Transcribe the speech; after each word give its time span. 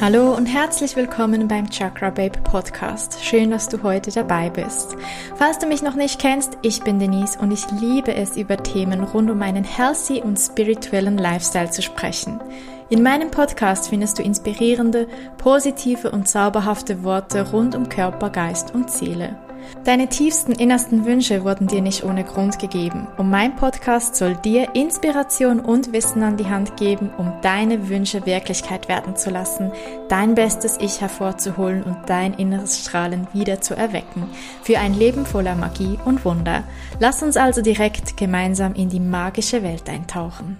Hallo 0.00 0.34
und 0.34 0.46
herzlich 0.46 0.96
willkommen 0.96 1.46
beim 1.46 1.68
Chakra 1.68 2.08
Babe 2.08 2.40
Podcast. 2.42 3.22
Schön, 3.22 3.50
dass 3.50 3.68
du 3.68 3.82
heute 3.82 4.10
dabei 4.10 4.48
bist. 4.48 4.96
Falls 5.36 5.58
du 5.58 5.66
mich 5.66 5.82
noch 5.82 5.94
nicht 5.94 6.18
kennst, 6.18 6.56
ich 6.62 6.82
bin 6.82 6.98
Denise 6.98 7.38
und 7.38 7.50
ich 7.50 7.70
liebe 7.70 8.14
es, 8.14 8.38
über 8.38 8.56
Themen 8.56 9.04
rund 9.04 9.30
um 9.30 9.42
einen 9.42 9.62
healthy 9.62 10.22
und 10.22 10.38
spirituellen 10.38 11.18
Lifestyle 11.18 11.70
zu 11.70 11.82
sprechen. 11.82 12.40
In 12.88 13.02
meinem 13.02 13.30
Podcast 13.30 13.90
findest 13.90 14.18
du 14.18 14.22
inspirierende, 14.22 15.06
positive 15.36 16.10
und 16.10 16.26
zauberhafte 16.26 17.04
Worte 17.04 17.50
rund 17.50 17.74
um 17.74 17.90
Körper, 17.90 18.30
Geist 18.30 18.74
und 18.74 18.90
Seele. 18.90 19.36
Deine 19.84 20.08
tiefsten 20.08 20.52
innersten 20.52 21.04
Wünsche 21.04 21.44
wurden 21.44 21.66
dir 21.66 21.80
nicht 21.80 22.04
ohne 22.04 22.24
Grund 22.24 22.58
gegeben 22.58 23.08
und 23.16 23.30
mein 23.30 23.56
Podcast 23.56 24.16
soll 24.16 24.36
dir 24.36 24.74
Inspiration 24.74 25.60
und 25.60 25.92
Wissen 25.92 26.22
an 26.22 26.36
die 26.36 26.46
Hand 26.46 26.76
geben, 26.76 27.10
um 27.16 27.32
deine 27.42 27.88
Wünsche 27.88 28.26
Wirklichkeit 28.26 28.88
werden 28.88 29.16
zu 29.16 29.30
lassen, 29.30 29.72
dein 30.08 30.34
bestes 30.34 30.78
Ich 30.80 31.00
hervorzuholen 31.00 31.82
und 31.82 31.96
dein 32.06 32.34
inneres 32.34 32.80
Strahlen 32.80 33.26
wieder 33.32 33.60
zu 33.60 33.74
erwecken, 33.74 34.28
für 34.62 34.78
ein 34.78 34.94
Leben 34.94 35.26
voller 35.26 35.54
Magie 35.54 35.98
und 36.04 36.24
Wunder. 36.24 36.64
Lass 36.98 37.22
uns 37.22 37.36
also 37.36 37.62
direkt 37.62 38.16
gemeinsam 38.16 38.74
in 38.74 38.88
die 38.88 39.00
magische 39.00 39.62
Welt 39.62 39.88
eintauchen. 39.88 40.58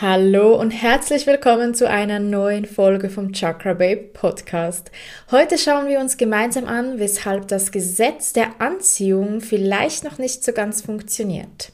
Hallo 0.00 0.54
und 0.54 0.70
herzlich 0.70 1.26
willkommen 1.26 1.74
zu 1.74 1.90
einer 1.90 2.20
neuen 2.20 2.66
Folge 2.66 3.10
vom 3.10 3.32
Chakra 3.32 3.72
Babe 3.74 4.10
Podcast. 4.12 4.92
Heute 5.32 5.58
schauen 5.58 5.88
wir 5.88 5.98
uns 5.98 6.16
gemeinsam 6.16 6.66
an, 6.68 7.00
weshalb 7.00 7.48
das 7.48 7.72
Gesetz 7.72 8.32
der 8.32 8.60
Anziehung 8.60 9.40
vielleicht 9.40 10.04
noch 10.04 10.18
nicht 10.18 10.44
so 10.44 10.52
ganz 10.52 10.82
funktioniert. 10.82 11.72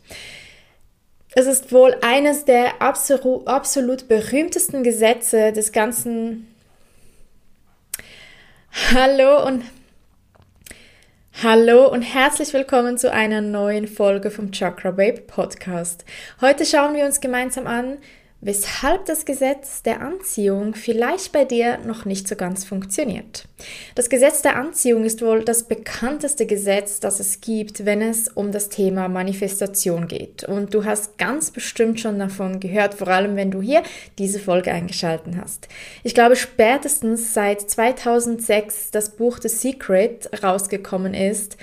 Es 1.35 1.45
ist 1.45 1.71
wohl 1.71 1.95
eines 2.01 2.47
der 2.47 2.81
absolut, 2.81 3.47
absolut 3.47 4.09
berühmtesten 4.09 4.83
Gesetze 4.83 5.53
des 5.53 5.71
ganzen 5.73 6.47
Hallo 8.95 9.47
und 9.47 9.65
Hallo 11.43 11.89
und 11.89 12.03
herzlich 12.03 12.53
willkommen 12.55 12.97
zu 12.97 13.11
einer 13.11 13.41
neuen 13.41 13.89
Folge 13.89 14.31
vom 14.31 14.53
Chakra 14.53 14.93
Babe 14.93 15.21
Podcast. 15.21 16.05
Heute 16.41 16.65
schauen 16.65 16.95
wir 16.95 17.05
uns 17.05 17.21
gemeinsam 17.21 17.67
an, 17.67 17.99
weshalb 18.45 19.07
das 19.07 19.25
Gesetz 19.25 19.83
der 19.83 20.03
Anziehung 20.03 20.75
vielleicht 20.75 21.33
bei 21.33 21.47
dir 21.47 21.79
noch 21.79 22.05
nicht 22.05 22.29
so 22.29 22.37
ganz 22.37 22.65
funktioniert. 22.65 23.47
Das 23.95 24.11
Gesetz 24.11 24.43
der 24.43 24.57
Anziehung 24.57 25.05
ist 25.05 25.23
wohl 25.23 25.45
das 25.45 25.63
bekannteste 25.63 26.45
Gesetz, 26.45 27.01
das 27.01 27.21
es 27.21 27.41
gibt, 27.41 27.87
wenn 27.87 28.03
es 28.03 28.29
um 28.29 28.53
das 28.53 28.69
Thema 28.69 29.09
Manifestation 29.09 30.09
geht. 30.09 30.45
Und 30.45 30.75
du 30.75 30.85
hast 30.85 31.17
ganz 31.17 31.51
bestimmt 31.51 32.01
schon 32.01 32.19
davon 32.19 32.61
gehört, 32.61 32.95
vor 32.95 33.09
allem 33.09 33.35
wenn 33.37 33.51
du 33.51 33.63
hier 33.63 33.83
diese 34.19 34.39
Folge 34.39 34.73
eingeschalten 34.73 35.41
hast. 35.41 35.69
Ich 36.03 36.15
glaube, 36.15 36.37
spätestens 36.37 37.33
seit 37.33 37.63
2006 37.63 38.91
das 38.91 39.17
Buch 39.17 39.39
The 39.41 39.49
Secret 39.49 40.29
rausgekommen 40.43 41.15
ist, 41.15 41.57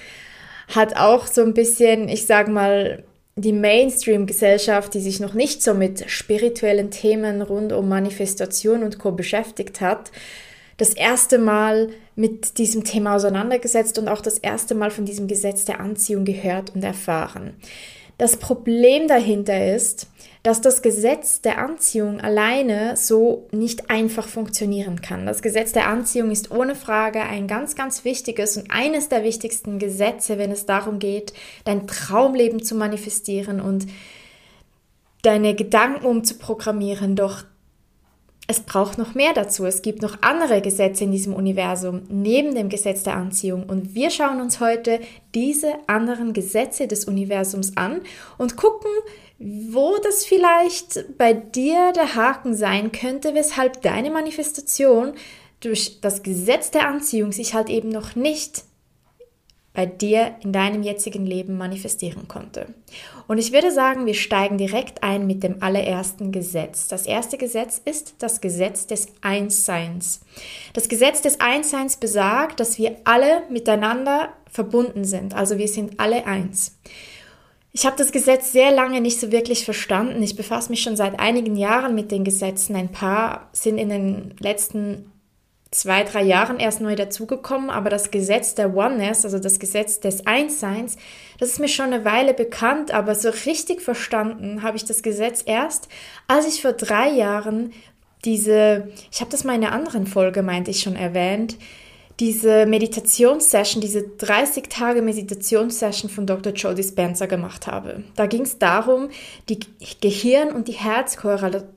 hat 0.68 0.96
auch 0.96 1.28
so 1.28 1.44
ein 1.44 1.54
bisschen, 1.54 2.10
ich 2.10 2.26
sag 2.26 2.48
mal, 2.48 3.04
die 3.36 3.54
Mainstream-Gesellschaft, 3.54 4.94
die 4.94 5.00
sich 5.00 5.20
noch 5.20 5.34
nicht 5.34 5.64
so 5.64 5.74
mit 5.74 6.10
spirituellen 6.10 6.92
Themen 6.92 7.42
rund 7.42 7.72
um 7.74 7.88
Manifestation 7.88 8.84
und 8.84 9.00
Co. 9.00 9.12
beschäftigt 9.12 9.82
hat, 9.82 10.12
das 10.78 10.94
erste 10.94 11.38
Mal 11.38 11.90
mit 12.16 12.58
diesem 12.58 12.84
Thema 12.84 13.16
auseinandergesetzt 13.16 13.98
und 14.00 14.08
auch 14.08 14.22
das 14.22 14.38
erste 14.38 14.76
Mal 14.76 14.92
von 14.92 15.06
diesem 15.06 15.28
Gesetz 15.28 15.64
der 15.66 15.80
Anziehung 15.80 16.26
gehört 16.26 16.76
und 16.76 16.84
erfahren. 16.84 17.54
Das 18.18 18.38
Problem 18.38 19.08
dahinter 19.08 19.74
ist, 19.76 20.08
dass 20.44 20.60
das 20.60 20.82
Gesetz 20.82 21.42
der 21.42 21.60
Anziehung 21.60 22.20
alleine 22.20 22.98
so 22.98 23.48
nicht 23.52 23.92
einfach 23.92 24.28
funktionieren 24.28 25.02
kann. 25.02 25.26
Das 25.28 25.44
Gesetz 25.44 25.72
der 25.72 25.88
Anziehung 25.88 26.32
ist 26.32 26.50
ohne 26.50 26.74
Frage 26.76 27.22
ein 27.22 27.48
ganz, 27.48 27.76
ganz 27.76 28.04
wichtiges 28.06 28.58
und 28.58 28.72
eines 28.72 29.08
der 29.08 29.24
wichtigsten 29.24 29.78
Gesetze, 29.78 30.40
wenn 30.40 30.52
es 30.52 30.66
darum 30.66 30.98
geht, 30.98 31.34
dein 31.64 31.86
Traumleben 31.86 32.64
zu 32.64 32.74
manifestieren 32.74 33.62
und 33.62 33.86
deine 35.22 35.54
Gedanken 35.54 36.08
umzuprogrammieren. 36.08 37.16
Doch 37.16 37.44
es 38.48 38.62
braucht 38.62 38.98
noch 38.98 39.14
mehr 39.14 39.34
dazu. 39.34 39.66
Es 39.66 39.84
gibt 39.84 40.02
noch 40.02 40.18
andere 40.22 40.62
Gesetze 40.62 41.04
in 41.04 41.12
diesem 41.12 41.34
Universum 41.34 42.02
neben 42.10 42.56
dem 42.56 42.68
Gesetz 42.68 43.04
der 43.04 43.16
Anziehung. 43.16 43.64
Und 43.64 43.94
wir 43.94 44.10
schauen 44.10 44.42
uns 44.42 44.60
heute 44.60 45.00
diese 45.36 45.76
anderen 45.86 46.34
Gesetze 46.34 46.88
des 46.88 47.06
Universums 47.06 47.78
an 47.78 48.02
und 48.40 48.58
gucken, 48.58 48.92
wo 49.42 49.98
das 49.98 50.24
vielleicht 50.24 51.18
bei 51.18 51.34
dir 51.34 51.92
der 51.94 52.16
Haken 52.16 52.56
sein 52.56 52.92
könnte, 52.92 53.34
weshalb 53.34 53.82
deine 53.82 54.12
Manifestation 54.12 55.14
durch 55.62 56.00
das 56.02 56.22
Gesetz 56.22 56.72
der 56.72 56.88
Anziehung 56.88 57.32
sich 57.32 57.54
halt 57.54 57.70
eben 57.70 57.90
noch 57.90 58.16
nicht 58.16 58.64
bei 59.74 59.86
dir 59.86 60.36
in 60.42 60.52
deinem 60.52 60.84
jetzigen 60.84 61.26
Leben 61.26 61.58
manifestieren 61.58 62.28
konnte. 62.28 62.74
Und 63.28 63.38
ich 63.38 63.54
würde 63.54 63.72
sagen, 63.72 64.06
wir 64.06 64.16
steigen 64.16 64.58
direkt 64.58 65.02
ein 65.02 65.26
mit 65.26 65.44
dem 65.44 65.64
allerersten 65.64 66.32
Gesetz. 66.32 66.90
Das 66.90 67.06
erste 67.06 67.38
Gesetz 67.38 67.82
ist 67.84 68.16
das 68.20 68.42
Gesetz 68.42 68.86
des 68.86 69.08
Einsseins. 69.22 70.22
Das 70.74 70.90
Gesetz 70.90 71.22
des 71.22 71.40
Einsseins 71.40 71.96
besagt, 71.96 72.60
dass 72.60 72.78
wir 72.78 72.98
alle 73.06 73.44
miteinander 73.50 74.34
verbunden 74.52 75.06
sind, 75.06 75.34
also 75.34 75.58
wir 75.58 75.70
sind 75.70 76.00
alle 76.00 76.26
eins. 76.26 76.78
Ich 77.74 77.86
habe 77.86 77.96
das 77.96 78.12
Gesetz 78.12 78.52
sehr 78.52 78.72
lange 78.72 79.00
nicht 79.00 79.20
so 79.20 79.32
wirklich 79.32 79.64
verstanden. 79.64 80.22
Ich 80.22 80.36
befasse 80.36 80.70
mich 80.70 80.82
schon 80.82 80.98
seit 80.98 81.20
einigen 81.20 81.56
Jahren 81.56 81.96
mit 81.96 82.12
den 82.12 82.24
Gesetzen. 82.26 82.76
Ein 82.76 82.92
paar 82.92 83.50
sind 83.54 83.78
in 83.78 83.90
den 83.90 84.36
letzten 84.40 85.12
zwei, 85.72 86.04
drei 86.04 86.22
Jahren 86.22 86.60
erst 86.60 86.82
neu 86.82 86.96
dazugekommen, 86.96 87.70
aber 87.70 87.90
das 87.90 88.12
Gesetz 88.12 88.56
der 88.56 88.76
Oneness, 88.76 89.24
also 89.24 89.40
das 89.40 89.58
Gesetz 89.58 90.02
des 90.02 90.28
Einsseins, 90.28 90.98
das 91.40 91.52
ist 91.52 91.60
mir 91.60 91.70
schon 91.70 91.94
eine 91.94 92.04
Weile 92.04 92.34
bekannt, 92.34 92.92
aber 92.92 93.16
so 93.16 93.30
richtig 93.30 93.82
verstanden 93.82 94.64
habe 94.64 94.76
ich 94.76 94.84
das 94.84 95.02
Gesetz 95.02 95.42
erst, 95.46 95.88
als 96.28 96.46
ich 96.46 96.62
vor 96.62 96.74
drei 96.74 97.10
Jahren 97.12 97.72
diese, 98.26 98.90
ich 99.12 99.22
habe 99.22 99.32
das 99.32 99.46
mal 99.46 99.56
in 99.56 99.64
einer 99.64 99.74
anderen 99.74 100.08
Folge, 100.08 100.44
meinte 100.44 100.72
ich 100.72 100.82
schon 100.82 100.98
erwähnt, 100.98 101.58
diese 102.22 102.68
Meditationssession, 102.68 103.82
diese 103.82 104.08
30 104.08 104.70
Tage 104.70 105.02
Meditationssession 105.02 106.10
von 106.10 106.28
Dr. 106.28 106.54
Joe 106.54 106.76
Dispenza 106.76 107.26
gemacht 107.26 107.66
habe. 107.66 108.04
Da 108.16 108.28
ging 108.28 108.44
es 108.44 108.60
darum, 108.60 109.10
die 109.50 109.60
Gehirn- 110.00 110.52
und 110.54 110.68
die 110.68 110.74
Herzkorrelation 110.74 111.74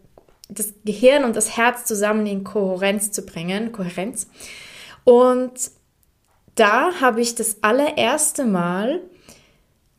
das 0.51 0.75
Gehirn 0.85 1.25
und 1.25 1.37
das 1.37 1.57
Herz 1.57 1.87
zusammen 1.87 2.27
in 2.27 2.45
Kohärenz 2.45 3.11
zu 3.11 3.25
bringen, 3.25 3.73
Kohärenz. 3.73 4.29
Und 5.05 5.71
da 6.55 7.01
habe 7.01 7.23
ich 7.23 7.35
das 7.35 7.63
allererste 7.63 8.45
Mal 8.45 9.01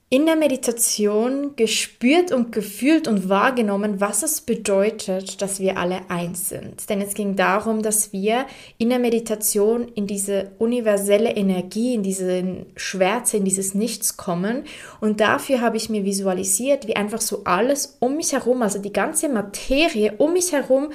in 0.07 0.27
der 0.27 0.35
Meditation 0.35 1.55
gespürt 1.55 2.31
und 2.31 2.51
gefühlt 2.51 3.07
und 3.07 3.27
wahrgenommen, 3.27 3.99
was 3.99 4.21
es 4.21 4.39
bedeutet, 4.41 5.41
dass 5.41 5.59
wir 5.59 5.77
alle 5.77 6.01
eins 6.09 6.49
sind. 6.49 6.87
Denn 6.89 7.01
es 7.01 7.15
ging 7.15 7.35
darum, 7.35 7.81
dass 7.81 8.13
wir 8.13 8.45
in 8.77 8.89
der 8.89 8.99
Meditation 8.99 9.87
in 9.95 10.05
diese 10.05 10.51
universelle 10.59 11.31
Energie, 11.35 11.95
in 11.95 12.03
diese 12.03 12.65
Schwärze, 12.75 13.37
in 13.37 13.45
dieses 13.45 13.73
Nichts 13.73 14.15
kommen. 14.15 14.65
Und 15.01 15.21
dafür 15.21 15.59
habe 15.59 15.77
ich 15.77 15.89
mir 15.89 16.05
visualisiert, 16.05 16.87
wie 16.87 16.95
einfach 16.95 17.21
so 17.21 17.41
alles 17.43 17.97
um 17.99 18.15
mich 18.15 18.33
herum, 18.33 18.61
also 18.61 18.77
die 18.77 18.93
ganze 18.93 19.27
Materie 19.27 20.13
um 20.19 20.33
mich 20.33 20.51
herum 20.51 20.89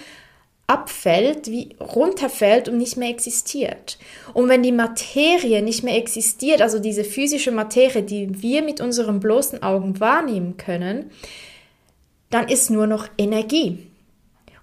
abfällt, 0.71 1.51
wie 1.51 1.75
runterfällt 1.81 2.69
und 2.69 2.79
nicht 2.79 2.97
mehr 2.97 3.09
existiert. 3.09 3.99
Und 4.35 4.49
wenn 4.49 4.63
die 4.63 4.71
Materie 4.71 5.63
nicht 5.63 5.83
mehr 5.83 5.97
existiert, 5.97 6.63
also 6.63 6.79
diese 6.79 7.03
physische 7.03 7.51
Materie, 7.51 8.05
die 8.05 8.41
wir 8.41 8.63
mit 8.63 8.81
unseren 8.81 9.19
bloßen 9.19 9.65
Augen 9.65 9.99
wahrnehmen 9.99 10.57
können, 10.59 11.11
dann 12.31 12.49
ist 12.49 12.71
nur 12.71 12.87
noch 12.87 13.09
Energie. 13.19 13.91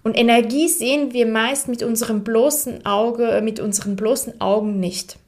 Und 0.02 0.16
Energie 0.16 0.68
sehen 0.68 1.12
wir 1.12 1.26
meist 1.26 1.68
mit 1.68 1.82
unserem 1.82 2.24
bloßen 2.24 2.86
Auge, 2.86 3.30
äh, 3.30 3.42
mit 3.42 3.60
unseren 3.60 3.94
bloßen 3.94 4.40
Augen 4.40 4.80
nicht. 4.80 5.18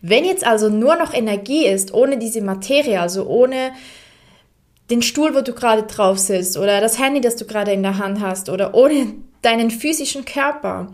Wenn 0.00 0.24
jetzt 0.24 0.46
also 0.46 0.70
nur 0.70 0.96
noch 0.96 1.12
Energie 1.12 1.66
ist, 1.66 1.92
ohne 1.92 2.16
diese 2.16 2.40
Materie, 2.40 2.98
also 3.02 3.26
ohne 3.26 3.72
den 4.88 5.02
Stuhl, 5.02 5.34
wo 5.34 5.42
du 5.42 5.52
gerade 5.52 5.82
drauf 5.82 6.18
sitzt, 6.18 6.56
oder 6.56 6.80
das 6.80 6.98
Handy, 6.98 7.20
das 7.20 7.36
du 7.36 7.44
gerade 7.44 7.72
in 7.72 7.82
der 7.82 7.98
Hand 7.98 8.20
hast, 8.22 8.48
oder 8.48 8.72
ohne 8.72 9.12
deinen 9.42 9.70
physischen 9.70 10.24
Körper, 10.24 10.92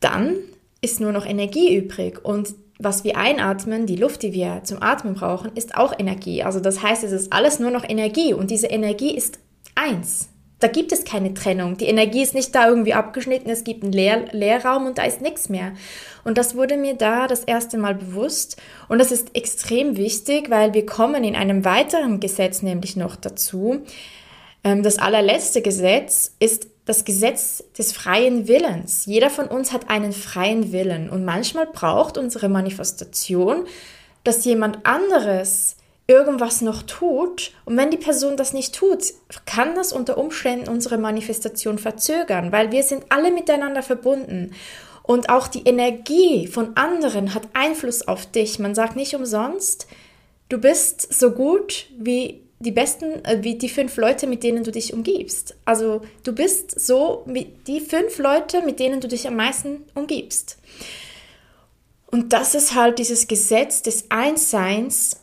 dann 0.00 0.36
ist 0.80 1.00
nur 1.00 1.12
noch 1.12 1.26
Energie 1.26 1.76
übrig 1.76 2.24
und 2.24 2.54
was 2.78 3.02
wir 3.02 3.16
einatmen, 3.16 3.86
die 3.86 3.96
Luft, 3.96 4.22
die 4.22 4.32
wir 4.32 4.60
zum 4.62 4.80
Atmen 4.82 5.14
brauchen, 5.14 5.50
ist 5.56 5.76
auch 5.76 5.98
Energie. 5.98 6.44
Also 6.44 6.60
das 6.60 6.80
heißt, 6.80 7.02
es 7.02 7.10
ist 7.10 7.32
alles 7.32 7.58
nur 7.58 7.72
noch 7.72 7.82
Energie 7.88 8.32
und 8.32 8.52
diese 8.52 8.68
Energie 8.68 9.16
ist 9.16 9.40
eins. 9.74 10.28
Da 10.60 10.66
gibt 10.66 10.90
es 10.90 11.04
keine 11.04 11.34
Trennung. 11.34 11.76
Die 11.76 11.86
Energie 11.86 12.22
ist 12.22 12.34
nicht 12.34 12.54
da 12.54 12.68
irgendwie 12.68 12.94
abgeschnitten, 12.94 13.50
es 13.50 13.62
gibt 13.62 13.84
einen 13.84 13.92
Leer 13.92 14.24
Leerraum 14.32 14.86
und 14.86 14.98
da 14.98 15.04
ist 15.04 15.20
nichts 15.20 15.48
mehr. 15.48 15.72
Und 16.24 16.36
das 16.36 16.56
wurde 16.56 16.76
mir 16.76 16.94
da 16.94 17.28
das 17.28 17.44
erste 17.44 17.78
Mal 17.78 17.94
bewusst. 17.94 18.56
Und 18.88 18.98
das 18.98 19.12
ist 19.12 19.36
extrem 19.36 19.96
wichtig, 19.96 20.50
weil 20.50 20.74
wir 20.74 20.84
kommen 20.84 21.22
in 21.22 21.36
einem 21.36 21.64
weiteren 21.64 22.18
Gesetz 22.18 22.62
nämlich 22.62 22.96
noch 22.96 23.14
dazu, 23.14 23.82
das 24.76 24.98
allerletzte 24.98 25.62
Gesetz 25.62 26.32
ist 26.38 26.68
das 26.84 27.04
Gesetz 27.04 27.62
des 27.76 27.92
freien 27.92 28.48
Willens. 28.48 29.04
Jeder 29.06 29.28
von 29.28 29.46
uns 29.46 29.72
hat 29.72 29.90
einen 29.90 30.12
freien 30.12 30.72
Willen 30.72 31.10
und 31.10 31.24
manchmal 31.24 31.66
braucht 31.66 32.16
unsere 32.16 32.48
Manifestation, 32.48 33.66
dass 34.24 34.44
jemand 34.44 34.86
anderes 34.86 35.76
irgendwas 36.06 36.62
noch 36.62 36.82
tut 36.82 37.52
und 37.66 37.76
wenn 37.76 37.90
die 37.90 37.98
Person 37.98 38.38
das 38.38 38.54
nicht 38.54 38.74
tut, 38.74 39.12
kann 39.44 39.74
das 39.74 39.92
unter 39.92 40.16
Umständen 40.16 40.70
unsere 40.70 40.96
Manifestation 40.96 41.78
verzögern, 41.78 42.50
weil 42.50 42.72
wir 42.72 42.82
sind 42.82 43.04
alle 43.10 43.30
miteinander 43.30 43.82
verbunden 43.82 44.54
und 45.02 45.28
auch 45.28 45.48
die 45.48 45.64
Energie 45.64 46.46
von 46.46 46.76
anderen 46.76 47.34
hat 47.34 47.48
Einfluss 47.52 48.08
auf 48.08 48.24
dich. 48.24 48.58
Man 48.58 48.74
sagt 48.74 48.96
nicht 48.96 49.14
umsonst, 49.14 49.86
du 50.48 50.58
bist 50.58 51.12
so 51.12 51.32
gut 51.32 51.86
wie 51.98 52.47
die 52.60 52.72
besten, 52.72 53.24
äh, 53.24 53.38
wie 53.42 53.56
die 53.56 53.68
fünf 53.68 53.96
Leute, 53.96 54.26
mit 54.26 54.42
denen 54.42 54.64
du 54.64 54.72
dich 54.72 54.92
umgibst. 54.92 55.56
Also 55.64 56.02
du 56.24 56.32
bist 56.32 56.78
so 56.80 57.22
wie 57.26 57.52
die 57.66 57.80
fünf 57.80 58.18
Leute, 58.18 58.62
mit 58.62 58.80
denen 58.80 59.00
du 59.00 59.08
dich 59.08 59.26
am 59.28 59.36
meisten 59.36 59.84
umgibst. 59.94 60.58
Und 62.10 62.32
das 62.32 62.54
ist 62.54 62.74
halt 62.74 62.98
dieses 62.98 63.28
Gesetz 63.28 63.82
des 63.82 64.10
Einsseins, 64.10 65.20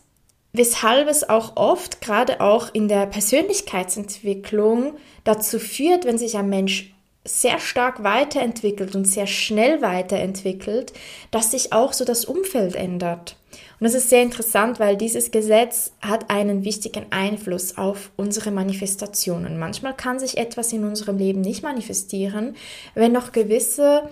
weshalb 0.53 1.09
es 1.09 1.27
auch 1.27 1.57
oft, 1.57 1.99
gerade 1.99 2.41
auch 2.41 2.73
in 2.73 2.87
der 2.87 3.07
Persönlichkeitsentwicklung, 3.07 4.93
dazu 5.23 5.59
führt, 5.59 6.05
wenn 6.05 6.17
sich 6.17 6.37
ein 6.37 6.49
Mensch 6.49 6.93
sehr 7.25 7.59
stark 7.59 8.03
weiterentwickelt 8.03 8.95
und 8.95 9.05
sehr 9.05 9.25
schnell 9.25 9.81
weiterentwickelt, 9.81 10.93
dass 11.31 11.51
sich 11.51 11.73
auch 11.73 11.91
so 11.91 12.05
das 12.05 12.23
Umfeld 12.23 12.75
ändert. 12.75 13.35
Und 13.79 13.83
das 13.85 13.93
ist 13.93 14.09
sehr 14.09 14.23
interessant, 14.23 14.79
weil 14.79 14.95
dieses 14.95 15.31
Gesetz 15.31 15.91
hat 16.01 16.29
einen 16.29 16.63
wichtigen 16.63 17.07
Einfluss 17.09 17.77
auf 17.77 18.11
unsere 18.15 18.51
Manifestationen. 18.51 19.59
Manchmal 19.59 19.95
kann 19.95 20.19
sich 20.19 20.37
etwas 20.37 20.71
in 20.71 20.85
unserem 20.85 21.17
Leben 21.17 21.41
nicht 21.41 21.61
manifestieren, 21.61 22.55
wenn 22.93 23.11
noch 23.11 23.31
gewisse 23.33 24.09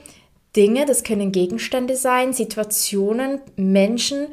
Dinge, 0.55 0.85
das 0.85 1.03
können 1.03 1.31
Gegenstände 1.31 1.95
sein, 1.95 2.33
Situationen, 2.33 3.39
Menschen, 3.55 4.27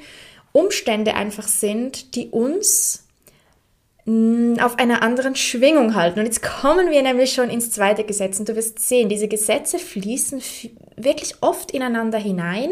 Umstände 0.53 1.15
einfach 1.15 1.47
sind, 1.47 2.15
die 2.17 2.29
uns 2.29 3.07
auf 4.07 4.79
einer 4.79 5.03
anderen 5.03 5.37
Schwingung 5.37 5.95
halten. 5.95 6.21
Und 6.21 6.25
jetzt 6.27 6.43
kommen 6.43 6.91
wir 6.91 7.03
nämlich 7.03 7.33
schon 7.33 7.51
ins 7.51 7.71
zweite 7.71 8.03
Gesetz 8.03 8.41
und 8.41 8.49
du 8.49 8.57
wirst 8.57 8.79
sehen, 8.79 9.09
diese 9.09 9.29
Gesetze 9.29 9.79
fließen 9.79 10.41
wirklich 10.97 11.35
oft 11.43 11.71
ineinander 11.71 12.19
hinein. 12.19 12.71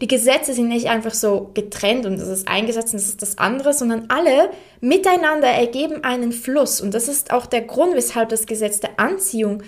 Die 0.00 0.08
Gesetze 0.08 0.54
sind 0.54 0.68
nicht 0.68 0.88
einfach 0.88 1.14
so 1.14 1.50
getrennt 1.52 2.06
und 2.06 2.18
das 2.18 2.28
ist 2.28 2.48
eingesetzt 2.48 2.94
und 2.94 3.00
das 3.00 3.08
ist 3.08 3.22
das 3.22 3.38
andere, 3.38 3.74
sondern 3.74 4.06
alle 4.08 4.50
miteinander 4.80 5.48
ergeben 5.48 6.04
einen 6.04 6.32
Fluss. 6.32 6.80
Und 6.80 6.94
das 6.94 7.06
ist 7.06 7.32
auch 7.32 7.46
der 7.46 7.62
Grund, 7.62 7.94
weshalb 7.94 8.30
das 8.30 8.46
Gesetz 8.46 8.80
der 8.80 8.98
Anziehung 8.98 9.62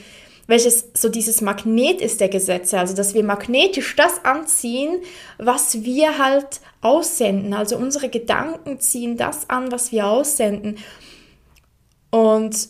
welches 0.46 0.90
so 0.94 1.08
dieses 1.08 1.40
Magnet 1.40 2.00
ist 2.00 2.20
der 2.20 2.28
Gesetze, 2.28 2.78
also 2.78 2.94
dass 2.94 3.14
wir 3.14 3.24
magnetisch 3.24 3.96
das 3.96 4.24
anziehen, 4.24 5.00
was 5.38 5.84
wir 5.84 6.18
halt 6.18 6.60
aussenden. 6.80 7.54
Also 7.54 7.76
unsere 7.76 8.08
Gedanken 8.08 8.80
ziehen 8.80 9.16
das 9.16 9.48
an, 9.48 9.72
was 9.72 9.92
wir 9.92 10.06
aussenden. 10.06 10.78
Und 12.10 12.68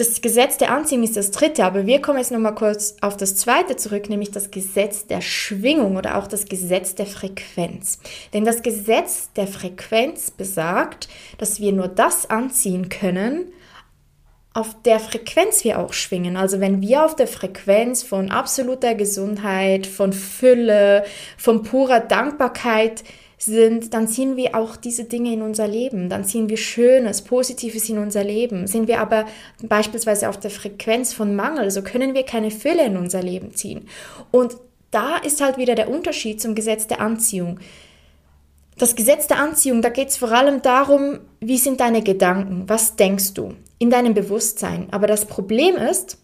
das 0.00 0.22
Gesetz 0.22 0.56
der 0.56 0.72
Anziehung 0.72 1.02
ist 1.02 1.18
das 1.18 1.30
dritte, 1.30 1.62
aber 1.64 1.84
wir 1.84 2.00
kommen 2.00 2.18
jetzt 2.18 2.32
nochmal 2.32 2.54
kurz 2.54 2.96
auf 3.02 3.18
das 3.18 3.36
zweite 3.36 3.76
zurück, 3.76 4.08
nämlich 4.08 4.30
das 4.30 4.50
Gesetz 4.50 5.06
der 5.06 5.20
Schwingung 5.20 5.96
oder 5.96 6.16
auch 6.16 6.26
das 6.26 6.46
Gesetz 6.46 6.94
der 6.94 7.04
Frequenz. 7.04 7.98
Denn 8.32 8.46
das 8.46 8.62
Gesetz 8.62 9.30
der 9.36 9.46
Frequenz 9.46 10.30
besagt, 10.30 11.08
dass 11.36 11.60
wir 11.60 11.72
nur 11.72 11.88
das 11.88 12.30
anziehen 12.30 12.88
können, 12.88 13.52
auf 14.52 14.82
der 14.82 14.98
Frequenz 14.98 15.62
wir 15.62 15.78
auch 15.78 15.92
schwingen. 15.92 16.36
Also 16.36 16.60
wenn 16.60 16.80
wir 16.80 17.04
auf 17.04 17.14
der 17.14 17.28
Frequenz 17.28 18.02
von 18.02 18.30
absoluter 18.30 18.94
Gesundheit, 18.94 19.86
von 19.86 20.12
Fülle, 20.12 21.04
von 21.36 21.62
purer 21.62 22.00
Dankbarkeit 22.00 23.04
sind, 23.38 23.94
dann 23.94 24.08
ziehen 24.08 24.36
wir 24.36 24.56
auch 24.56 24.76
diese 24.76 25.04
Dinge 25.04 25.32
in 25.32 25.42
unser 25.42 25.68
Leben. 25.68 26.08
Dann 26.08 26.24
ziehen 26.24 26.48
wir 26.48 26.56
Schönes, 26.56 27.22
Positives 27.22 27.88
in 27.88 27.98
unser 27.98 28.24
Leben. 28.24 28.66
Sind 28.66 28.88
wir 28.88 29.00
aber 29.00 29.26
beispielsweise 29.62 30.28
auf 30.28 30.38
der 30.38 30.50
Frequenz 30.50 31.14
von 31.14 31.36
Mangel, 31.36 31.70
so 31.70 31.82
können 31.82 32.14
wir 32.14 32.24
keine 32.24 32.50
Fülle 32.50 32.84
in 32.84 32.96
unser 32.96 33.22
Leben 33.22 33.54
ziehen. 33.54 33.88
Und 34.32 34.56
da 34.90 35.16
ist 35.16 35.40
halt 35.40 35.58
wieder 35.58 35.76
der 35.76 35.88
Unterschied 35.88 36.40
zum 36.40 36.56
Gesetz 36.56 36.88
der 36.88 37.00
Anziehung. 37.00 37.60
Das 38.76 38.96
Gesetz 38.96 39.28
der 39.28 39.38
Anziehung, 39.38 39.80
da 39.80 39.90
geht 39.90 40.08
es 40.08 40.16
vor 40.16 40.32
allem 40.32 40.60
darum, 40.60 41.20
wie 41.38 41.58
sind 41.58 41.80
deine 41.80 42.02
Gedanken, 42.02 42.64
was 42.66 42.96
denkst 42.96 43.34
du 43.34 43.54
in 43.80 43.90
deinem 43.90 44.14
Bewusstsein. 44.14 44.86
Aber 44.92 45.08
das 45.08 45.24
Problem 45.24 45.74
ist, 45.74 46.18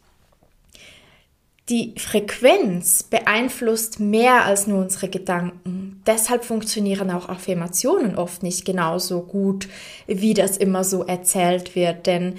die 1.68 1.94
Frequenz 1.96 3.02
beeinflusst 3.02 3.98
mehr 3.98 4.44
als 4.44 4.68
nur 4.68 4.78
unsere 4.78 5.08
Gedanken. 5.08 6.00
Deshalb 6.06 6.44
funktionieren 6.44 7.10
auch 7.10 7.28
Affirmationen 7.28 8.16
oft 8.16 8.44
nicht 8.44 8.64
genauso 8.64 9.22
gut, 9.22 9.66
wie 10.06 10.34
das 10.34 10.56
immer 10.56 10.84
so 10.84 11.02
erzählt 11.02 11.74
wird. 11.74 12.06
Denn 12.06 12.36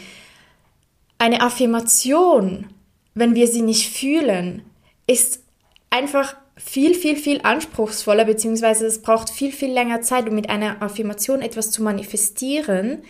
eine 1.18 1.42
Affirmation, 1.42 2.68
wenn 3.16 3.36
wir 3.36 3.48
sie 3.48 3.64
nicht 3.64 3.90
fühlen, 3.90 4.62
ist 5.08 5.42
einfach 5.90 6.38
viel, 6.56 6.94
viel, 6.94 7.18
viel 7.18 7.42
anspruchsvoller, 7.44 8.24
beziehungsweise 8.24 8.86
es 8.86 9.02
braucht 9.02 9.30
viel, 9.30 9.52
viel 9.52 9.72
länger 9.72 10.02
Zeit, 10.02 10.30
um 10.30 10.36
mit 10.36 10.50
einer 10.50 10.82
Affirmation 10.82 11.42
etwas 11.42 11.72
zu 11.72 11.84
manifestieren, 11.84 13.04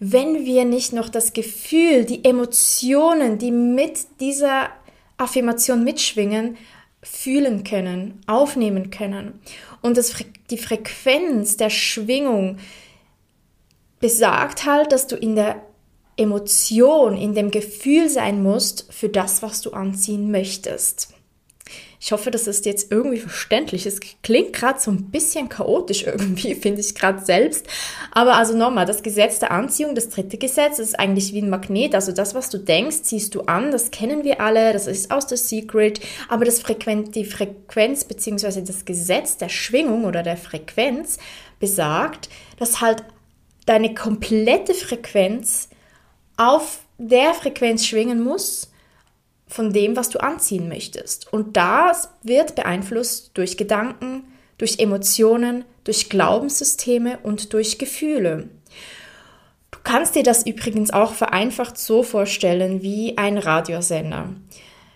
wenn 0.00 0.44
wir 0.44 0.64
nicht 0.64 0.92
noch 0.92 1.08
das 1.08 1.32
Gefühl, 1.32 2.04
die 2.04 2.24
Emotionen, 2.24 3.38
die 3.38 3.50
mit 3.50 4.20
dieser 4.20 4.70
Affirmation 5.16 5.82
mitschwingen, 5.82 6.56
fühlen 7.02 7.64
können, 7.64 8.20
aufnehmen 8.26 8.90
können. 8.90 9.40
Und 9.82 9.96
das, 9.96 10.14
die 10.50 10.58
Frequenz 10.58 11.56
der 11.56 11.70
Schwingung 11.70 12.58
besagt 14.00 14.64
halt, 14.64 14.92
dass 14.92 15.06
du 15.06 15.16
in 15.16 15.36
der 15.36 15.62
Emotion, 16.16 17.16
in 17.16 17.34
dem 17.34 17.50
Gefühl 17.50 18.08
sein 18.08 18.42
musst 18.42 18.92
für 18.92 19.08
das, 19.08 19.42
was 19.42 19.60
du 19.60 19.70
anziehen 19.70 20.30
möchtest. 20.30 21.14
Ich 22.00 22.12
hoffe, 22.12 22.30
das 22.30 22.46
ist 22.46 22.64
jetzt 22.64 22.92
irgendwie 22.92 23.18
verständlich. 23.18 23.84
Es 23.84 23.98
klingt 24.22 24.52
gerade 24.52 24.78
so 24.78 24.90
ein 24.90 25.10
bisschen 25.10 25.48
chaotisch 25.48 26.04
irgendwie, 26.04 26.54
finde 26.60 26.80
ich 26.80 26.94
gerade 26.94 27.24
selbst. 27.24 27.66
Aber 28.12 28.36
also 28.36 28.56
nochmal, 28.56 28.86
das 28.86 29.02
Gesetz 29.02 29.40
der 29.40 29.50
Anziehung, 29.50 29.94
das 29.94 30.08
dritte 30.08 30.38
Gesetz, 30.38 30.78
ist 30.78 30.98
eigentlich 30.98 31.32
wie 31.32 31.42
ein 31.42 31.50
Magnet. 31.50 31.94
Also 31.94 32.12
das, 32.12 32.34
was 32.34 32.50
du 32.50 32.58
denkst, 32.58 33.02
ziehst 33.02 33.34
du 33.34 33.42
an. 33.42 33.72
Das 33.72 33.90
kennen 33.90 34.22
wir 34.22 34.40
alle. 34.40 34.72
Das 34.72 34.86
ist 34.86 35.10
aus 35.10 35.26
der 35.26 35.38
Secret. 35.38 36.00
Aber 36.28 36.44
das 36.44 36.60
Frequenz, 36.60 37.10
die 37.10 37.24
Frequenz 37.24 38.04
beziehungsweise 38.04 38.62
das 38.62 38.84
Gesetz 38.84 39.36
der 39.36 39.48
Schwingung 39.48 40.04
oder 40.04 40.22
der 40.22 40.36
Frequenz 40.36 41.18
besagt, 41.58 42.28
dass 42.58 42.80
halt 42.80 43.02
deine 43.66 43.92
komplette 43.94 44.72
Frequenz 44.72 45.68
auf 46.36 46.80
der 46.96 47.34
Frequenz 47.34 47.86
schwingen 47.86 48.22
muss, 48.22 48.70
von 49.48 49.72
dem, 49.72 49.96
was 49.96 50.10
du 50.10 50.20
anziehen 50.20 50.68
möchtest. 50.68 51.32
Und 51.32 51.56
das 51.56 52.10
wird 52.22 52.54
beeinflusst 52.54 53.32
durch 53.34 53.56
Gedanken, 53.56 54.24
durch 54.58 54.78
Emotionen, 54.78 55.64
durch 55.84 56.10
Glaubenssysteme 56.10 57.18
und 57.22 57.52
durch 57.52 57.78
Gefühle. 57.78 58.48
Du 59.70 59.78
kannst 59.82 60.14
dir 60.14 60.22
das 60.22 60.46
übrigens 60.46 60.92
auch 60.92 61.14
vereinfacht 61.14 61.78
so 61.78 62.02
vorstellen 62.02 62.82
wie 62.82 63.16
ein 63.16 63.38
Radiosender. 63.38 64.30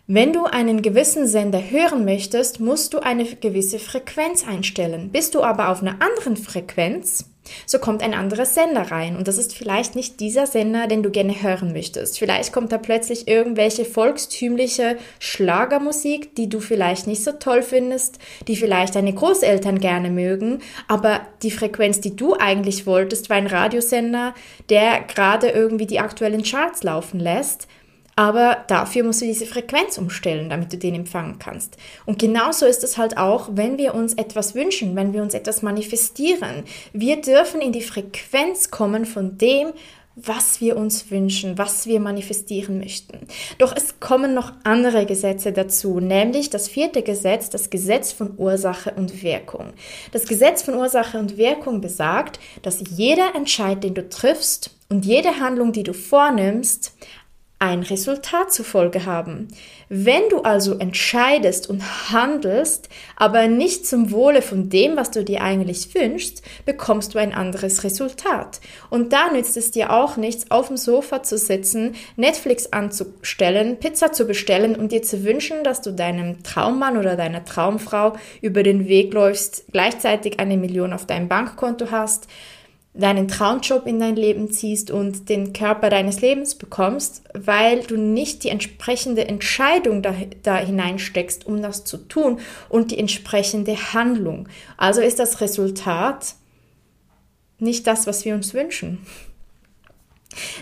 Wenn 0.07 0.33
du 0.33 0.45
einen 0.45 0.83
gewissen 0.83 1.29
Sender 1.29 1.71
hören 1.71 2.05
möchtest, 2.05 2.61
musst 2.61 2.93
du 2.93 2.99
eine 2.99 3.25
gewisse 3.25 3.79
Frequenz 3.79 4.47
einstellen. 4.47 5.11
Bist 5.11 5.35
du 5.35 5.43
aber 5.43 5.69
auf 5.69 5.81
einer 5.81 5.97
anderen 6.03 6.37
Frequenz, 6.37 7.32
so 7.67 7.79
kommt 7.79 8.03
ein 8.03 8.15
anderer 8.15 8.47
Sender 8.47 8.91
rein 8.91 9.17
und 9.17 9.29
das 9.29 9.39
ist 9.39 9.55
vielleicht 9.57 9.97
nicht 9.97 10.21
dieser 10.21 10.47
Sender, 10.47 10.87
den 10.87 11.03
du 11.03 11.11
gerne 11.11 11.43
hören 11.43 11.73
möchtest. 11.73 12.19
Vielleicht 12.19 12.53
kommt 12.53 12.73
da 12.73 12.79
plötzlich 12.79 13.29
irgendwelche 13.29 13.85
volkstümliche 13.85 14.97
Schlagermusik, 15.19 16.35
die 16.37 16.49
du 16.49 16.61
vielleicht 16.61 17.07
nicht 17.07 17.25
so 17.25 17.33
toll 17.33 17.63
findest, 17.63 18.19
die 18.49 18.57
vielleicht 18.57 18.95
deine 18.95 19.13
Großeltern 19.13 19.79
gerne 19.81 20.11
mögen, 20.11 20.61
aber 20.89 21.21
die 21.43 21.51
Frequenz, 21.51 22.01
die 22.01 22.17
du 22.17 22.35
eigentlich 22.35 22.87
wolltest, 22.87 23.31
war 23.31 23.37
ein 23.37 23.47
Radiosender, 23.47 24.35
der 24.69 25.03
gerade 25.03 25.49
irgendwie 25.49 25.87
die 25.87 26.01
aktuellen 26.01 26.43
Charts 26.43 26.83
laufen 26.83 27.21
lässt. 27.21 27.67
Aber 28.15 28.65
dafür 28.67 29.05
musst 29.05 29.23
du 29.23 29.27
diese 29.27 29.47
Frequenz 29.47 29.97
umstellen, 29.97 30.51
damit 30.51 30.73
du 30.73 30.77
den 30.77 30.95
empfangen 30.95 31.39
kannst. 31.39 31.77
Und 32.05 32.19
genauso 32.19 32.67
ist 32.67 32.85
es 32.85 32.99
halt 32.99 33.17
auch, 33.17 33.49
wenn 33.53 33.79
wir 33.79 33.95
uns 33.95 34.15
etwas 34.15 34.55
wünschen, 34.55 34.95
wenn 34.97 35.13
wir 35.13 35.23
uns 35.23 35.35
etwas 35.35 35.63
manifestieren. 35.63 36.65
Wir 36.93 37.21
dürfen 37.21 37.61
in 37.61 37.73
die 37.73 37.83
Frequenz 37.83 38.71
kommen 38.71 39.07
von 39.07 39.39
dem, 39.39 39.69
was 40.15 40.61
wir 40.61 40.77
uns 40.77 41.11
wünschen, 41.11 41.57
was 41.57 41.87
wir 41.87 41.99
manifestieren 41.99 42.79
möchten. 42.79 43.27
Doch 43.59 43.75
es 43.75 43.99
kommen 43.99 44.35
noch 44.35 44.53
andere 44.63 45.07
Gesetze 45.07 45.53
dazu, 45.53 46.01
nämlich 46.01 46.51
das 46.51 46.69
vierte 46.69 47.03
Gesetz, 47.03 47.49
das 47.49 47.71
Gesetz 47.71 48.13
von 48.13 48.35
Ursache 48.37 48.93
und 48.95 49.23
Wirkung. 49.23 49.73
Das 50.13 50.27
Gesetz 50.27 50.63
von 50.63 50.75
Ursache 50.75 51.19
und 51.19 51.39
Wirkung 51.39 51.81
besagt, 51.81 52.41
dass 52.61 52.85
jeder 52.91 53.35
Entscheid, 53.35 53.83
den 53.83 53.95
du 53.95 54.07
triffst 54.07 54.71
und 54.91 55.07
jede 55.07 55.41
Handlung, 55.41 55.73
die 55.73 55.83
du 55.83 55.95
vornimmst, 55.95 56.93
ein 57.63 57.85
Resultat 57.85 58.53
zur 58.53 58.65
Folge 58.65 59.07
haben. 59.07 59.47
Wenn 59.89 60.29
du 60.31 60.41
also 60.41 60.79
entscheidest 60.79 61.71
und 61.71 62.11
handelst, 62.11 62.89
aber 63.15 63.47
nicht 63.47 63.87
zum 63.87 64.11
Wohle 64.11 64.43
von 64.43 64.69
dem, 64.69 64.97
was 64.97 65.13
du 65.13 65.23
dir 65.23 65.43
eigentlich 65.43 65.95
wünschst, 65.95 66.43
bekommst 66.65 67.15
du 67.15 67.21
ein 67.21 67.33
anderes 67.33 67.85
Resultat. 67.85 68.61
Und 68.91 69.13
da 69.13 69.31
nützt 69.31 69.57
es 69.57 69.71
dir 69.71 69.93
auch 69.93 70.17
nichts, 70.17 70.51
auf 70.51 70.69
dem 70.69 70.77
Sofa 70.77 71.23
zu 71.23 71.39
sitzen, 71.39 71.95
Netflix 72.17 72.73
anzustellen, 72.73 73.79
Pizza 73.79 74.11
zu 74.11 74.27
bestellen 74.27 74.75
und 74.75 74.91
dir 74.91 75.03
zu 75.03 75.23
wünschen, 75.23 75.63
dass 75.63 75.83
du 75.83 75.93
deinem 75.93 76.43
Traummann 76.43 76.97
oder 76.97 77.15
deiner 77.15 77.45
Traumfrau 77.45 78.15
über 78.41 78.65
den 78.65 78.89
Weg 78.89 79.15
läufst, 79.15 79.67
gleichzeitig 79.71 80.41
eine 80.41 80.57
Million 80.57 80.93
auf 80.93 81.07
deinem 81.07 81.29
Bankkonto 81.29 81.93
hast, 81.93 82.27
deinen 82.95 83.27
Traumjob 83.27 83.87
in 83.87 83.99
dein 83.99 84.17
Leben 84.17 84.51
ziehst 84.51 84.91
und 84.91 85.31
den 85.31 85.55
Körper 85.55 85.89
deines 85.89 86.21
Lebens 86.21 86.55
bekommst, 86.55 87.23
weil 87.33 87.81
du 87.85 87.97
nicht 87.97 88.45
die 88.45 88.51
entsprechende 88.51 89.27
Entscheidung 89.27 90.03
da, 90.03 90.15
da 90.43 90.59
hineinsteckst, 90.59 91.47
um 91.47 91.63
das 91.63 91.85
zu 91.85 91.97
tun 91.97 92.41
und 92.69 92.91
die 92.91 92.99
entsprechende 92.99 93.75
Handlung. 93.95 94.49
Also 94.77 95.01
ist 95.01 95.19
das 95.19 95.41
Resultat 95.41 96.35
nicht 97.59 97.87
das, 97.87 98.07
was 98.07 98.25
wir 98.25 98.35
uns 98.35 98.53
wünschen. 98.53 99.07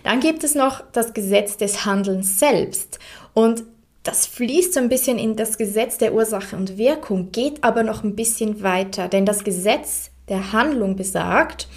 Dann 0.05 0.21
gibt 0.21 0.45
es 0.45 0.55
noch 0.55 0.83
das 0.93 1.15
Gesetz 1.15 1.57
des 1.57 1.85
Handelns 1.85 2.39
selbst 2.39 3.01
und 3.35 3.65
das 4.03 4.27
fließt 4.27 4.75
so 4.75 4.81
ein 4.81 4.89
bisschen 4.89 5.19
in 5.19 5.37
das 5.37 5.59
Gesetz 5.59 5.99
der 5.99 6.15
Ursache 6.15 6.57
und 6.57 6.79
Wirkung, 6.79 7.33
geht 7.33 7.63
aber 7.63 7.83
noch 7.83 8.03
ein 8.03 8.17
bisschen 8.17 8.63
weiter, 8.63 9.09
denn 9.09 9.27
das 9.27 9.45
Gesetz 9.45 10.11
der 10.29 10.53
Handlung 10.53 10.97
besagt, 10.97 11.69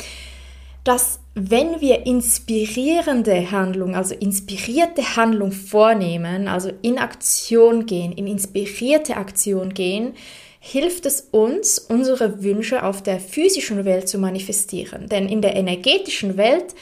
dass 0.83 1.19
wenn 1.35 1.81
wir 1.81 2.05
inspirierende 2.05 3.51
Handlung, 3.51 3.95
also 3.95 4.13
inspirierte 4.13 5.15
Handlung 5.15 5.51
vornehmen, 5.51 6.47
also 6.47 6.71
in 6.81 6.99
Aktion 6.99 7.85
gehen, 7.85 8.11
in 8.11 8.27
inspirierte 8.27 9.17
Aktion 9.17 9.73
gehen, 9.73 10.13
hilft 10.59 11.05
es 11.05 11.21
uns, 11.31 11.79
unsere 11.79 12.43
Wünsche 12.43 12.83
auf 12.83 13.01
der 13.01 13.19
physischen 13.19 13.83
Welt 13.83 14.07
zu 14.07 14.17
manifestieren. 14.17 15.09
Denn 15.09 15.27
in 15.27 15.41
der 15.41 15.55
energetischen 15.55 16.37
Welt 16.37 16.75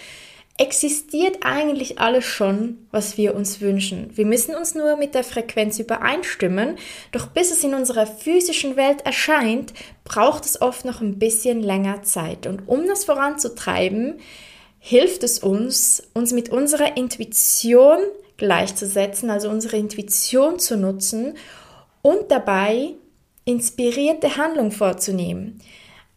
existiert 0.62 1.40
eigentlich 1.42 1.98
alles 1.98 2.24
schon, 2.24 2.86
was 2.92 3.18
wir 3.18 3.34
uns 3.34 3.62
wünschen. 3.62 4.12
Wir 4.16 4.28
müssen 4.28 4.54
uns 4.54 4.76
nur 4.76 4.96
mit 4.96 5.16
der 5.16 5.24
Frequenz 5.24 5.80
übereinstimmen, 5.80 6.78
doch 7.12 7.28
bis 7.28 7.50
es 7.50 7.64
in 7.64 7.74
unserer 7.74 8.06
physischen 8.06 8.76
Welt 8.76 9.02
erscheint, 9.04 9.74
braucht 10.04 10.46
es 10.46 10.62
oft 10.62 10.86
noch 10.86 11.02
ein 11.02 11.18
bisschen 11.18 11.64
länger 11.64 12.04
Zeit. 12.04 12.46
Und 12.46 12.68
um 12.68 12.88
das 12.88 13.06
voranzutreiben, 13.06 14.20
hilft 14.78 15.24
es 15.24 15.40
uns, 15.40 16.04
uns 16.14 16.32
mit 16.32 16.50
unserer 16.50 16.96
Intuition 16.96 17.98
gleichzusetzen, 18.38 19.32
also 19.32 19.50
unsere 19.50 19.78
Intuition 19.78 20.60
zu 20.60 20.78
nutzen 20.78 21.38
und 22.04 22.30
dabei 22.30 22.90
inspirierte 23.46 24.38
Handlung 24.38 24.72
vorzunehmen. 24.72 25.60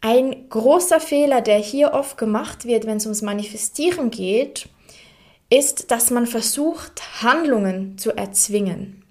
Ein 0.07 0.51
großer 0.51 1.01
Fehler, 1.01 1.41
der 1.41 1.57
hier 1.57 1.95
oft 1.95 2.19
gemacht 2.19 2.67
wird, 2.67 2.87
wenn 2.87 2.99
es 2.99 3.07
ums 3.07 3.23
Manifestieren 3.23 4.11
geht, 4.11 4.69
ist, 5.49 5.91
dass 5.91 6.11
man 6.11 6.27
versucht, 6.27 7.23
Handlungen 7.23 7.97
zu 7.97 8.15
erzwingen. 8.15 9.03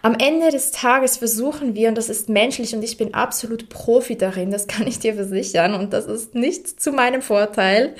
Am 0.00 0.14
Ende 0.14 0.50
des 0.50 0.70
Tages 0.70 1.18
versuchen 1.18 1.74
wir, 1.74 1.90
und 1.90 1.98
das 1.98 2.08
ist 2.08 2.30
menschlich 2.30 2.74
und 2.74 2.82
ich 2.82 2.96
bin 2.96 3.12
absolut 3.12 3.68
Profi 3.68 4.16
darin, 4.16 4.50
das 4.50 4.66
kann 4.68 4.86
ich 4.86 4.98
dir 4.98 5.12
versichern 5.16 5.74
und 5.74 5.92
das 5.92 6.06
ist 6.06 6.34
nicht 6.34 6.80
zu 6.80 6.92
meinem 6.92 7.20
Vorteil, 7.20 7.94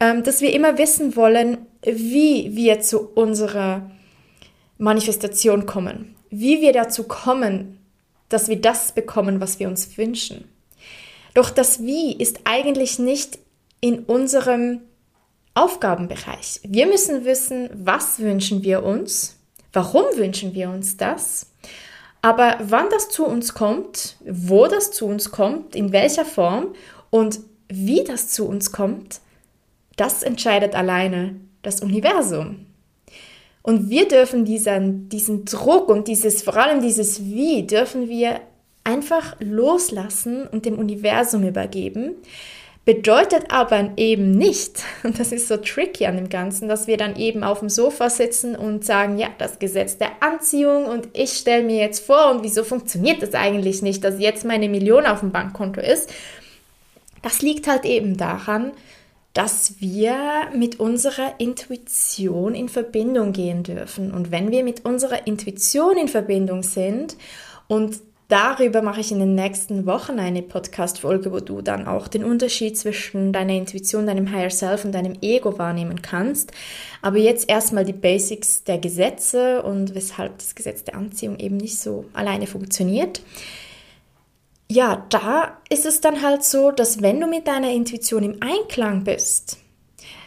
ähm, 0.00 0.24
dass 0.24 0.40
wir 0.40 0.52
immer 0.52 0.78
wissen 0.78 1.14
wollen, 1.14 1.58
wie 1.82 2.56
wir 2.56 2.80
zu 2.80 3.08
unserer 3.14 3.88
Manifestation 4.78 5.64
kommen, 5.64 6.16
wie 6.28 6.60
wir 6.60 6.72
dazu 6.72 7.04
kommen, 7.04 7.78
dass 8.28 8.48
wir 8.48 8.60
das 8.60 8.90
bekommen, 8.90 9.40
was 9.40 9.60
wir 9.60 9.68
uns 9.68 9.96
wünschen. 9.96 10.55
Doch 11.36 11.50
das 11.50 11.84
Wie 11.84 12.16
ist 12.16 12.40
eigentlich 12.44 12.98
nicht 12.98 13.38
in 13.82 14.04
unserem 14.04 14.80
Aufgabenbereich. 15.52 16.60
Wir 16.62 16.86
müssen 16.86 17.26
wissen, 17.26 17.68
was 17.74 18.20
wünschen 18.20 18.62
wir 18.62 18.82
uns, 18.82 19.36
warum 19.70 20.04
wünschen 20.16 20.54
wir 20.54 20.70
uns 20.70 20.96
das, 20.96 21.52
aber 22.22 22.56
wann 22.62 22.88
das 22.88 23.10
zu 23.10 23.26
uns 23.26 23.52
kommt, 23.52 24.16
wo 24.26 24.66
das 24.66 24.92
zu 24.92 25.04
uns 25.04 25.30
kommt, 25.30 25.76
in 25.76 25.92
welcher 25.92 26.24
Form 26.24 26.74
und 27.10 27.40
wie 27.68 28.02
das 28.02 28.28
zu 28.28 28.48
uns 28.48 28.72
kommt, 28.72 29.20
das 29.96 30.22
entscheidet 30.22 30.74
alleine 30.74 31.36
das 31.60 31.82
Universum. 31.82 32.64
Und 33.60 33.90
wir 33.90 34.08
dürfen 34.08 34.46
diesen, 34.46 35.10
diesen 35.10 35.44
Druck 35.44 35.90
und 35.90 36.08
dieses, 36.08 36.42
vor 36.42 36.56
allem 36.56 36.80
dieses 36.80 37.26
Wie, 37.26 37.66
dürfen 37.66 38.08
wir 38.08 38.40
einfach 38.86 39.36
loslassen 39.40 40.46
und 40.46 40.64
dem 40.64 40.78
Universum 40.78 41.46
übergeben. 41.46 42.14
Bedeutet 42.84 43.50
aber 43.50 43.90
eben 43.96 44.30
nicht, 44.30 44.84
und 45.02 45.18
das 45.18 45.32
ist 45.32 45.48
so 45.48 45.56
tricky 45.56 46.06
an 46.06 46.16
dem 46.16 46.28
Ganzen, 46.28 46.68
dass 46.68 46.86
wir 46.86 46.96
dann 46.96 47.16
eben 47.16 47.42
auf 47.42 47.58
dem 47.58 47.68
Sofa 47.68 48.08
sitzen 48.08 48.54
und 48.54 48.84
sagen, 48.84 49.18
ja, 49.18 49.28
das 49.38 49.58
Gesetz 49.58 49.98
der 49.98 50.22
Anziehung 50.22 50.86
und 50.86 51.08
ich 51.12 51.32
stelle 51.32 51.64
mir 51.64 51.78
jetzt 51.78 52.06
vor, 52.06 52.30
und 52.30 52.44
wieso 52.44 52.62
funktioniert 52.62 53.20
das 53.22 53.34
eigentlich 53.34 53.82
nicht, 53.82 54.04
dass 54.04 54.20
jetzt 54.20 54.44
meine 54.44 54.68
Million 54.68 55.04
auf 55.04 55.20
dem 55.20 55.32
Bankkonto 55.32 55.80
ist. 55.80 56.14
Das 57.22 57.42
liegt 57.42 57.66
halt 57.66 57.84
eben 57.84 58.16
daran, 58.16 58.70
dass 59.32 59.80
wir 59.80 60.16
mit 60.54 60.78
unserer 60.78 61.34
Intuition 61.38 62.54
in 62.54 62.68
Verbindung 62.68 63.32
gehen 63.32 63.64
dürfen. 63.64 64.12
Und 64.12 64.30
wenn 64.30 64.52
wir 64.52 64.62
mit 64.62 64.84
unserer 64.84 65.26
Intuition 65.26 65.98
in 65.98 66.08
Verbindung 66.08 66.62
sind 66.62 67.16
und 67.66 67.98
Darüber 68.28 68.82
mache 68.82 69.00
ich 69.00 69.12
in 69.12 69.20
den 69.20 69.36
nächsten 69.36 69.86
Wochen 69.86 70.18
eine 70.18 70.42
Podcast-Folge, 70.42 71.30
wo 71.30 71.38
du 71.38 71.62
dann 71.62 71.86
auch 71.86 72.08
den 72.08 72.24
Unterschied 72.24 72.76
zwischen 72.76 73.32
deiner 73.32 73.52
Intuition, 73.52 74.06
deinem 74.06 74.32
Higher 74.32 74.50
Self 74.50 74.84
und 74.84 74.92
deinem 74.92 75.16
Ego 75.22 75.58
wahrnehmen 75.58 76.02
kannst. 76.02 76.50
Aber 77.02 77.18
jetzt 77.18 77.48
erstmal 77.48 77.84
die 77.84 77.92
Basics 77.92 78.64
der 78.64 78.78
Gesetze 78.78 79.62
und 79.62 79.94
weshalb 79.94 80.38
das 80.38 80.56
Gesetz 80.56 80.82
der 80.82 80.96
Anziehung 80.96 81.38
eben 81.38 81.56
nicht 81.56 81.78
so 81.78 82.06
alleine 82.14 82.48
funktioniert. 82.48 83.22
Ja, 84.68 85.06
da 85.10 85.58
ist 85.68 85.86
es 85.86 86.00
dann 86.00 86.20
halt 86.20 86.42
so, 86.42 86.72
dass 86.72 87.02
wenn 87.02 87.20
du 87.20 87.28
mit 87.28 87.46
deiner 87.46 87.70
Intuition 87.70 88.24
im 88.24 88.38
Einklang 88.40 89.04
bist, 89.04 89.58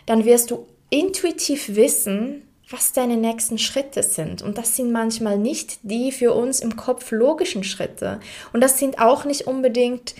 dann 0.06 0.24
wirst 0.24 0.51
du 0.51 0.68
intuitiv 0.89 1.75
wissen, 1.75 2.44
was 2.70 2.94
deine 2.94 3.18
nächsten 3.18 3.58
Schritte 3.58 4.04
sind. 4.04 4.42
Und 4.42 4.58
das 4.58 4.76
sind 4.76 4.92
manchmal 4.92 5.38
nicht 5.38 5.80
die 5.82 6.12
für 6.12 6.34
uns 6.34 6.60
im 6.60 6.76
Kopf 6.76 7.12
logischen 7.12 7.64
Schritte. 7.64 8.20
Und 8.54 8.62
das 8.62 8.78
sind 8.78 9.00
auch 9.00 9.26
nicht 9.26 9.48
unbedingt 9.48 10.14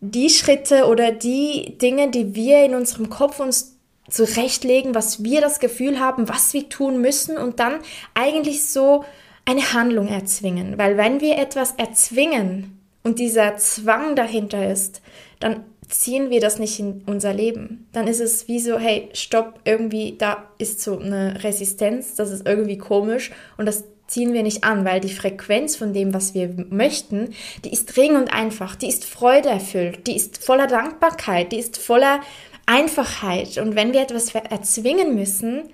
die 0.00 0.30
Schritte 0.30 0.86
oder 0.86 1.12
die 1.12 1.76
Dinge, 1.78 2.10
die 2.10 2.34
wir 2.34 2.64
in 2.64 2.74
unserem 2.74 3.10
Kopf 3.10 3.40
uns 3.40 3.76
zurechtlegen, 4.08 4.94
was 4.94 5.24
wir 5.24 5.40
das 5.40 5.60
Gefühl 5.60 5.98
haben, 5.98 6.28
was 6.28 6.52
wir 6.52 6.68
tun 6.68 7.00
müssen 7.00 7.38
und 7.38 7.58
dann 7.60 7.80
eigentlich 8.14 8.66
so 8.66 9.04
eine 9.44 9.72
Handlung 9.72 10.08
erzwingen. 10.08 10.78
Weil 10.78 10.96
wenn 10.96 11.20
wir 11.20 11.38
etwas 11.38 11.72
erzwingen 11.76 12.80
und 13.02 13.18
dieser 13.18 13.56
Zwang 13.56 14.16
dahinter 14.16 14.70
ist, 14.70 15.02
dann 15.40 15.64
ziehen 15.88 16.30
wir 16.30 16.40
das 16.40 16.58
nicht 16.58 16.78
in 16.78 17.02
unser 17.06 17.32
Leben. 17.32 17.86
Dann 17.92 18.06
ist 18.06 18.20
es 18.20 18.48
wie 18.48 18.60
so, 18.60 18.78
hey, 18.78 19.08
stopp, 19.12 19.60
irgendwie, 19.64 20.16
da 20.18 20.48
ist 20.58 20.80
so 20.80 20.98
eine 20.98 21.42
Resistenz, 21.42 22.14
das 22.14 22.30
ist 22.30 22.46
irgendwie 22.46 22.78
komisch 22.78 23.32
und 23.56 23.66
das 23.66 23.84
ziehen 24.06 24.32
wir 24.32 24.42
nicht 24.42 24.64
an, 24.64 24.84
weil 24.84 25.00
die 25.00 25.12
Frequenz 25.12 25.76
von 25.76 25.92
dem, 25.92 26.12
was 26.12 26.34
wir 26.34 26.54
möchten, 26.70 27.30
die 27.64 27.72
ist 27.72 27.96
dringend 27.96 28.14
und 28.22 28.32
einfach, 28.32 28.76
die 28.76 28.88
ist 28.88 29.04
freudeerfüllt, 29.04 30.06
die 30.06 30.16
ist 30.16 30.44
voller 30.44 30.66
Dankbarkeit, 30.66 31.52
die 31.52 31.58
ist 31.58 31.78
voller 31.78 32.20
Einfachheit. 32.66 33.58
Und 33.58 33.76
wenn 33.76 33.92
wir 33.92 34.02
etwas 34.02 34.34
erzwingen 34.34 35.14
müssen, 35.14 35.64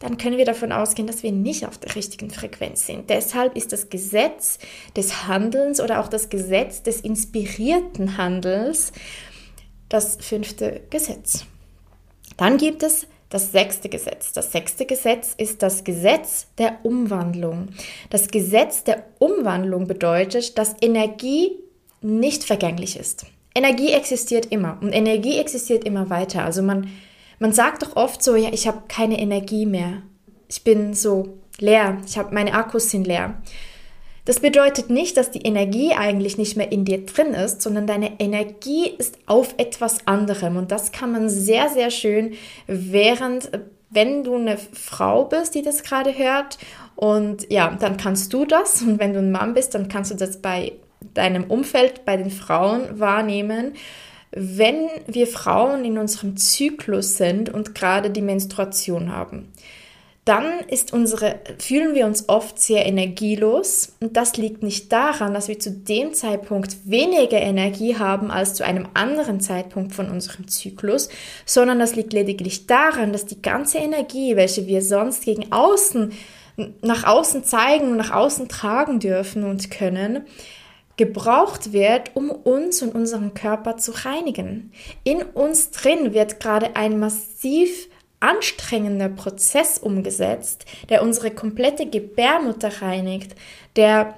dann 0.00 0.16
können 0.16 0.38
wir 0.38 0.46
davon 0.46 0.72
ausgehen, 0.72 1.06
dass 1.06 1.22
wir 1.22 1.30
nicht 1.30 1.66
auf 1.66 1.78
der 1.78 1.94
richtigen 1.94 2.30
Frequenz 2.30 2.86
sind. 2.86 3.10
Deshalb 3.10 3.54
ist 3.54 3.72
das 3.72 3.90
Gesetz 3.90 4.58
des 4.96 5.28
Handelns 5.28 5.78
oder 5.78 6.00
auch 6.00 6.08
das 6.08 6.30
Gesetz 6.30 6.82
des 6.82 7.00
inspirierten 7.02 8.16
Handelns 8.16 8.92
das 9.90 10.16
fünfte 10.20 10.80
Gesetz. 10.88 11.44
Dann 12.38 12.56
gibt 12.56 12.82
es 12.82 13.06
das 13.28 13.52
sechste 13.52 13.90
Gesetz. 13.90 14.32
Das 14.32 14.50
sechste 14.52 14.86
Gesetz 14.86 15.34
ist 15.36 15.62
das 15.62 15.84
Gesetz 15.84 16.46
der 16.56 16.78
Umwandlung. 16.82 17.68
Das 18.08 18.28
Gesetz 18.28 18.82
der 18.84 19.04
Umwandlung 19.18 19.86
bedeutet, 19.86 20.56
dass 20.56 20.74
Energie 20.80 21.58
nicht 22.00 22.44
vergänglich 22.44 22.98
ist. 22.98 23.26
Energie 23.54 23.92
existiert 23.92 24.46
immer 24.46 24.78
und 24.80 24.92
Energie 24.92 25.38
existiert 25.38 25.84
immer 25.84 26.08
weiter. 26.08 26.44
Also 26.44 26.62
man 26.62 26.90
Man 27.40 27.52
sagt 27.52 27.82
doch 27.82 27.96
oft 27.96 28.22
so, 28.22 28.36
ja, 28.36 28.50
ich 28.52 28.68
habe 28.68 28.82
keine 28.86 29.18
Energie 29.18 29.66
mehr. 29.66 30.02
Ich 30.46 30.62
bin 30.62 30.94
so 30.94 31.38
leer. 31.58 31.96
Ich 32.06 32.18
habe 32.18 32.34
meine 32.34 32.52
Akkus 32.54 32.90
sind 32.90 33.06
leer. 33.06 33.34
Das 34.26 34.40
bedeutet 34.40 34.90
nicht, 34.90 35.16
dass 35.16 35.30
die 35.30 35.42
Energie 35.42 35.92
eigentlich 35.92 36.36
nicht 36.36 36.56
mehr 36.56 36.70
in 36.70 36.84
dir 36.84 37.06
drin 37.06 37.32
ist, 37.32 37.62
sondern 37.62 37.86
deine 37.86 38.20
Energie 38.20 38.90
ist 38.90 39.18
auf 39.24 39.54
etwas 39.56 40.06
anderem. 40.06 40.58
Und 40.58 40.70
das 40.70 40.92
kann 40.92 41.12
man 41.12 41.30
sehr, 41.30 41.70
sehr 41.70 41.90
schön 41.90 42.34
während, 42.66 43.50
wenn 43.88 44.22
du 44.22 44.36
eine 44.36 44.58
Frau 44.58 45.24
bist, 45.24 45.54
die 45.54 45.62
das 45.62 45.82
gerade 45.82 46.16
hört. 46.16 46.58
Und 46.94 47.50
ja, 47.50 47.70
dann 47.80 47.96
kannst 47.96 48.34
du 48.34 48.44
das. 48.44 48.82
Und 48.82 49.00
wenn 49.00 49.14
du 49.14 49.18
ein 49.20 49.32
Mann 49.32 49.54
bist, 49.54 49.74
dann 49.74 49.88
kannst 49.88 50.10
du 50.10 50.14
das 50.14 50.42
bei 50.42 50.72
deinem 51.14 51.44
Umfeld, 51.44 52.04
bei 52.04 52.18
den 52.18 52.30
Frauen 52.30 53.00
wahrnehmen. 53.00 53.72
Wenn 54.32 54.88
wir 55.06 55.26
Frauen 55.26 55.84
in 55.84 55.98
unserem 55.98 56.36
Zyklus 56.36 57.16
sind 57.16 57.50
und 57.50 57.74
gerade 57.74 58.10
die 58.10 58.22
Menstruation 58.22 59.12
haben 59.12 59.52
dann 60.30 60.60
ist 60.68 60.92
unsere, 60.92 61.40
fühlen 61.58 61.94
wir 61.94 62.06
uns 62.06 62.28
oft 62.28 62.60
sehr 62.60 62.86
energielos. 62.86 63.96
Und 64.00 64.16
das 64.16 64.36
liegt 64.36 64.62
nicht 64.62 64.92
daran, 64.92 65.32
dass 65.32 65.48
wir 65.48 65.58
zu 65.58 65.72
dem 65.72 66.12
Zeitpunkt 66.12 66.76
weniger 66.84 67.38
Energie 67.40 67.96
haben 67.96 68.30
als 68.30 68.54
zu 68.54 68.64
einem 68.64 68.86
anderen 68.94 69.40
Zeitpunkt 69.40 69.92
von 69.94 70.10
unserem 70.10 70.46
Zyklus, 70.46 71.08
sondern 71.46 71.78
das 71.78 71.96
liegt 71.96 72.12
lediglich 72.12 72.66
daran, 72.66 73.12
dass 73.12 73.26
die 73.26 73.40
ganze 73.40 73.78
Energie, 73.78 74.36
welche 74.36 74.66
wir 74.66 74.82
sonst 74.82 75.24
gegen 75.24 75.50
außen, 75.50 76.12
nach 76.82 77.04
außen 77.04 77.42
zeigen 77.42 77.90
und 77.90 77.96
nach 77.96 78.12
außen 78.12 78.48
tragen 78.48 79.00
dürfen 79.00 79.44
und 79.44 79.70
können, 79.70 80.26
gebraucht 81.00 81.72
wird, 81.72 82.14
um 82.14 82.28
uns 82.28 82.82
und 82.82 82.94
unseren 82.94 83.32
Körper 83.32 83.78
zu 83.78 83.92
reinigen. 84.04 84.70
In 85.02 85.22
uns 85.22 85.70
drin 85.70 86.12
wird 86.12 86.40
gerade 86.40 86.76
ein 86.76 86.98
massiv 86.98 87.88
anstrengender 88.20 89.08
Prozess 89.08 89.78
umgesetzt, 89.78 90.66
der 90.90 91.02
unsere 91.02 91.30
komplette 91.30 91.86
Gebärmutter 91.86 92.82
reinigt, 92.82 93.34
der 93.76 94.14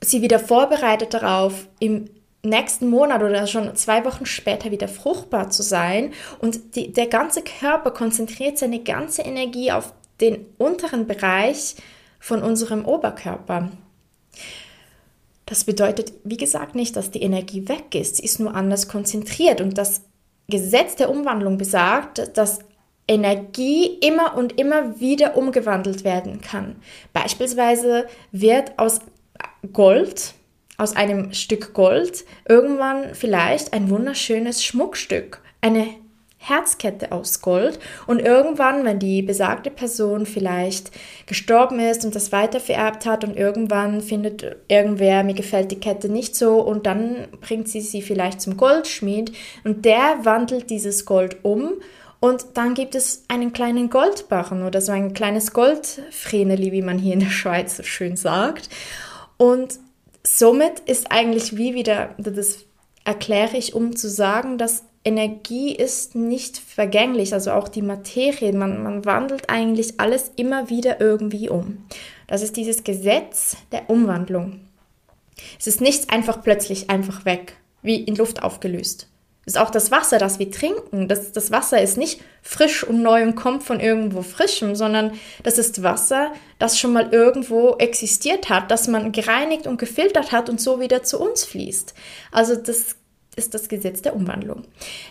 sie 0.00 0.22
wieder 0.22 0.40
vorbereitet 0.40 1.14
darauf, 1.14 1.68
im 1.78 2.06
nächsten 2.42 2.90
Monat 2.90 3.22
oder 3.22 3.46
schon 3.46 3.76
zwei 3.76 4.04
Wochen 4.04 4.26
später 4.26 4.72
wieder 4.72 4.88
fruchtbar 4.88 5.50
zu 5.50 5.62
sein. 5.62 6.12
Und 6.40 6.74
die, 6.74 6.92
der 6.92 7.06
ganze 7.06 7.42
Körper 7.42 7.92
konzentriert 7.92 8.58
seine 8.58 8.82
ganze 8.82 9.22
Energie 9.22 9.70
auf 9.70 9.92
den 10.20 10.46
unteren 10.58 11.06
Bereich 11.06 11.76
von 12.18 12.42
unserem 12.42 12.84
Oberkörper. 12.84 13.70
Das 15.46 15.64
bedeutet, 15.64 16.12
wie 16.24 16.36
gesagt, 16.36 16.74
nicht, 16.74 16.96
dass 16.96 17.12
die 17.12 17.22
Energie 17.22 17.68
weg 17.68 17.94
ist. 17.94 18.16
Sie 18.16 18.24
ist 18.24 18.40
nur 18.40 18.54
anders 18.54 18.88
konzentriert. 18.88 19.60
Und 19.60 19.78
das 19.78 20.02
Gesetz 20.48 20.96
der 20.96 21.08
Umwandlung 21.08 21.56
besagt, 21.56 22.36
dass 22.36 22.58
Energie 23.08 23.86
immer 24.00 24.36
und 24.36 24.58
immer 24.58 24.98
wieder 25.00 25.36
umgewandelt 25.36 26.02
werden 26.02 26.40
kann. 26.40 26.76
Beispielsweise 27.12 28.06
wird 28.32 28.76
aus 28.78 28.98
Gold, 29.72 30.34
aus 30.76 30.96
einem 30.96 31.32
Stück 31.32 31.72
Gold, 31.72 32.24
irgendwann 32.48 33.14
vielleicht 33.14 33.72
ein 33.72 33.88
wunderschönes 33.90 34.64
Schmuckstück, 34.64 35.40
eine 35.60 35.86
Herzkette 36.38 37.12
aus 37.12 37.40
Gold 37.40 37.78
und 38.06 38.20
irgendwann, 38.20 38.84
wenn 38.84 38.98
die 38.98 39.22
besagte 39.22 39.70
Person 39.70 40.26
vielleicht 40.26 40.90
gestorben 41.26 41.80
ist 41.80 42.04
und 42.04 42.14
das 42.14 42.30
weitervererbt 42.30 43.06
hat 43.06 43.24
und 43.24 43.36
irgendwann 43.36 44.00
findet 44.00 44.56
irgendwer, 44.68 45.24
mir 45.24 45.34
gefällt 45.34 45.72
die 45.72 45.80
Kette 45.80 46.08
nicht 46.08 46.36
so 46.36 46.60
und 46.60 46.86
dann 46.86 47.26
bringt 47.40 47.68
sie 47.68 47.80
sie 47.80 48.02
vielleicht 48.02 48.40
zum 48.40 48.56
Goldschmied 48.56 49.32
und 49.64 49.84
der 49.84 50.24
wandelt 50.24 50.70
dieses 50.70 51.04
Gold 51.04 51.38
um 51.42 51.72
und 52.20 52.44
dann 52.54 52.74
gibt 52.74 52.94
es 52.94 53.24
einen 53.28 53.52
kleinen 53.52 53.90
Goldbarren 53.90 54.64
oder 54.64 54.80
so 54.80 54.92
ein 54.92 55.12
kleines 55.12 55.52
Goldvreneli, 55.52 56.72
wie 56.72 56.82
man 56.82 56.98
hier 56.98 57.14
in 57.14 57.20
der 57.20 57.30
Schweiz 57.30 57.76
so 57.76 57.82
schön 57.82 58.16
sagt. 58.16 58.70
Und 59.36 59.78
somit 60.22 60.80
ist 60.86 61.12
eigentlich 61.12 61.56
wie 61.56 61.74
wieder, 61.74 62.14
das 62.18 62.64
erkläre 63.04 63.56
ich, 63.56 63.74
um 63.74 63.94
zu 63.94 64.08
sagen, 64.08 64.58
dass 64.58 64.84
Energie 65.06 65.74
ist 65.74 66.14
nicht 66.14 66.58
vergänglich, 66.58 67.32
also 67.32 67.52
auch 67.52 67.68
die 67.68 67.82
Materie, 67.82 68.52
man, 68.52 68.82
man 68.82 69.04
wandelt 69.04 69.48
eigentlich 69.48 70.00
alles 70.00 70.32
immer 70.36 70.68
wieder 70.68 71.00
irgendwie 71.00 71.48
um. 71.48 71.86
Das 72.26 72.42
ist 72.42 72.56
dieses 72.56 72.84
Gesetz 72.84 73.56
der 73.72 73.88
Umwandlung. 73.88 74.60
Es 75.58 75.66
ist 75.66 75.80
nichts 75.80 76.08
einfach 76.08 76.42
plötzlich 76.42 76.90
einfach 76.90 77.24
weg, 77.24 77.56
wie 77.82 78.02
in 78.02 78.16
Luft 78.16 78.42
aufgelöst 78.42 79.08
ist 79.46 79.58
auch 79.58 79.70
das 79.70 79.92
Wasser, 79.92 80.18
das 80.18 80.40
wir 80.40 80.50
trinken. 80.50 81.06
Das, 81.06 81.30
das 81.30 81.52
Wasser 81.52 81.80
ist 81.80 81.96
nicht 81.96 82.20
frisch 82.42 82.82
und 82.82 83.00
neu 83.00 83.22
und 83.22 83.36
kommt 83.36 83.62
von 83.62 83.78
irgendwo 83.78 84.22
frischem, 84.22 84.74
sondern 84.74 85.12
das 85.44 85.56
ist 85.56 85.84
Wasser, 85.84 86.32
das 86.58 86.78
schon 86.78 86.92
mal 86.92 87.12
irgendwo 87.12 87.76
existiert 87.76 88.50
hat, 88.50 88.72
das 88.72 88.88
man 88.88 89.12
gereinigt 89.12 89.68
und 89.68 89.78
gefiltert 89.78 90.32
hat 90.32 90.50
und 90.50 90.60
so 90.60 90.80
wieder 90.80 91.04
zu 91.04 91.20
uns 91.20 91.44
fließt. 91.44 91.94
Also 92.32 92.56
das 92.56 92.96
ist 93.36 93.54
das 93.54 93.68
Gesetz 93.68 94.02
der 94.02 94.16
Umwandlung. 94.16 94.64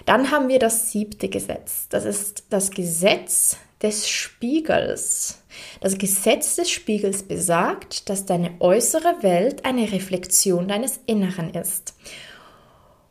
Dann 0.05 0.31
haben 0.31 0.49
wir 0.49 0.59
das 0.59 0.91
siebte 0.91 1.29
Gesetz. 1.29 1.87
Das 1.89 2.05
ist 2.05 2.45
das 2.49 2.71
Gesetz 2.71 3.57
des 3.81 4.09
Spiegels. 4.09 5.43
Das 5.79 5.97
Gesetz 5.97 6.55
des 6.55 6.69
Spiegels 6.71 7.23
besagt, 7.23 8.09
dass 8.09 8.25
deine 8.25 8.51
äußere 8.59 9.21
Welt 9.21 9.63
eine 9.65 9.91
Reflexion 9.91 10.67
deines 10.67 10.99
Inneren 11.05 11.53
ist. 11.53 11.95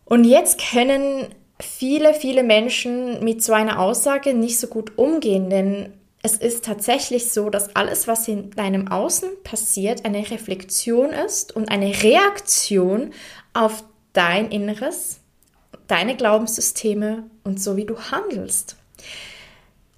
Und 0.05 0.24
jetzt 0.24 0.61
können 0.70 1.29
viele, 1.61 2.14
viele 2.14 2.42
Menschen 2.42 3.22
mit 3.22 3.42
so 3.42 3.53
einer 3.53 3.79
Aussage 3.79 4.35
nicht 4.35 4.59
so 4.59 4.66
gut 4.66 4.98
umgehen, 4.98 5.48
denn 5.48 5.92
es 6.22 6.37
ist 6.37 6.64
tatsächlich 6.64 7.31
so, 7.33 7.50
dass 7.50 7.77
alles, 7.77 8.09
was 8.09 8.29
in 8.29 8.50
deinem 8.50 8.88
Außen 8.88 9.29
passiert, 9.44 10.07
eine 10.07 10.31
Reflexion 10.31 11.11
ist 11.11 11.55
und 11.55 11.68
eine 11.68 12.03
Reaktion 12.03 13.12
auf 13.53 13.85
dein 14.14 14.50
Inneres, 14.50 15.20
deine 15.87 16.16
Glaubenssysteme 16.16 17.24
und 17.44 17.61
so 17.61 17.77
wie 17.77 17.85
du 17.85 17.98
handelst. 17.98 18.77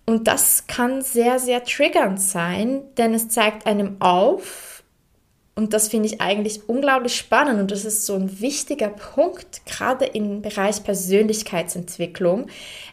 Und 0.05 0.29
das 0.29 0.67
kann 0.67 1.03
sehr, 1.03 1.39
sehr 1.39 1.65
triggernd 1.65 2.21
sein, 2.21 2.83
denn 2.97 3.15
es 3.15 3.29
zeigt 3.29 3.67
einem 3.67 3.97
auf, 4.01 4.83
und 5.59 5.73
das 5.73 5.89
finde 5.89 6.07
ich 6.07 6.21
eigentlich 6.21 6.69
unglaublich 6.69 7.17
spannend 7.17 7.59
und 7.61 7.71
das 7.71 7.87
ist 7.87 8.05
so 8.05 8.15
ein 8.15 8.41
wichtiger 8.41 8.89
Punkt, 8.89 9.65
gerade 9.65 10.05
im 10.05 10.43
Bereich 10.43 10.85
Persönlichkeitsentwicklung. 10.85 12.49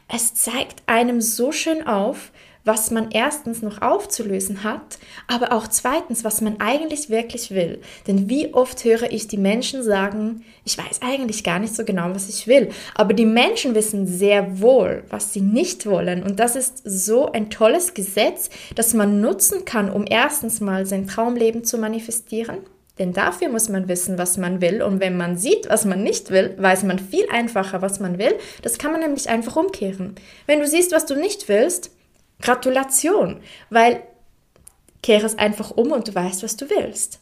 Es 0.07 0.33
zeigt 0.33 0.81
einem 0.85 1.19
so 1.19 1.51
schön 1.51 1.85
auf, 1.85 2.31
was 2.65 2.91
man 2.91 3.11
erstens 3.11 3.61
noch 3.61 3.81
aufzulösen 3.81 4.63
hat, 4.63 4.97
aber 5.27 5.51
auch 5.51 5.67
zweitens, 5.67 6.23
was 6.23 6.41
man 6.41 6.59
eigentlich 6.59 7.09
wirklich 7.09 7.51
will. 7.51 7.81
Denn 8.07 8.29
wie 8.29 8.53
oft 8.53 8.83
höre 8.83 9.11
ich 9.11 9.27
die 9.27 9.37
Menschen 9.37 9.83
sagen, 9.83 10.43
ich 10.63 10.77
weiß 10.77 11.01
eigentlich 11.01 11.43
gar 11.43 11.59
nicht 11.59 11.75
so 11.75 11.83
genau, 11.83 12.09
was 12.13 12.29
ich 12.29 12.47
will. 12.47 12.69
Aber 12.95 13.13
die 13.13 13.25
Menschen 13.25 13.75
wissen 13.75 14.07
sehr 14.07 14.61
wohl, 14.61 15.03
was 15.09 15.33
sie 15.33 15.41
nicht 15.41 15.85
wollen. 15.85 16.23
Und 16.23 16.39
das 16.39 16.55
ist 16.55 16.81
so 16.85 17.31
ein 17.31 17.49
tolles 17.49 17.93
Gesetz, 17.93 18.49
das 18.75 18.93
man 18.93 19.19
nutzen 19.19 19.65
kann, 19.65 19.91
um 19.91 20.05
erstens 20.09 20.61
mal 20.61 20.85
sein 20.85 21.07
Traumleben 21.07 21.65
zu 21.65 21.77
manifestieren. 21.77 22.59
Denn 22.99 23.11
dafür 23.11 23.49
muss 23.49 23.69
man 23.69 23.87
wissen, 23.87 24.17
was 24.17 24.37
man 24.37 24.61
will. 24.61 24.83
Und 24.83 24.99
wenn 24.99 25.17
man 25.17 25.35
sieht, 25.35 25.67
was 25.67 25.83
man 25.83 26.03
nicht 26.03 26.29
will, 26.29 26.55
weiß 26.57 26.83
man 26.83 26.99
viel 26.99 27.25
einfacher, 27.31 27.81
was 27.81 27.99
man 27.99 28.19
will. 28.19 28.35
Das 28.61 28.77
kann 28.77 28.91
man 28.91 29.01
nämlich 29.01 29.29
einfach 29.29 29.55
umkehren. 29.55 30.15
Wenn 30.45 30.59
du 30.59 30.67
siehst, 30.67 30.91
was 30.91 31.07
du 31.07 31.15
nicht 31.15 31.49
willst, 31.49 31.91
Gratulation, 32.43 33.39
weil 33.69 34.03
kehre 35.01 35.25
es 35.25 35.37
einfach 35.37 35.71
um 35.71 35.91
und 35.91 36.07
du 36.07 36.15
weißt, 36.15 36.43
was 36.43 36.57
du 36.57 36.69
willst. 36.69 37.19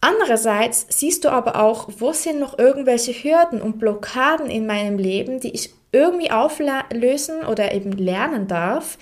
Andererseits 0.00 0.86
siehst 0.90 1.24
du 1.24 1.30
aber 1.30 1.60
auch, 1.60 1.88
wo 1.98 2.12
sind 2.12 2.40
noch 2.40 2.58
irgendwelche 2.58 3.12
Hürden 3.12 3.60
und 3.60 3.78
Blockaden 3.78 4.48
in 4.48 4.66
meinem 4.66 4.96
Leben, 4.96 5.40
die 5.40 5.50
ich 5.50 5.74
irgendwie 5.92 6.30
auflösen 6.30 7.44
oder 7.44 7.74
eben 7.74 7.92
lernen 7.92 8.46
darf, 8.46 8.98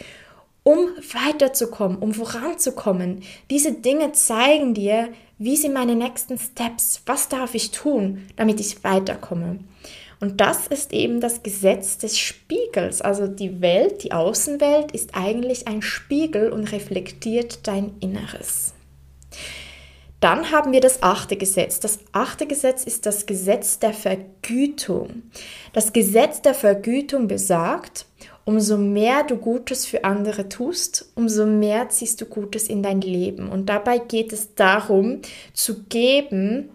um 0.62 0.88
weiterzukommen, 1.26 1.98
um 1.98 2.12
voranzukommen. 2.14 3.22
Diese 3.50 3.72
Dinge 3.72 4.12
zeigen 4.12 4.74
dir, 4.74 5.10
wie 5.38 5.56
sind 5.56 5.74
meine 5.74 5.94
nächsten 5.94 6.38
Steps, 6.38 7.02
was 7.06 7.28
darf 7.28 7.54
ich 7.54 7.70
tun, 7.70 8.26
damit 8.36 8.58
ich 8.58 8.82
weiterkomme. 8.82 9.58
Und 10.20 10.40
das 10.40 10.66
ist 10.66 10.92
eben 10.92 11.20
das 11.20 11.42
Gesetz 11.42 11.98
des 11.98 12.18
Spiegels. 12.18 13.02
Also 13.02 13.26
die 13.26 13.60
Welt, 13.60 14.02
die 14.02 14.12
Außenwelt 14.12 14.92
ist 14.92 15.14
eigentlich 15.14 15.68
ein 15.68 15.82
Spiegel 15.82 16.50
und 16.50 16.72
reflektiert 16.72 17.66
dein 17.66 17.92
Inneres. 18.00 18.72
Dann 20.20 20.50
haben 20.50 20.72
wir 20.72 20.80
das 20.80 21.02
achte 21.02 21.36
Gesetz. 21.36 21.78
Das 21.78 21.98
achte 22.12 22.46
Gesetz 22.46 22.84
ist 22.84 23.04
das 23.04 23.26
Gesetz 23.26 23.78
der 23.78 23.92
Vergütung. 23.92 25.24
Das 25.74 25.92
Gesetz 25.92 26.40
der 26.40 26.54
Vergütung 26.54 27.28
besagt, 27.28 28.06
umso 28.46 28.78
mehr 28.78 29.24
du 29.24 29.36
Gutes 29.36 29.84
für 29.84 30.04
andere 30.04 30.48
tust, 30.48 31.12
umso 31.16 31.44
mehr 31.44 31.90
ziehst 31.90 32.20
du 32.20 32.26
Gutes 32.26 32.68
in 32.68 32.82
dein 32.82 33.02
Leben. 33.02 33.50
Und 33.50 33.66
dabei 33.66 33.98
geht 33.98 34.32
es 34.32 34.54
darum, 34.54 35.20
zu 35.52 35.82
geben, 35.84 36.70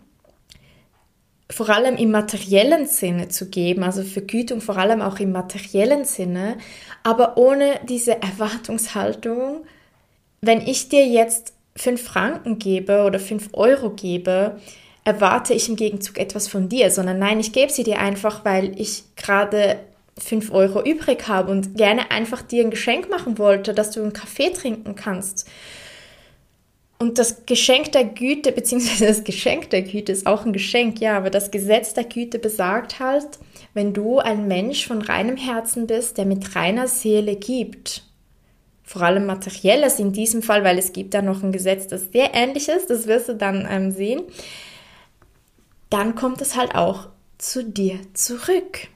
vor 1.52 1.70
allem 1.70 1.98
im 1.98 2.12
materiellen 2.12 2.88
Sinne 2.88 3.28
zu 3.28 3.50
geben, 3.50 3.84
also 3.84 4.04
Vergütung 4.04 4.62
vor 4.62 4.78
allem 4.78 5.02
auch 5.02 5.20
im 5.20 5.32
materiellen 5.32 6.06
Sinne, 6.06 6.58
aber 7.04 7.38
ohne 7.38 7.80
diese 7.88 8.22
Erwartungshaltung, 8.22 9.66
wenn 10.42 10.62
ich 10.62 10.90
dir 10.90 11.06
jetzt 11.06 11.54
fünf 11.76 12.04
Franken 12.04 12.58
gebe 12.58 13.04
oder 13.04 13.20
fünf 13.20 13.50
Euro 13.54 13.92
gebe, 13.92 14.60
erwarte 15.04 15.54
ich 15.54 15.68
im 15.68 15.76
Gegenzug 15.76 16.18
etwas 16.18 16.48
von 16.48 16.70
dir, 16.70 16.92
sondern 16.92 17.20
nein, 17.20 17.40
ich 17.40 17.54
gebe 17.54 17.72
sie 17.72 17.84
dir 17.84 18.00
einfach, 18.00 18.46
weil 18.46 18.80
ich 18.80 19.04
gerade 19.16 19.80
fünf 20.18 20.52
Euro 20.52 20.82
übrig 20.84 21.28
habe 21.28 21.52
und 21.52 21.76
gerne 21.76 22.12
einfach 22.12 22.42
dir 22.42 22.64
ein 22.64 22.72
Geschenk 22.72 23.10
machen 23.10 23.38
wollte, 23.38 23.74
dass 23.74 23.92
du 23.92 24.02
einen 24.02 24.14
Kaffee 24.14 24.52
trinken 24.52 24.96
kannst. 24.96 25.50
Und 27.02 27.18
das 27.18 27.48
Geschenk 27.48 27.94
der 27.94 28.04
Güte, 28.06 28.52
beziehungsweise 28.52 29.08
das 29.08 29.24
Geschenk 29.24 29.72
der 29.72 29.82
Güte 29.82 30.12
ist 30.12 30.28
auch 30.28 30.46
ein 30.46 30.54
Geschenk, 30.54 31.02
ja, 31.02 31.18
aber 31.18 31.32
das 31.32 31.50
Gesetz 31.50 31.96
der 31.96 32.04
Güte 32.04 32.38
besagt 32.38 33.00
halt, 33.00 33.40
wenn 33.74 33.92
du 33.92 34.20
ein 34.20 34.48
Mensch 34.48 34.86
von 34.86 35.02
reinem 35.02 35.36
Herzen 35.36 35.88
bist, 35.88 36.20
der 36.20 36.26
mit 36.26 36.56
reiner 36.56 36.88
Seele 36.88 37.36
gibt, 37.38 38.04
vor 38.84 39.02
allem 39.02 39.26
materielles 39.26 39.98
in 39.98 40.14
diesem 40.14 40.44
Fall, 40.44 40.64
weil 40.64 40.78
es 40.78 40.94
gibt 40.94 41.16
da 41.16 41.24
noch 41.24 41.42
ein 41.42 41.52
Gesetz, 41.52 41.88
das 41.88 42.12
sehr 42.12 42.36
ähnlich 42.36 42.70
ist, 42.70 42.92
das 42.92 43.08
wirst 43.08 43.30
du 43.30 43.36
dann 43.36 43.68
ähm, 43.68 43.90
sehen, 43.90 44.22
dann 45.90 46.14
kommt 46.14 46.40
es 46.40 46.56
halt 46.56 46.76
auch 46.76 47.08
zu 47.40 47.64
dir 47.64 47.98
zurück. 48.14 48.90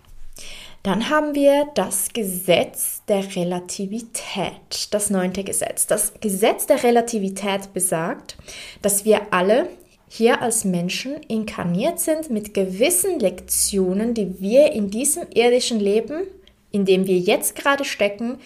Dann 0.85 1.09
haben 1.09 1.33
wir 1.33 1.65
das 1.73 2.09
Gesetz 2.13 3.01
der 3.07 3.35
Relativität, 3.35 4.87
das 4.91 5.09
neunte 5.09 5.43
Gesetz. 5.43 5.87
Das 5.87 6.13
Gesetz 6.21 6.67
der 6.67 6.83
Relativität 6.83 7.73
besagt, 7.73 8.37
dass 8.83 9.03
wir 9.03 9.33
alle 9.33 9.67
hier 10.07 10.43
als 10.43 10.63
Menschen 10.63 11.15
inkarniert 11.27 11.99
sind 11.99 12.29
mit 12.29 12.53
gewissen 12.53 13.19
Lektionen, 13.19 14.13
die 14.13 14.39
wir 14.39 14.73
in 14.73 14.91
diesem 14.91 15.23
irdischen 15.33 15.79
Leben, 15.79 16.27
in 16.71 16.85
dem 16.85 17.07
wir 17.07 17.17
jetzt 17.17 17.55
gerade 17.55 17.83
stecken, 17.83 18.37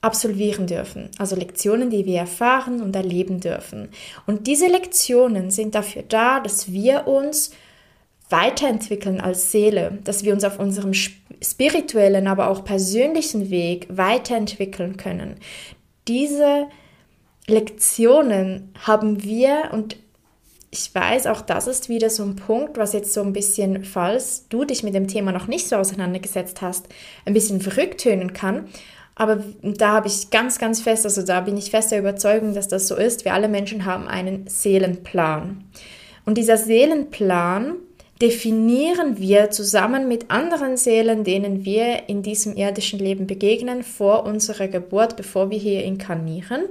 absolvieren 0.00 0.66
dürfen. 0.66 1.10
Also 1.18 1.36
Lektionen, 1.36 1.90
die 1.90 2.06
wir 2.06 2.20
erfahren 2.20 2.80
und 2.80 2.96
erleben 2.96 3.38
dürfen. 3.38 3.90
Und 4.26 4.46
diese 4.46 4.66
Lektionen 4.66 5.50
sind 5.50 5.74
dafür 5.74 6.04
da, 6.08 6.40
dass 6.40 6.72
wir 6.72 7.06
uns 7.06 7.50
weiterentwickeln 8.32 9.20
als 9.20 9.52
Seele, 9.52 9.98
dass 10.04 10.24
wir 10.24 10.32
uns 10.32 10.44
auf 10.44 10.58
unserem 10.58 10.92
spirituellen, 10.94 12.26
aber 12.26 12.48
auch 12.48 12.64
persönlichen 12.64 13.50
Weg 13.50 13.86
weiterentwickeln 13.90 14.96
können. 14.96 15.36
Diese 16.08 16.66
Lektionen 17.46 18.72
haben 18.84 19.22
wir 19.22 19.70
und 19.72 19.96
ich 20.74 20.92
weiß, 20.94 21.26
auch 21.26 21.42
das 21.42 21.66
ist 21.66 21.90
wieder 21.90 22.08
so 22.08 22.22
ein 22.22 22.34
Punkt, 22.34 22.78
was 22.78 22.94
jetzt 22.94 23.12
so 23.12 23.20
ein 23.20 23.34
bisschen, 23.34 23.84
falls 23.84 24.48
du 24.48 24.64
dich 24.64 24.82
mit 24.82 24.94
dem 24.94 25.06
Thema 25.06 25.30
noch 25.30 25.46
nicht 25.46 25.68
so 25.68 25.76
auseinandergesetzt 25.76 26.62
hast, 26.62 26.86
ein 27.26 27.34
bisschen 27.34 27.60
verrückt 27.60 28.00
tönen 28.00 28.32
kann. 28.32 28.68
Aber 29.14 29.44
da 29.62 29.92
habe 29.92 30.08
ich 30.08 30.30
ganz, 30.30 30.58
ganz 30.58 30.80
fest, 30.80 31.04
also 31.04 31.20
da 31.22 31.42
bin 31.42 31.58
ich 31.58 31.70
fest 31.70 31.92
der 31.92 31.98
Überzeugung, 31.98 32.54
dass 32.54 32.68
das 32.68 32.88
so 32.88 32.96
ist. 32.96 33.26
Wir 33.26 33.34
alle 33.34 33.48
Menschen 33.48 33.84
haben 33.84 34.08
einen 34.08 34.46
Seelenplan. 34.46 35.64
Und 36.24 36.38
dieser 36.38 36.56
Seelenplan 36.56 37.74
definieren 38.22 39.18
wir 39.18 39.50
zusammen 39.50 40.06
mit 40.06 40.30
anderen 40.30 40.76
Seelen, 40.76 41.24
denen 41.24 41.64
wir 41.64 42.08
in 42.08 42.22
diesem 42.22 42.56
irdischen 42.56 43.00
Leben 43.00 43.26
begegnen, 43.26 43.82
vor 43.82 44.24
unserer 44.24 44.68
Geburt, 44.68 45.16
bevor 45.16 45.50
wir 45.50 45.58
hier 45.58 45.82
inkarnieren, 45.82 46.66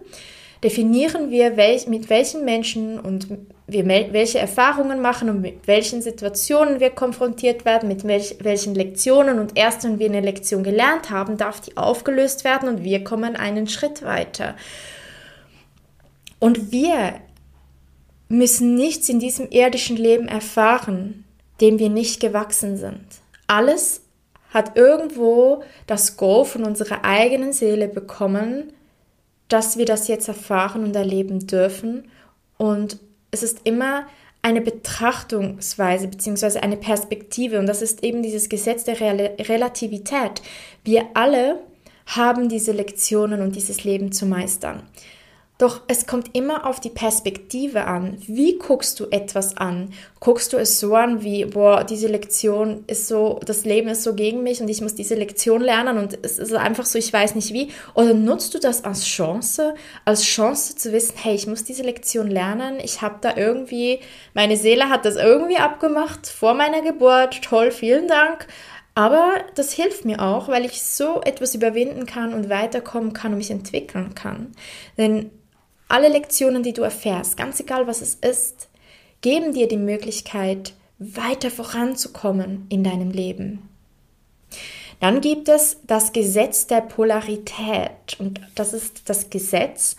definieren 0.63 1.29
wir, 1.29 1.57
welch, 1.57 1.87
mit 1.87 2.09
welchen 2.09 2.45
Menschen 2.45 2.97
und 3.01 3.27
wir 3.67 3.85
welche 3.85 4.39
Erfahrungen 4.39 5.01
machen 5.01 5.29
und 5.29 5.41
mit 5.41 5.67
welchen 5.67 6.01
Situationen 6.01 6.79
wir 6.79 6.91
konfrontiert 6.91 7.65
werden, 7.65 7.89
mit 7.89 8.05
welch, 8.05 8.37
welchen 8.39 8.73
Lektionen. 8.73 9.37
Und 9.37 9.57
erst 9.57 9.83
wenn 9.83 9.99
wir 9.99 10.07
eine 10.07 10.21
Lektion 10.21 10.63
gelernt 10.63 11.09
haben, 11.09 11.35
darf 11.35 11.59
die 11.59 11.75
aufgelöst 11.75 12.45
werden 12.45 12.69
und 12.69 12.83
wir 12.85 13.03
kommen 13.03 13.35
einen 13.35 13.67
Schritt 13.67 14.03
weiter. 14.03 14.55
Und 16.39 16.71
wir 16.71 17.15
müssen 18.29 18.75
nichts 18.75 19.09
in 19.09 19.19
diesem 19.19 19.49
irdischen 19.49 19.97
Leben 19.97 20.29
erfahren, 20.29 21.25
dem 21.61 21.79
wir 21.79 21.89
nicht 21.89 22.19
gewachsen 22.19 22.77
sind. 22.77 23.05
Alles 23.47 24.01
hat 24.49 24.77
irgendwo 24.77 25.63
das 25.87 26.17
Go 26.17 26.43
von 26.43 26.63
unserer 26.63 27.05
eigenen 27.05 27.53
Seele 27.53 27.87
bekommen, 27.87 28.73
dass 29.47 29.77
wir 29.77 29.85
das 29.85 30.07
jetzt 30.07 30.27
erfahren 30.27 30.83
und 30.83 30.95
erleben 30.95 31.47
dürfen. 31.47 32.09
Und 32.57 32.99
es 33.31 33.43
ist 33.43 33.59
immer 33.63 34.05
eine 34.41 34.61
Betrachtungsweise 34.61 36.07
bzw. 36.07 36.59
eine 36.59 36.77
Perspektive 36.77 37.59
und 37.59 37.67
das 37.67 37.81
ist 37.81 38.03
eben 38.03 38.23
dieses 38.23 38.49
Gesetz 38.49 38.83
der 38.83 38.99
Relativität. 38.99 40.41
Wir 40.83 41.05
alle 41.13 41.59
haben 42.07 42.49
diese 42.49 42.71
Lektionen 42.71 43.41
und 43.41 43.55
dieses 43.55 43.83
Leben 43.83 44.11
zu 44.11 44.25
meistern. 44.25 44.83
Doch 45.61 45.81
es 45.87 46.07
kommt 46.07 46.35
immer 46.35 46.65
auf 46.65 46.79
die 46.79 46.89
Perspektive 46.89 47.85
an. 47.85 48.17
Wie 48.25 48.57
guckst 48.57 48.99
du 48.99 49.05
etwas 49.11 49.57
an? 49.57 49.93
Guckst 50.19 50.53
du 50.53 50.57
es 50.57 50.79
so 50.79 50.95
an 50.95 51.21
wie, 51.21 51.45
boah, 51.45 51.83
diese 51.83 52.07
Lektion 52.07 52.83
ist 52.87 53.07
so, 53.07 53.39
das 53.45 53.63
Leben 53.63 53.89
ist 53.89 54.01
so 54.01 54.15
gegen 54.15 54.41
mich 54.41 54.59
und 54.59 54.69
ich 54.69 54.81
muss 54.81 54.95
diese 54.95 55.13
Lektion 55.13 55.61
lernen 55.61 55.99
und 55.99 56.17
es 56.23 56.39
ist 56.39 56.51
einfach 56.53 56.85
so, 56.85 56.97
ich 56.97 57.13
weiß 57.13 57.35
nicht 57.35 57.53
wie. 57.53 57.69
Oder 57.93 58.15
nutzt 58.15 58.55
du 58.55 58.59
das 58.59 58.83
als 58.83 59.05
Chance, 59.05 59.75
als 60.03 60.23
Chance 60.23 60.77
zu 60.77 60.91
wissen, 60.93 61.13
hey, 61.17 61.35
ich 61.35 61.45
muss 61.45 61.63
diese 61.63 61.83
Lektion 61.83 62.31
lernen, 62.31 62.79
ich 62.83 63.03
habe 63.03 63.19
da 63.21 63.37
irgendwie, 63.37 63.99
meine 64.33 64.57
Seele 64.57 64.89
hat 64.89 65.05
das 65.05 65.15
irgendwie 65.15 65.57
abgemacht 65.57 66.25
vor 66.25 66.55
meiner 66.55 66.81
Geburt, 66.81 67.39
toll, 67.43 67.69
vielen 67.69 68.07
Dank. 68.07 68.47
Aber 68.95 69.35
das 69.53 69.73
hilft 69.73 70.05
mir 70.05 70.23
auch, 70.23 70.47
weil 70.47 70.65
ich 70.65 70.81
so 70.81 71.21
etwas 71.21 71.53
überwinden 71.53 72.07
kann 72.07 72.33
und 72.33 72.49
weiterkommen 72.49 73.13
kann 73.13 73.33
und 73.33 73.37
mich 73.37 73.51
entwickeln 73.51 74.15
kann. 74.15 74.53
Denn 74.97 75.29
alle 75.91 76.09
Lektionen, 76.09 76.63
die 76.63 76.73
du 76.73 76.81
erfährst, 76.81 77.37
ganz 77.37 77.59
egal 77.59 77.87
was 77.87 78.01
es 78.01 78.15
ist, 78.15 78.69
geben 79.21 79.53
dir 79.53 79.67
die 79.67 79.77
Möglichkeit, 79.77 80.73
weiter 80.97 81.49
voranzukommen 81.49 82.65
in 82.69 82.83
deinem 82.83 83.11
Leben. 83.11 83.67
Dann 84.99 85.19
gibt 85.19 85.49
es 85.49 85.77
das 85.87 86.13
Gesetz 86.13 86.67
der 86.67 86.81
Polarität. 86.81 88.19
Und 88.19 88.39
das 88.53 88.73
ist 88.73 89.09
das 89.09 89.31
Gesetz, 89.31 89.95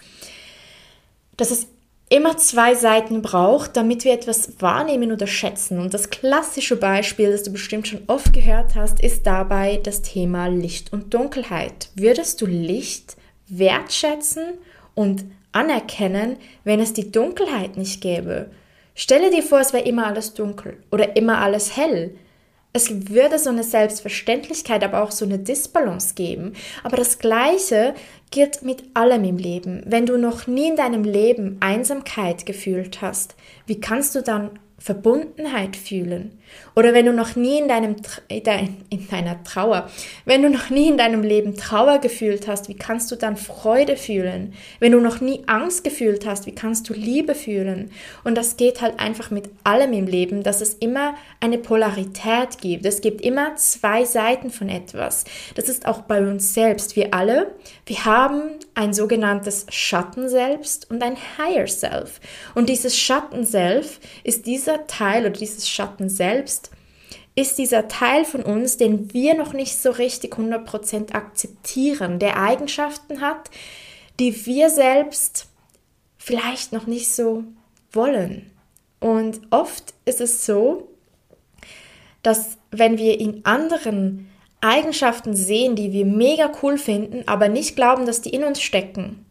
dass 1.37 1.51
es 1.51 1.67
immer 2.09 2.37
zwei 2.37 2.75
Seiten 2.75 3.21
braucht, 3.21 3.77
damit 3.77 4.05
wir 4.05 4.13
etwas 4.13 4.61
wahrnehmen 4.61 5.11
oder 5.11 5.27
schätzen. 5.27 5.81
Und 5.81 5.93
das 5.93 6.11
klassische 6.11 6.77
Beispiel, 6.77 7.33
das 7.33 7.43
du 7.43 7.51
bestimmt 7.51 7.89
schon 7.89 8.03
oft 8.07 8.33
gehört 8.33 8.77
hast, 8.77 9.01
ist 9.01 9.27
dabei 9.27 9.81
das 9.83 10.03
Thema 10.03 10.47
Licht 10.47 10.93
und 10.93 11.15
Dunkelheit. 11.15 11.89
Würdest 11.97 12.41
du 12.41 12.47
Licht 12.47 13.17
wertschätzen 13.49 14.59
und 14.95 15.25
anerkennen, 15.53 16.37
wenn 16.65 16.81
es 16.81 16.93
die 16.93 17.11
Dunkelheit 17.11 17.77
nicht 17.77 18.01
gäbe. 18.01 18.51
Stelle 18.95 19.31
dir 19.31 19.43
vor, 19.43 19.61
es 19.61 19.73
wäre 19.73 19.85
immer 19.85 20.07
alles 20.07 20.35
dunkel 20.35 20.77
oder 20.91 21.17
immer 21.17 21.39
alles 21.39 21.77
hell. 21.77 22.15
Es 22.75 23.11
würde 23.11 23.39
so 23.39 23.51
eine 23.51 23.65
Selbstverständlichkeit, 23.65 24.83
aber 24.83 25.03
auch 25.03 25.11
so 25.11 25.27
eine 25.27 25.39
Disbalance 25.39 26.15
geben. 26.15 26.55
Aber 26.83 26.97
das 26.97 27.19
Gleiche 27.19 27.95
gilt 28.31 28.63
mit 28.63 28.85
allem 28.95 29.25
im 29.25 29.37
Leben. 29.37 29.83
Wenn 29.87 30.07
du 30.07 30.17
noch 30.17 30.47
nie 30.47 30.69
in 30.69 30.77
deinem 30.77 31.05
Leben 31.05 31.59
Einsamkeit 31.61 32.47
gefühlt 32.47 33.03
hast, 33.03 33.35
wie 33.67 33.79
kannst 33.81 34.15
du 34.15 34.23
dann 34.23 34.59
Verbundenheit 34.83 35.77
fühlen. 35.77 36.39
Oder 36.75 36.93
wenn 36.93 37.07
du 37.07 37.13
noch 37.13 37.37
nie 37.37 37.59
in, 37.59 37.69
deinem, 37.69 37.97
in 38.29 39.09
deiner 39.09 39.43
Trauer, 39.45 39.89
wenn 40.25 40.43
du 40.43 40.51
noch 40.51 40.71
nie 40.71 40.89
in 40.89 40.97
deinem 40.97 41.23
Leben 41.23 41.57
Trauer 41.57 41.99
gefühlt 41.99 42.49
hast, 42.49 42.69
wie 42.69 42.77
kannst 42.77 43.11
du 43.11 43.17
dann 43.17 43.37
Freude 43.37 43.97
fühlen? 43.97 44.55
Wenn 44.81 44.93
du 44.93 45.01
noch 45.01 45.21
nie 45.21 45.43
Angst 45.47 45.85
gefühlt 45.85 46.27
hast, 46.27 46.47
wie 46.47 46.55
kannst 46.55 46.89
du 46.89 46.95
Liebe 46.95 47.35
fühlen? 47.35 47.91
Und 48.25 48.37
das 48.37 48.57
geht 48.57 48.81
halt 48.81 48.99
einfach 48.99 49.31
mit 49.31 49.51
allem 49.65 49.93
im 49.93 50.07
Leben, 50.07 50.43
dass 50.43 50.61
es 50.61 50.75
immer 50.75 51.15
eine 51.41 51.59
Polarität 51.59 52.59
gibt. 52.61 52.85
Es 52.85 53.01
gibt 53.01 53.21
immer 53.21 53.55
zwei 53.57 54.05
Seiten 54.05 54.51
von 54.51 54.69
etwas. 54.69 55.25
Das 55.55 55.69
ist 55.69 55.87
auch 55.87 56.03
bei 56.03 56.21
uns 56.27 56.55
selbst. 56.55 56.97
Wir 56.97 57.15
alle, 57.15 57.55
wir 57.87 58.05
haben 58.05 58.43
ein 58.75 58.95
sogenanntes 58.95 59.67
Schattenselbst 59.69 60.91
und 60.91 61.03
ein 61.03 61.17
Higher 61.39 61.67
Self. 61.67 62.21
Und 62.55 62.69
dieses 62.69 62.99
Schattenself 62.99 64.01
ist 64.25 64.47
dieser 64.47 64.72
Teil 64.79 65.23
oder 65.23 65.31
dieses 65.31 65.69
Schatten 65.69 66.09
selbst 66.09 66.71
ist 67.35 67.59
dieser 67.59 67.89
Teil 67.89 68.25
von 68.25 68.43
uns, 68.43 68.77
den 68.77 69.13
wir 69.15 69.35
noch 69.35 69.53
nicht 69.53 69.79
so 69.79 69.91
richtig 69.91 70.35
100% 70.35 71.15
akzeptieren, 71.15 72.19
der 72.19 72.39
Eigenschaften 72.39 73.21
hat, 73.21 73.51
die 74.21 74.47
wir 74.47 74.69
selbst 74.69 75.47
vielleicht 76.19 76.73
noch 76.73 76.87
nicht 76.87 77.11
so 77.11 77.45
wollen. 77.91 78.51
Und 79.01 79.41
oft 79.51 79.95
ist 80.05 80.21
es 80.21 80.45
so, 80.47 80.89
dass 82.23 82.59
wenn 82.71 82.99
wir 82.99 83.19
in 83.19 83.45
anderen 83.45 84.31
Eigenschaften 84.61 85.35
sehen, 85.35 85.75
die 85.75 85.93
wir 85.93 86.07
mega 86.07 86.53
cool 86.63 86.79
finden, 86.79 87.27
aber 87.27 87.49
nicht 87.49 87.75
glauben, 87.75 88.07
dass 88.07 88.21
die 88.21 88.31
in 88.31 88.45
uns 88.45 88.63
stecken, 88.63 89.25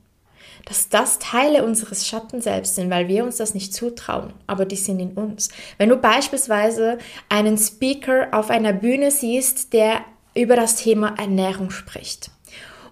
dass 0.66 0.90
das 0.90 1.20
Teile 1.20 1.64
unseres 1.64 2.08
Schatten 2.08 2.42
selbst 2.42 2.76
sind, 2.76 2.90
weil 2.90 3.08
wir 3.08 3.24
uns 3.24 3.38
das 3.38 3.54
nicht 3.54 3.74
zutrauen, 3.74 4.34
aber 4.48 4.66
die 4.66 4.76
sind 4.76 5.00
in 5.00 5.14
uns. 5.14 5.50
Wenn 5.78 5.90
du 5.90 5.98
beispielsweise 5.98 6.98
einen 7.30 7.58
Speaker 7.58 8.30
auf 8.32 8.50
einer 8.50 8.74
Bühne 8.74 9.12
siehst, 9.12 9.74
der 9.74 10.02
über 10.36 10.56
das 10.56 10.76
Thema 10.76 11.16
Ernährung 11.18 11.72
spricht 11.72 12.32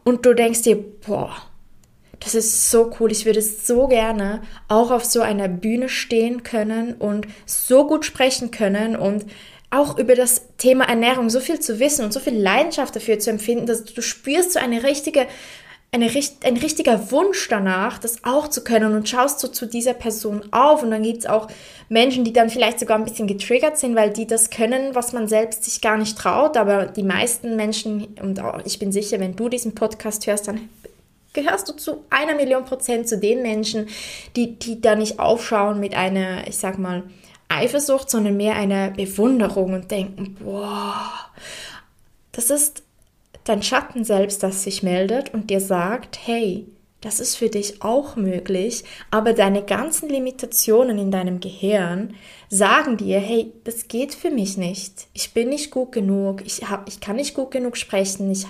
und 0.03 0.25
du 0.25 0.33
denkst 0.33 0.63
dir, 0.63 0.77
boah, 0.77 1.35
das 2.19 2.35
ist 2.35 2.69
so 2.69 2.91
cool. 2.99 3.11
Ich 3.11 3.25
würde 3.25 3.41
so 3.41 3.87
gerne 3.87 4.41
auch 4.67 4.91
auf 4.91 5.05
so 5.05 5.21
einer 5.21 5.47
Bühne 5.47 5.87
stehen 5.87 6.43
können 6.43 6.95
und 6.95 7.27
so 7.45 7.87
gut 7.87 8.05
sprechen 8.05 8.51
können 8.51 8.95
und 8.95 9.25
auch 9.71 9.97
über 9.97 10.15
das 10.15 10.47
Thema 10.57 10.85
Ernährung 10.85 11.29
so 11.29 11.39
viel 11.39 11.59
zu 11.59 11.79
wissen 11.79 12.03
und 12.03 12.11
so 12.11 12.19
viel 12.19 12.35
Leidenschaft 12.35 12.95
dafür 12.95 13.19
zu 13.19 13.29
empfinden, 13.29 13.67
dass 13.67 13.83
du 13.83 14.01
spürst 14.01 14.53
so 14.53 14.59
eine 14.59 14.83
richtige, 14.83 15.27
eine, 15.91 16.05
ein 16.43 16.57
richtiger 16.57 17.11
Wunsch 17.11 17.47
danach, 17.49 17.97
das 17.97 18.23
auch 18.23 18.47
zu 18.47 18.63
können. 18.63 18.95
Und 18.95 19.09
schaust 19.09 19.39
so 19.39 19.47
zu 19.47 19.65
dieser 19.65 19.93
Person 19.93 20.43
auf 20.51 20.83
und 20.83 20.91
dann 20.91 21.03
gibt 21.03 21.19
es 21.19 21.25
auch 21.25 21.47
Menschen, 21.89 22.23
die 22.23 22.33
dann 22.33 22.49
vielleicht 22.49 22.79
sogar 22.79 22.97
ein 22.97 23.05
bisschen 23.05 23.27
getriggert 23.27 23.77
sind, 23.77 23.95
weil 23.95 24.11
die 24.11 24.27
das 24.27 24.49
können, 24.49 24.93
was 24.93 25.13
man 25.13 25.27
selbst 25.27 25.63
sich 25.63 25.81
gar 25.81 25.97
nicht 25.97 26.17
traut, 26.17 26.57
aber 26.57 26.85
die 26.85 27.03
meisten 27.03 27.55
Menschen, 27.55 28.15
und 28.21 28.39
ich 28.65 28.77
bin 28.77 28.91
sicher, 28.91 29.19
wenn 29.19 29.35
du 29.35 29.49
diesen 29.49 29.73
Podcast 29.73 30.27
hörst, 30.27 30.47
dann 30.47 30.69
gehörst 31.33 31.69
du 31.69 31.73
zu 31.73 32.03
einer 32.09 32.35
Million 32.35 32.65
Prozent 32.65 33.07
zu 33.07 33.17
den 33.17 33.41
Menschen, 33.41 33.87
die, 34.35 34.57
die 34.57 34.81
da 34.81 34.95
nicht 34.95 35.19
aufschauen 35.19 35.79
mit 35.79 35.95
einer, 35.95 36.47
ich 36.47 36.57
sag 36.57 36.77
mal, 36.77 37.03
Eifersucht, 37.47 38.11
sondern 38.11 38.37
mehr 38.37 38.55
einer 38.55 38.91
Bewunderung 38.91 39.73
und 39.73 39.89
denken, 39.89 40.35
boah, 40.39 41.11
das 42.31 42.51
ist 42.51 42.83
dein 43.49 43.63
Schatten 43.63 44.03
selbst, 44.03 44.43
das 44.43 44.63
sich 44.63 44.83
meldet 44.83 45.33
und 45.33 45.49
dir 45.49 45.59
sagt, 45.59 46.19
hey, 46.25 46.67
das 47.01 47.19
ist 47.19 47.37
für 47.37 47.49
dich 47.49 47.81
auch 47.81 48.15
möglich, 48.17 48.83
aber 49.09 49.33
deine 49.33 49.63
ganzen 49.63 50.09
Limitationen 50.09 50.99
in 50.99 51.11
deinem 51.11 51.39
Gehirn 51.39 52.13
sagen 52.49 52.97
dir, 52.97 53.19
hey, 53.19 53.53
das 53.63 53.87
geht 53.87 54.13
für 54.13 54.31
mich 54.31 54.57
nicht. 54.57 55.07
Ich 55.13 55.33
bin 55.33 55.49
nicht 55.49 55.71
gut 55.71 55.93
genug, 55.93 56.45
ich, 56.45 56.69
hab, 56.69 56.89
ich 56.89 56.99
kann 56.99 57.15
nicht 57.15 57.33
gut 57.33 57.51
genug 57.51 57.77
sprechen, 57.77 58.29
ich 58.29 58.45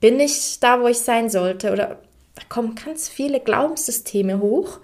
bin 0.00 0.18
nicht 0.18 0.62
da, 0.62 0.80
wo 0.82 0.86
ich 0.86 0.98
sein 0.98 1.30
sollte. 1.30 1.72
Oder 1.72 1.98
da 2.34 2.42
kommen 2.48 2.74
ganz 2.74 3.08
viele 3.08 3.40
Glaubenssysteme 3.40 4.38
hoch, 4.38 4.80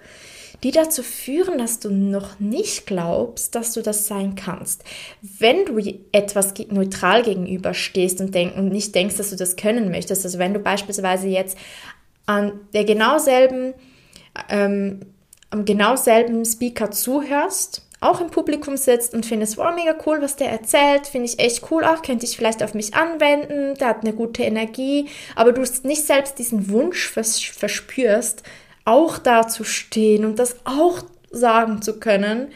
die 0.63 0.71
dazu 0.71 1.01
führen, 1.03 1.57
dass 1.57 1.79
du 1.79 1.89
noch 1.89 2.39
nicht 2.39 2.85
glaubst, 2.85 3.55
dass 3.55 3.73
du 3.73 3.81
das 3.81 4.07
sein 4.07 4.35
kannst. 4.35 4.83
Wenn 5.21 5.65
du 5.65 5.79
etwas 6.11 6.53
neutral 6.69 7.23
gegenüberstehst 7.23 8.21
und, 8.21 8.35
denk, 8.35 8.55
und 8.55 8.69
nicht 8.69 8.93
denkst, 8.93 9.17
dass 9.17 9.31
du 9.31 9.35
das 9.35 9.55
können 9.55 9.89
möchtest, 9.89 10.23
also 10.23 10.37
wenn 10.37 10.53
du 10.53 10.59
beispielsweise 10.59 11.27
jetzt 11.27 11.57
an 12.27 12.53
der 12.73 12.85
genau 12.85 13.17
selben, 13.17 13.73
ähm, 14.49 14.99
am 15.49 15.65
genau 15.65 15.95
selben 15.95 16.45
Speaker 16.45 16.91
zuhörst, 16.91 17.81
auch 17.99 18.19
im 18.19 18.31
Publikum 18.31 18.77
sitzt 18.77 19.13
und 19.13 19.25
findest, 19.25 19.57
wow, 19.57 19.73
mega 19.75 19.95
cool, 20.05 20.21
was 20.21 20.35
der 20.35 20.49
erzählt, 20.49 21.05
finde 21.05 21.27
ich 21.27 21.39
echt 21.39 21.71
cool, 21.71 21.83
auch 21.83 22.01
könnte 22.01 22.25
ich 22.25 22.35
vielleicht 22.35 22.63
auf 22.63 22.73
mich 22.73 22.95
anwenden, 22.95 23.75
der 23.75 23.89
hat 23.89 24.03
eine 24.03 24.13
gute 24.13 24.41
Energie, 24.43 25.07
aber 25.35 25.51
du 25.51 25.61
nicht 25.83 26.05
selbst 26.05 26.39
diesen 26.39 26.69
Wunsch 26.69 27.07
verspürst, 27.07 28.43
auch 28.91 29.17
da 29.17 29.47
zu 29.47 29.63
stehen 29.63 30.25
und 30.25 30.37
das 30.37 30.57
auch 30.65 31.03
sagen 31.31 31.81
zu 31.81 31.99
können, 31.99 32.49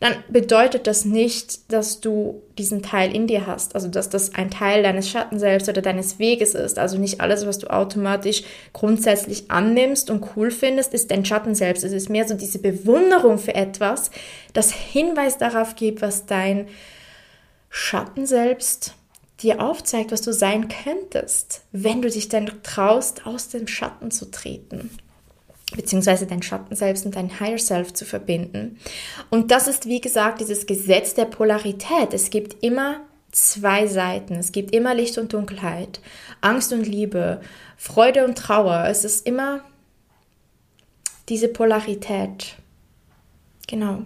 dann 0.00 0.16
bedeutet 0.28 0.86
das 0.86 1.04
nicht, 1.04 1.72
dass 1.72 2.00
du 2.00 2.42
diesen 2.58 2.82
Teil 2.82 3.14
in 3.14 3.26
dir 3.26 3.46
hast. 3.46 3.74
Also, 3.74 3.88
dass 3.88 4.10
das 4.10 4.34
ein 4.34 4.50
Teil 4.50 4.82
deines 4.82 5.08
Schatten 5.08 5.38
selbst 5.38 5.68
oder 5.68 5.82
deines 5.82 6.18
Weges 6.18 6.54
ist. 6.54 6.78
Also 6.78 6.98
nicht 6.98 7.20
alles, 7.20 7.46
was 7.46 7.58
du 7.58 7.68
automatisch 7.68 8.42
grundsätzlich 8.72 9.50
annimmst 9.50 10.10
und 10.10 10.36
cool 10.36 10.50
findest, 10.50 10.92
ist 10.92 11.10
dein 11.10 11.24
Schatten 11.24 11.54
selbst. 11.54 11.84
Es 11.84 11.92
ist 11.92 12.10
mehr 12.10 12.26
so 12.26 12.34
diese 12.34 12.58
Bewunderung 12.58 13.38
für 13.38 13.54
etwas, 13.54 14.10
das 14.52 14.72
Hinweis 14.72 15.38
darauf 15.38 15.74
gibt, 15.74 16.02
was 16.02 16.26
dein 16.26 16.68
Schatten 17.70 18.26
selbst 18.26 18.94
dir 19.40 19.60
aufzeigt, 19.60 20.12
was 20.12 20.22
du 20.22 20.32
sein 20.32 20.68
könntest, 20.68 21.62
wenn 21.72 22.02
du 22.02 22.10
dich 22.10 22.28
dann 22.28 22.50
traust, 22.62 23.26
aus 23.26 23.48
dem 23.48 23.66
Schatten 23.66 24.10
zu 24.10 24.30
treten 24.30 24.90
beziehungsweise 25.76 26.26
dein 26.26 26.42
Schatten 26.42 26.74
selbst 26.74 27.04
und 27.06 27.16
dein 27.16 27.40
Higher 27.40 27.58
Self 27.58 27.92
zu 27.92 28.04
verbinden. 28.04 28.78
Und 29.30 29.50
das 29.50 29.68
ist, 29.68 29.86
wie 29.86 30.00
gesagt, 30.00 30.40
dieses 30.40 30.66
Gesetz 30.66 31.14
der 31.14 31.26
Polarität. 31.26 32.12
Es 32.12 32.30
gibt 32.30 32.62
immer 32.62 33.00
zwei 33.32 33.86
Seiten. 33.86 34.34
Es 34.34 34.52
gibt 34.52 34.74
immer 34.74 34.94
Licht 34.94 35.18
und 35.18 35.32
Dunkelheit, 35.32 36.00
Angst 36.40 36.72
und 36.72 36.86
Liebe, 36.86 37.40
Freude 37.76 38.24
und 38.24 38.38
Trauer. 38.38 38.86
Es 38.88 39.04
ist 39.04 39.26
immer 39.26 39.60
diese 41.28 41.48
Polarität. 41.48 42.54
Genau. 43.66 44.02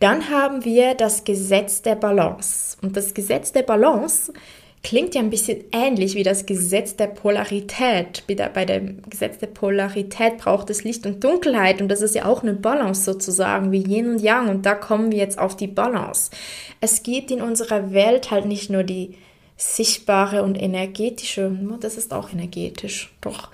Dann 0.00 0.28
haben 0.30 0.64
wir 0.64 0.94
das 0.94 1.24
Gesetz 1.24 1.82
der 1.82 1.96
Balance. 1.96 2.76
Und 2.82 2.96
das 2.96 3.14
Gesetz 3.14 3.52
der 3.52 3.62
Balance 3.62 4.32
klingt 4.86 5.16
ja 5.16 5.20
ein 5.20 5.30
bisschen 5.30 5.64
ähnlich 5.72 6.14
wie 6.14 6.22
das 6.22 6.46
Gesetz 6.46 6.94
der 6.94 7.08
Polarität. 7.08 8.22
Bei 8.54 8.64
dem 8.64 9.02
Gesetz 9.10 9.36
der 9.38 9.48
Polarität 9.48 10.38
braucht 10.38 10.70
es 10.70 10.84
Licht 10.84 11.06
und 11.06 11.24
Dunkelheit 11.24 11.82
und 11.82 11.88
das 11.88 12.02
ist 12.02 12.14
ja 12.14 12.24
auch 12.24 12.44
eine 12.44 12.52
Balance 12.52 13.02
sozusagen, 13.02 13.72
wie 13.72 13.82
Yin 13.82 14.10
und 14.10 14.22
Yang 14.22 14.48
und 14.48 14.64
da 14.64 14.76
kommen 14.76 15.10
wir 15.10 15.18
jetzt 15.18 15.40
auf 15.40 15.56
die 15.56 15.66
Balance. 15.66 16.30
Es 16.80 17.02
gibt 17.02 17.32
in 17.32 17.42
unserer 17.42 17.92
Welt 17.92 18.30
halt 18.30 18.44
nicht 18.44 18.70
nur 18.70 18.84
die 18.84 19.16
sichtbare 19.56 20.44
und 20.44 20.54
energetische, 20.54 21.50
das 21.80 21.96
ist 21.96 22.12
auch 22.12 22.32
energetisch, 22.32 23.12
doch 23.20 23.50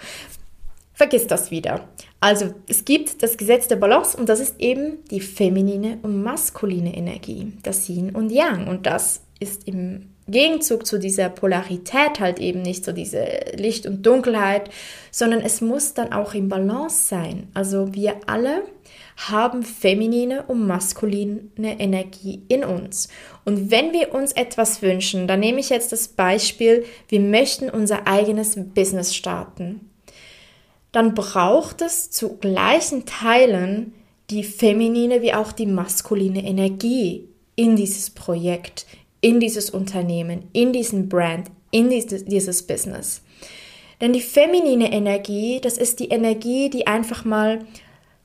vergiss 0.93 1.27
das 1.29 1.51
wieder. 1.51 1.89
Also 2.21 2.53
es 2.69 2.85
gibt 2.85 3.23
das 3.23 3.39
Gesetz 3.39 3.69
der 3.69 3.77
Balance 3.77 4.19
und 4.19 4.29
das 4.29 4.39
ist 4.39 4.61
eben 4.61 4.99
die 5.11 5.21
feminine 5.21 5.99
und 6.03 6.23
maskuline 6.23 6.95
Energie, 6.95 7.55
das 7.63 7.89
Yin 7.89 8.15
und 8.15 8.31
Yang 8.31 8.69
und 8.69 8.85
das 8.85 9.23
ist 9.41 9.67
im 9.67 10.12
Gegenzug 10.29 10.87
zu 10.87 10.99
dieser 10.99 11.29
Polarität 11.29 12.21
halt 12.21 12.39
eben 12.39 12.63
nicht 12.63 12.85
so 12.85 12.93
diese 12.93 13.27
Licht 13.57 13.87
und 13.87 14.07
Dunkelheit, 14.07 14.71
sondern 15.11 15.41
es 15.41 15.61
muss 15.61 15.95
dann 15.95 16.13
auch 16.13 16.35
im 16.35 16.49
Balance 16.49 17.09
sein. 17.09 17.49
Also 17.55 17.93
wir 17.93 18.17
alle 18.27 18.63
haben 19.17 19.63
feminine 19.63 20.45
und 20.45 20.67
maskuline 20.67 21.41
Energie 21.59 22.43
in 22.49 22.65
uns. 22.65 23.09
Und 23.45 23.71
wenn 23.71 23.93
wir 23.93 24.15
uns 24.15 24.33
etwas 24.33 24.83
wünschen, 24.83 25.27
dann 25.27 25.41
nehme 25.41 25.61
ich 25.61 25.71
jetzt 25.71 25.93
das 25.93 26.09
Beispiel, 26.09 26.85
wir 27.09 27.21
möchten 27.21 27.69
unser 27.69 28.07
eigenes 28.07 28.57
Business 28.57 29.15
starten, 29.15 29.91
dann 30.93 31.15
braucht 31.15 31.83
es 31.83 32.11
zu 32.11 32.37
gleichen 32.37 33.07
Teilen 33.07 33.95
die 34.31 34.45
feminine 34.45 35.21
wie 35.21 35.35
auch 35.35 35.53
die 35.53 35.67
maskuline 35.67 36.45
Energie 36.45 37.29
in 37.55 37.77
dieses 37.77 38.11
Projekt, 38.11 38.87
in 39.23 39.41
dieses 39.41 39.71
Unternehmen, 39.71 40.43
in 40.53 40.75
diesen 40.75 41.09
Brand, 41.09 41.51
in 41.71 41.89
dieses, 41.89 42.27
dieses 42.27 42.63
Business. 42.65 43.23
Denn 44.03 44.13
die 44.13 44.21
feminine 44.21 44.93
Energie, 44.93 45.61
das 45.63 45.79
ist 45.79 46.01
die 46.01 46.09
Energie, 46.09 46.69
die 46.69 46.87
einfach 46.87 47.25
mal 47.25 47.65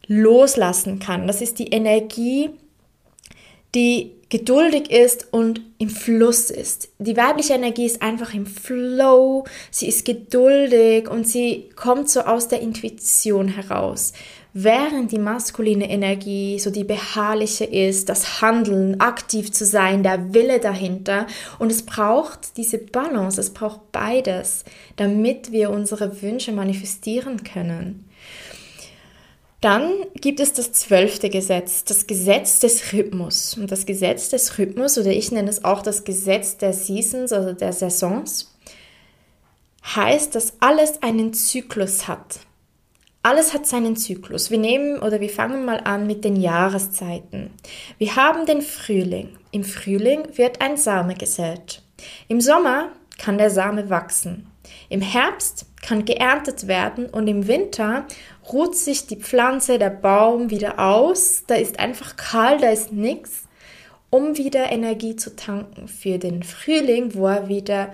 loslassen 0.08 1.00
kann. 1.00 1.28
Das 1.28 1.42
ist 1.42 1.60
die 1.60 1.68
Energie, 1.68 2.50
die 3.76 4.14
geduldig 4.30 4.90
ist 4.90 5.32
und 5.32 5.62
im 5.78 5.90
Fluss 5.90 6.50
ist. 6.50 6.90
Die 6.98 7.16
weibliche 7.16 7.54
Energie 7.54 7.86
ist 7.86 8.02
einfach 8.02 8.34
im 8.34 8.46
Flow, 8.46 9.46
sie 9.72 9.88
ist 9.88 10.04
geduldig 10.04 11.10
und 11.10 11.28
sie 11.28 11.70
kommt 11.76 12.10
so 12.10 12.22
aus 12.22 12.48
der 12.48 12.60
Intuition 12.62 13.48
heraus 13.48 14.14
während 14.64 15.12
die 15.12 15.20
maskuline 15.20 15.90
Energie 15.90 16.60
so 16.60 16.70
die 16.70 16.84
beharrliche 16.84 17.66
ist, 17.66 18.10
das 18.10 18.42
Handeln, 18.42 19.00
aktiv 19.00 19.52
zu 19.52 19.66
sein, 19.66 20.04
der 20.04 20.34
Wille 20.34 20.60
dahinter. 20.60 21.28
Und 21.60 21.72
es 21.72 21.84
braucht 21.84 22.58
diese 22.58 22.78
Balance, 22.78 23.40
es 23.40 23.54
braucht 23.54 23.92
beides, 23.92 24.64
damit 24.96 25.52
wir 25.52 25.70
unsere 25.70 26.22
Wünsche 26.22 26.52
manifestieren 26.52 27.44
können. 27.44 28.10
Dann 29.62 29.92
gibt 30.14 30.40
es 30.40 30.54
das 30.54 30.72
zwölfte 30.72 31.30
Gesetz, 31.30 31.84
das 31.84 32.06
Gesetz 32.06 32.60
des 32.60 32.94
Rhythmus. 32.94 33.58
Und 33.58 33.72
das 33.72 33.86
Gesetz 33.86 34.30
des 34.30 34.58
Rhythmus, 34.58 34.98
oder 34.98 35.12
ich 35.12 35.32
nenne 35.32 35.50
es 35.50 35.66
auch 35.66 35.82
das 35.82 36.04
Gesetz 36.04 36.58
der 36.58 36.74
Seasons, 36.74 37.34
also 37.34 37.54
der 37.54 37.74
Saisons, 37.74 38.54
heißt, 39.96 40.36
dass 40.36 40.54
alles 40.60 41.02
einen 41.02 41.34
Zyklus 41.34 42.08
hat. 42.08 42.40
Alles 43.28 43.54
hat 43.54 43.68
seinen 43.68 43.98
Zyklus. 43.98 44.52
Wir 44.52 44.58
nehmen 44.58 45.00
oder 45.00 45.20
wir 45.20 45.30
fangen 45.30 45.66
mal 45.66 45.82
an 45.84 46.08
mit 46.08 46.24
den 46.24 46.38
Jahreszeiten. 46.38 47.50
Wir 47.98 48.16
haben 48.16 48.46
den 48.46 48.62
Frühling. 48.62 49.36
Im 49.52 49.66
Frühling 49.66 50.24
wird 50.38 50.62
ein 50.62 50.78
Same 50.78 51.14
gesät. 51.14 51.82
Im 52.30 52.40
Sommer 52.40 52.94
kann 53.18 53.38
der 53.38 53.50
Same 53.50 53.90
wachsen. 53.90 54.48
Im 54.88 55.02
Herbst 55.02 55.66
kann 55.82 56.06
geerntet 56.06 56.70
werden 56.70 57.08
und 57.08 57.28
im 57.28 57.50
Winter 57.50 58.06
ruht 58.50 58.78
sich 58.78 59.08
die 59.08 59.18
Pflanze, 59.18 59.78
der 59.78 59.90
Baum 59.90 60.50
wieder 60.50 60.80
aus. 60.80 61.44
Da 61.48 61.56
ist 61.56 61.80
einfach 61.80 62.16
kalt, 62.16 62.64
da 62.64 62.70
ist 62.70 62.94
nichts, 62.94 63.44
um 64.10 64.38
wieder 64.38 64.72
Energie 64.72 65.18
zu 65.18 65.36
tanken 65.36 65.90
für 65.90 66.18
den 66.18 66.44
Frühling, 66.44 67.14
wo 67.14 67.28
er 67.28 67.50
wieder 67.50 67.92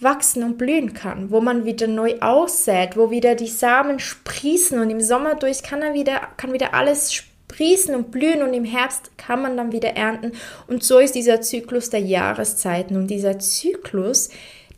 wachsen 0.00 0.42
und 0.42 0.58
blühen 0.58 0.94
kann, 0.94 1.30
wo 1.30 1.40
man 1.40 1.64
wieder 1.64 1.86
neu 1.86 2.18
aussät, 2.20 2.96
wo 2.96 3.10
wieder 3.10 3.34
die 3.34 3.48
Samen 3.48 3.98
sprießen 3.98 4.80
und 4.80 4.90
im 4.90 5.00
Sommer 5.00 5.34
durch 5.34 5.62
kann 5.62 5.82
er 5.82 5.94
wieder, 5.94 6.20
kann 6.36 6.52
wieder 6.52 6.74
alles 6.74 7.12
sprießen 7.12 7.94
und 7.94 8.10
blühen 8.10 8.42
und 8.42 8.54
im 8.54 8.64
Herbst 8.64 9.10
kann 9.18 9.42
man 9.42 9.56
dann 9.56 9.72
wieder 9.72 9.90
ernten. 9.90 10.32
Und 10.66 10.82
so 10.82 10.98
ist 10.98 11.14
dieser 11.14 11.40
Zyklus 11.40 11.90
der 11.90 12.00
Jahreszeiten 12.00 12.96
und 12.96 13.08
dieser 13.08 13.38
Zyklus, 13.38 14.30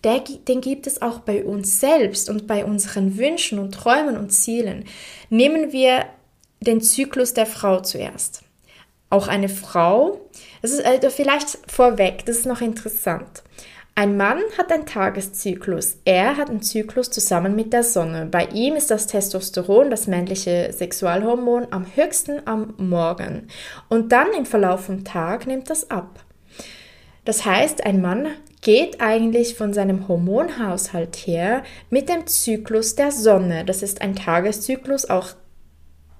der, 0.02 0.20
den 0.20 0.60
gibt 0.60 0.86
es 0.86 1.00
auch 1.00 1.20
bei 1.20 1.44
uns 1.44 1.78
selbst 1.78 2.28
und 2.28 2.46
bei 2.46 2.64
unseren 2.64 3.16
Wünschen 3.16 3.58
und 3.58 3.72
Träumen 3.72 4.16
und 4.16 4.30
Zielen. 4.30 4.84
Nehmen 5.30 5.72
wir 5.72 6.06
den 6.60 6.80
Zyklus 6.80 7.34
der 7.34 7.46
Frau 7.46 7.80
zuerst. 7.80 8.42
Auch 9.10 9.28
eine 9.28 9.48
Frau, 9.48 10.20
das 10.62 10.72
ist 10.72 10.84
also 10.84 11.10
vielleicht 11.10 11.58
vorweg, 11.70 12.24
das 12.24 12.38
ist 12.38 12.46
noch 12.46 12.62
interessant. 12.62 13.42
Ein 13.94 14.16
Mann 14.16 14.40
hat 14.56 14.72
einen 14.72 14.86
Tageszyklus. 14.86 15.98
Er 16.06 16.38
hat 16.38 16.48
einen 16.48 16.62
Zyklus 16.62 17.10
zusammen 17.10 17.54
mit 17.54 17.74
der 17.74 17.82
Sonne. 17.82 18.26
Bei 18.30 18.46
ihm 18.46 18.74
ist 18.74 18.90
das 18.90 19.06
Testosteron, 19.06 19.90
das 19.90 20.06
männliche 20.06 20.72
Sexualhormon, 20.72 21.66
am 21.70 21.84
höchsten 21.94 22.40
am 22.46 22.72
Morgen. 22.78 23.48
Und 23.90 24.10
dann 24.12 24.32
im 24.32 24.46
Verlauf 24.46 24.86
vom 24.86 25.04
Tag 25.04 25.46
nimmt 25.46 25.68
das 25.68 25.90
ab. 25.90 26.24
Das 27.26 27.44
heißt, 27.44 27.84
ein 27.84 28.00
Mann 28.00 28.28
geht 28.62 29.02
eigentlich 29.02 29.56
von 29.56 29.74
seinem 29.74 30.08
Hormonhaushalt 30.08 31.16
her 31.26 31.62
mit 31.90 32.08
dem 32.08 32.26
Zyklus 32.26 32.94
der 32.94 33.12
Sonne. 33.12 33.64
Das 33.66 33.82
ist 33.82 34.00
ein 34.00 34.16
Tageszyklus, 34.16 35.10
auch 35.10 35.28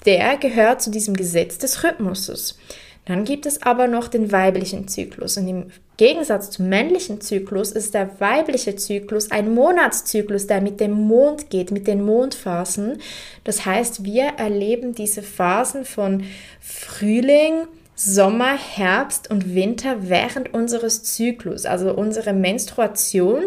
der 0.04 0.37
gehört 0.37 0.82
zu 0.82 0.90
diesem 0.90 1.14
Gesetz 1.14 1.56
des 1.56 1.82
Rhythmuses. 1.82 2.58
Dann 3.04 3.24
gibt 3.24 3.46
es 3.46 3.62
aber 3.62 3.88
noch 3.88 4.06
den 4.06 4.30
weiblichen 4.30 4.86
Zyklus. 4.86 5.36
Und 5.36 5.48
im 5.48 5.66
Gegensatz 5.96 6.50
zum 6.50 6.68
männlichen 6.68 7.20
Zyklus 7.20 7.72
ist 7.72 7.94
der 7.94 8.20
weibliche 8.20 8.76
Zyklus 8.76 9.30
ein 9.32 9.52
Monatszyklus, 9.52 10.46
der 10.46 10.60
mit 10.60 10.78
dem 10.78 10.92
Mond 10.92 11.50
geht, 11.50 11.72
mit 11.72 11.88
den 11.88 12.04
Mondphasen. 12.04 13.00
Das 13.42 13.66
heißt, 13.66 14.04
wir 14.04 14.34
erleben 14.36 14.94
diese 14.94 15.22
Phasen 15.22 15.84
von 15.84 16.24
Frühling, 16.60 17.66
Sommer, 17.96 18.56
Herbst 18.56 19.30
und 19.30 19.54
Winter 19.54 20.08
während 20.08 20.54
unseres 20.54 21.02
Zyklus. 21.02 21.66
Also 21.66 21.92
unsere 21.92 22.32
Menstruation 22.32 23.42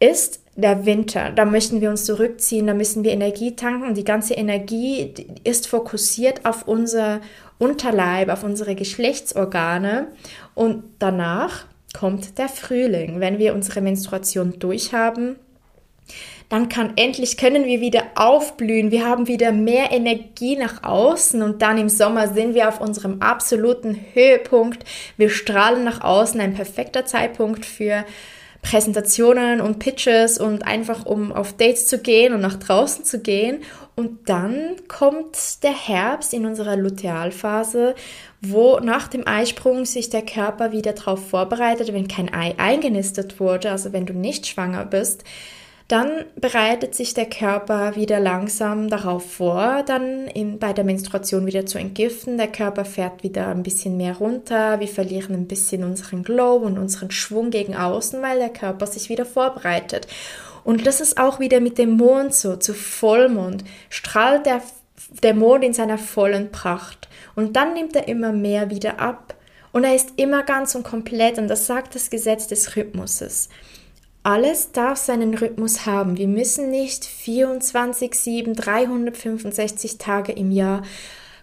ist 0.00 0.40
der 0.56 0.86
Winter. 0.86 1.30
Da 1.30 1.44
möchten 1.44 1.80
wir 1.80 1.90
uns 1.90 2.04
zurückziehen, 2.04 2.66
da 2.66 2.74
müssen 2.74 3.04
wir 3.04 3.12
Energie 3.12 3.56
tanken 3.56 3.94
die 3.94 4.04
ganze 4.04 4.34
Energie 4.34 5.12
ist 5.42 5.66
fokussiert 5.66 6.44
auf 6.44 6.68
unser 6.68 7.20
Unterleib, 7.58 8.28
auf 8.28 8.44
unsere 8.44 8.74
Geschlechtsorgane 8.74 10.08
und 10.54 10.84
danach 10.98 11.66
kommt 11.92 12.38
der 12.38 12.48
Frühling. 12.48 13.20
Wenn 13.20 13.38
wir 13.38 13.54
unsere 13.54 13.80
Menstruation 13.80 14.58
durchhaben, 14.58 15.36
dann 16.48 16.68
kann 16.68 16.92
endlich 16.96 17.36
können 17.36 17.64
wir 17.64 17.80
wieder 17.80 18.02
aufblühen. 18.16 18.90
Wir 18.90 19.06
haben 19.06 19.26
wieder 19.26 19.50
mehr 19.50 19.90
Energie 19.92 20.56
nach 20.56 20.82
außen 20.82 21.42
und 21.42 21.62
dann 21.62 21.78
im 21.78 21.88
Sommer 21.88 22.28
sind 22.28 22.54
wir 22.54 22.68
auf 22.68 22.80
unserem 22.80 23.22
absoluten 23.22 23.98
Höhepunkt. 24.12 24.84
Wir 25.16 25.30
strahlen 25.30 25.84
nach 25.84 26.02
außen, 26.02 26.40
ein 26.40 26.54
perfekter 26.54 27.06
Zeitpunkt 27.06 27.64
für 27.64 28.04
Präsentationen 28.64 29.60
und 29.60 29.78
Pitches 29.78 30.38
und 30.38 30.66
einfach 30.66 31.06
um 31.06 31.32
auf 31.32 31.52
Dates 31.52 31.86
zu 31.86 31.98
gehen 31.98 32.32
und 32.32 32.40
nach 32.40 32.56
draußen 32.56 33.04
zu 33.04 33.20
gehen. 33.20 33.62
Und 33.94 34.28
dann 34.28 34.76
kommt 34.88 35.62
der 35.62 35.72
Herbst 35.72 36.34
in 36.34 36.46
unserer 36.46 36.74
Lutealphase, 36.74 37.94
wo 38.40 38.80
nach 38.80 39.06
dem 39.06 39.28
Eisprung 39.28 39.84
sich 39.84 40.10
der 40.10 40.22
Körper 40.22 40.72
wieder 40.72 40.94
darauf 40.94 41.28
vorbereitet, 41.28 41.92
wenn 41.92 42.08
kein 42.08 42.32
Ei 42.34 42.54
eingenistet 42.58 43.38
wurde, 43.38 43.70
also 43.70 43.92
wenn 43.92 44.06
du 44.06 44.14
nicht 44.14 44.46
schwanger 44.46 44.84
bist, 44.84 45.22
dann 45.88 46.24
bereitet 46.36 46.94
sich 46.94 47.12
der 47.12 47.28
Körper 47.28 47.94
wieder 47.94 48.18
langsam 48.18 48.88
darauf 48.88 49.34
vor, 49.34 49.82
dann 49.84 50.28
in, 50.28 50.58
bei 50.58 50.72
der 50.72 50.84
Menstruation 50.84 51.44
wieder 51.44 51.66
zu 51.66 51.76
entgiften. 51.76 52.38
Der 52.38 52.48
Körper 52.48 52.86
fährt 52.86 53.22
wieder 53.22 53.48
ein 53.48 53.62
bisschen 53.62 53.98
mehr 53.98 54.16
runter. 54.16 54.80
Wir 54.80 54.88
verlieren 54.88 55.34
ein 55.34 55.46
bisschen 55.46 55.84
unseren 55.84 56.22
Glow 56.22 56.56
und 56.56 56.78
unseren 56.78 57.10
Schwung 57.10 57.50
gegen 57.50 57.76
außen, 57.76 58.22
weil 58.22 58.38
der 58.38 58.48
Körper 58.48 58.86
sich 58.86 59.10
wieder 59.10 59.26
vorbereitet. 59.26 60.06
Und 60.64 60.86
das 60.86 61.02
ist 61.02 61.18
auch 61.18 61.38
wieder 61.38 61.60
mit 61.60 61.76
dem 61.76 61.98
Mond 61.98 62.34
so. 62.34 62.56
Zu 62.56 62.72
Vollmond 62.72 63.64
strahlt 63.90 64.46
der, 64.46 64.62
der 65.22 65.34
Mond 65.34 65.64
in 65.64 65.74
seiner 65.74 65.98
vollen 65.98 66.50
Pracht. 66.50 67.08
Und 67.36 67.56
dann 67.56 67.74
nimmt 67.74 67.94
er 67.94 68.08
immer 68.08 68.32
mehr 68.32 68.70
wieder 68.70 69.00
ab. 69.00 69.34
Und 69.70 69.84
er 69.84 69.94
ist 69.94 70.14
immer 70.16 70.44
ganz 70.44 70.74
und 70.74 70.82
komplett. 70.82 71.36
Und 71.36 71.48
das 71.48 71.66
sagt 71.66 71.94
das 71.94 72.08
Gesetz 72.08 72.46
des 72.46 72.74
Rhythmuses. 72.74 73.50
Alles 74.24 74.72
darf 74.72 74.96
seinen 74.96 75.34
Rhythmus 75.34 75.84
haben. 75.84 76.16
Wir 76.16 76.28
müssen 76.28 76.70
nicht 76.70 77.04
24, 77.04 78.14
7, 78.14 78.54
365 78.54 79.98
Tage 79.98 80.32
im 80.32 80.50
Jahr 80.50 80.82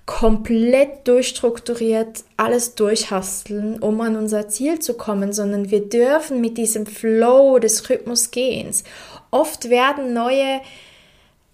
komplett 0.08 1.08
durchstrukturiert 1.08 2.24
alles 2.38 2.74
durchhasteln, 2.74 3.78
um 3.80 4.02
an 4.02 4.16
unser 4.16 4.50
Ziel 4.50 4.80
zu 4.80 4.96
kommen, 4.96 5.32
sondern 5.32 5.70
wir 5.70 5.88
dürfen 5.88 6.42
mit 6.42 6.58
diesem 6.58 6.88
Flow 6.88 7.60
des 7.60 7.88
Rhythmusgehens. 7.88 8.84
Oft 9.30 9.70
werden 9.70 10.14
neue 10.14 10.62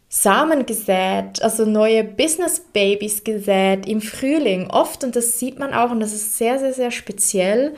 Samen 0.08 0.66
gesät, 0.66 1.42
also 1.42 1.66
neue 1.66 2.06
Business 2.06 2.62
Babys 2.72 3.26
gesät 3.26 3.86
im 3.86 4.00
Frühling. 4.00 4.70
Oft, 4.70 5.04
und 5.04 5.18
das 5.18 5.40
sieht 5.40 5.60
man 5.60 5.74
auch, 5.74 5.92
und 5.92 6.00
das 6.00 6.14
ist 6.14 6.38
sehr, 6.38 6.58
sehr, 6.58 6.74
sehr 6.74 6.92
speziell, 6.92 7.76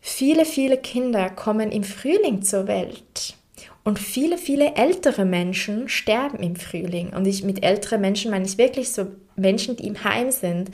Viele, 0.00 0.44
viele 0.44 0.78
Kinder 0.78 1.28
kommen 1.30 1.70
im 1.70 1.84
Frühling 1.84 2.42
zur 2.42 2.66
Welt. 2.66 3.34
Und 3.82 3.98
viele, 3.98 4.38
viele 4.38 4.74
ältere 4.76 5.24
Menschen 5.24 5.88
sterben 5.88 6.42
im 6.42 6.56
Frühling. 6.56 7.10
Und 7.10 7.26
ich 7.26 7.44
mit 7.44 7.62
älteren 7.62 8.00
Menschen 8.00 8.30
meine 8.30 8.44
ich 8.44 8.58
wirklich 8.58 8.92
so 8.92 9.06
Menschen, 9.36 9.76
die 9.76 9.86
im 9.86 10.04
Heim 10.04 10.30
sind. 10.30 10.70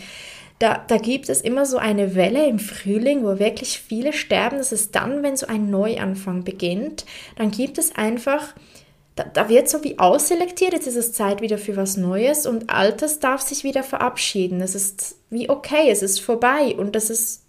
Da, 0.59 0.85
da 0.87 0.97
gibt 0.97 1.29
es 1.29 1.41
immer 1.41 1.67
so 1.67 1.77
eine 1.77 2.15
Welle 2.15 2.47
im 2.47 2.59
Frühling, 2.59 3.23
wo 3.23 3.39
wirklich 3.39 3.79
viele 3.79 4.13
sterben. 4.13 4.59
Das 4.59 4.73
ist 4.73 4.95
dann, 4.95 5.23
wenn 5.23 5.37
so 5.37 5.47
ein 5.47 5.71
Neuanfang 5.71 6.45
beginnt. 6.45 7.05
Dann 7.37 7.51
gibt 7.51 7.79
es 7.79 7.95
einfach, 7.95 8.55
da, 9.15 9.25
da 9.25 9.49
wird 9.49 9.69
so 9.69 9.85
wie 9.85 9.99
ausselektiert. 9.99 10.73
Jetzt 10.73 10.87
ist 10.87 10.97
es 10.97 11.13
Zeit 11.13 11.43
wieder 11.43 11.59
für 11.59 11.77
was 11.77 11.97
Neues 11.97 12.47
und 12.47 12.71
Altes 12.71 13.21
darf 13.21 13.41
sich 13.41 13.65
wieder 13.65 13.83
verabschieden. 13.83 14.61
Es 14.61 14.75
ist 14.75 15.17
wie 15.31 15.49
okay, 15.49 15.91
es 15.91 16.03
ist 16.03 16.21
vorbei 16.21 16.75
und 16.77 16.97
das 16.97 17.11
ist 17.11 17.46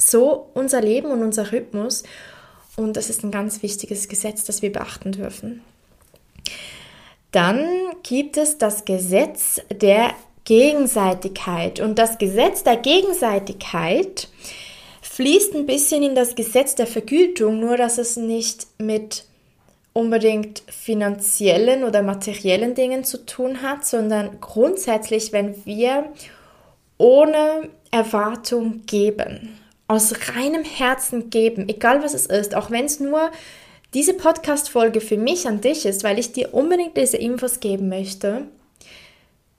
so 0.00 0.50
unser 0.54 0.80
Leben 0.80 1.10
und 1.10 1.22
unser 1.22 1.52
Rhythmus. 1.52 2.02
Und 2.76 2.96
das 2.96 3.10
ist 3.10 3.22
ein 3.22 3.30
ganz 3.30 3.62
wichtiges 3.62 4.08
Gesetz, 4.08 4.44
das 4.44 4.62
wir 4.62 4.72
beachten 4.72 5.12
dürfen. 5.12 5.62
Dann 7.32 7.68
gibt 8.02 8.36
es 8.36 8.58
das 8.58 8.84
Gesetz 8.84 9.60
der 9.70 10.12
Gegenseitigkeit. 10.44 11.80
Und 11.80 11.98
das 11.98 12.18
Gesetz 12.18 12.64
der 12.64 12.76
Gegenseitigkeit 12.76 14.28
fließt 15.02 15.54
ein 15.54 15.66
bisschen 15.66 16.02
in 16.02 16.14
das 16.14 16.34
Gesetz 16.34 16.74
der 16.74 16.86
Vergütung, 16.86 17.60
nur 17.60 17.76
dass 17.76 17.98
es 17.98 18.16
nicht 18.16 18.66
mit 18.78 19.24
unbedingt 19.92 20.62
finanziellen 20.68 21.84
oder 21.84 22.02
materiellen 22.02 22.74
Dingen 22.74 23.04
zu 23.04 23.26
tun 23.26 23.62
hat, 23.62 23.84
sondern 23.84 24.40
grundsätzlich, 24.40 25.32
wenn 25.32 25.66
wir 25.66 26.12
ohne 26.96 27.68
Erwartung 27.90 28.82
geben 28.86 29.59
aus 29.90 30.14
reinem 30.36 30.62
Herzen 30.62 31.30
geben, 31.30 31.68
egal 31.68 32.04
was 32.04 32.14
es 32.14 32.26
ist, 32.26 32.54
auch 32.54 32.70
wenn 32.70 32.84
es 32.84 33.00
nur 33.00 33.32
diese 33.92 34.14
Podcast-Folge 34.14 35.00
für 35.00 35.16
mich 35.16 35.48
an 35.48 35.60
dich 35.60 35.84
ist, 35.84 36.04
weil 36.04 36.20
ich 36.20 36.30
dir 36.30 36.54
unbedingt 36.54 36.96
diese 36.96 37.16
Infos 37.16 37.58
geben 37.58 37.88
möchte, 37.88 38.46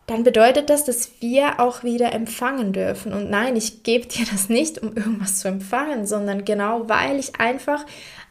dann 0.07 0.23
bedeutet 0.23 0.69
das, 0.69 0.85
dass 0.85 1.11
wir 1.19 1.59
auch 1.59 1.83
wieder 1.83 2.13
empfangen 2.13 2.71
dürfen. 2.71 3.11
Und 3.11 3.29
nein, 3.29 3.57
ich 3.57 3.83
gebe 3.83 4.07
dir 4.07 4.25
das 4.31 4.47
nicht, 4.47 4.81
um 4.81 4.95
irgendwas 4.95 5.39
zu 5.39 5.49
empfangen, 5.49 6.07
sondern 6.07 6.45
genau 6.45 6.87
weil 6.87 7.19
ich 7.19 7.37
einfach 7.37 7.85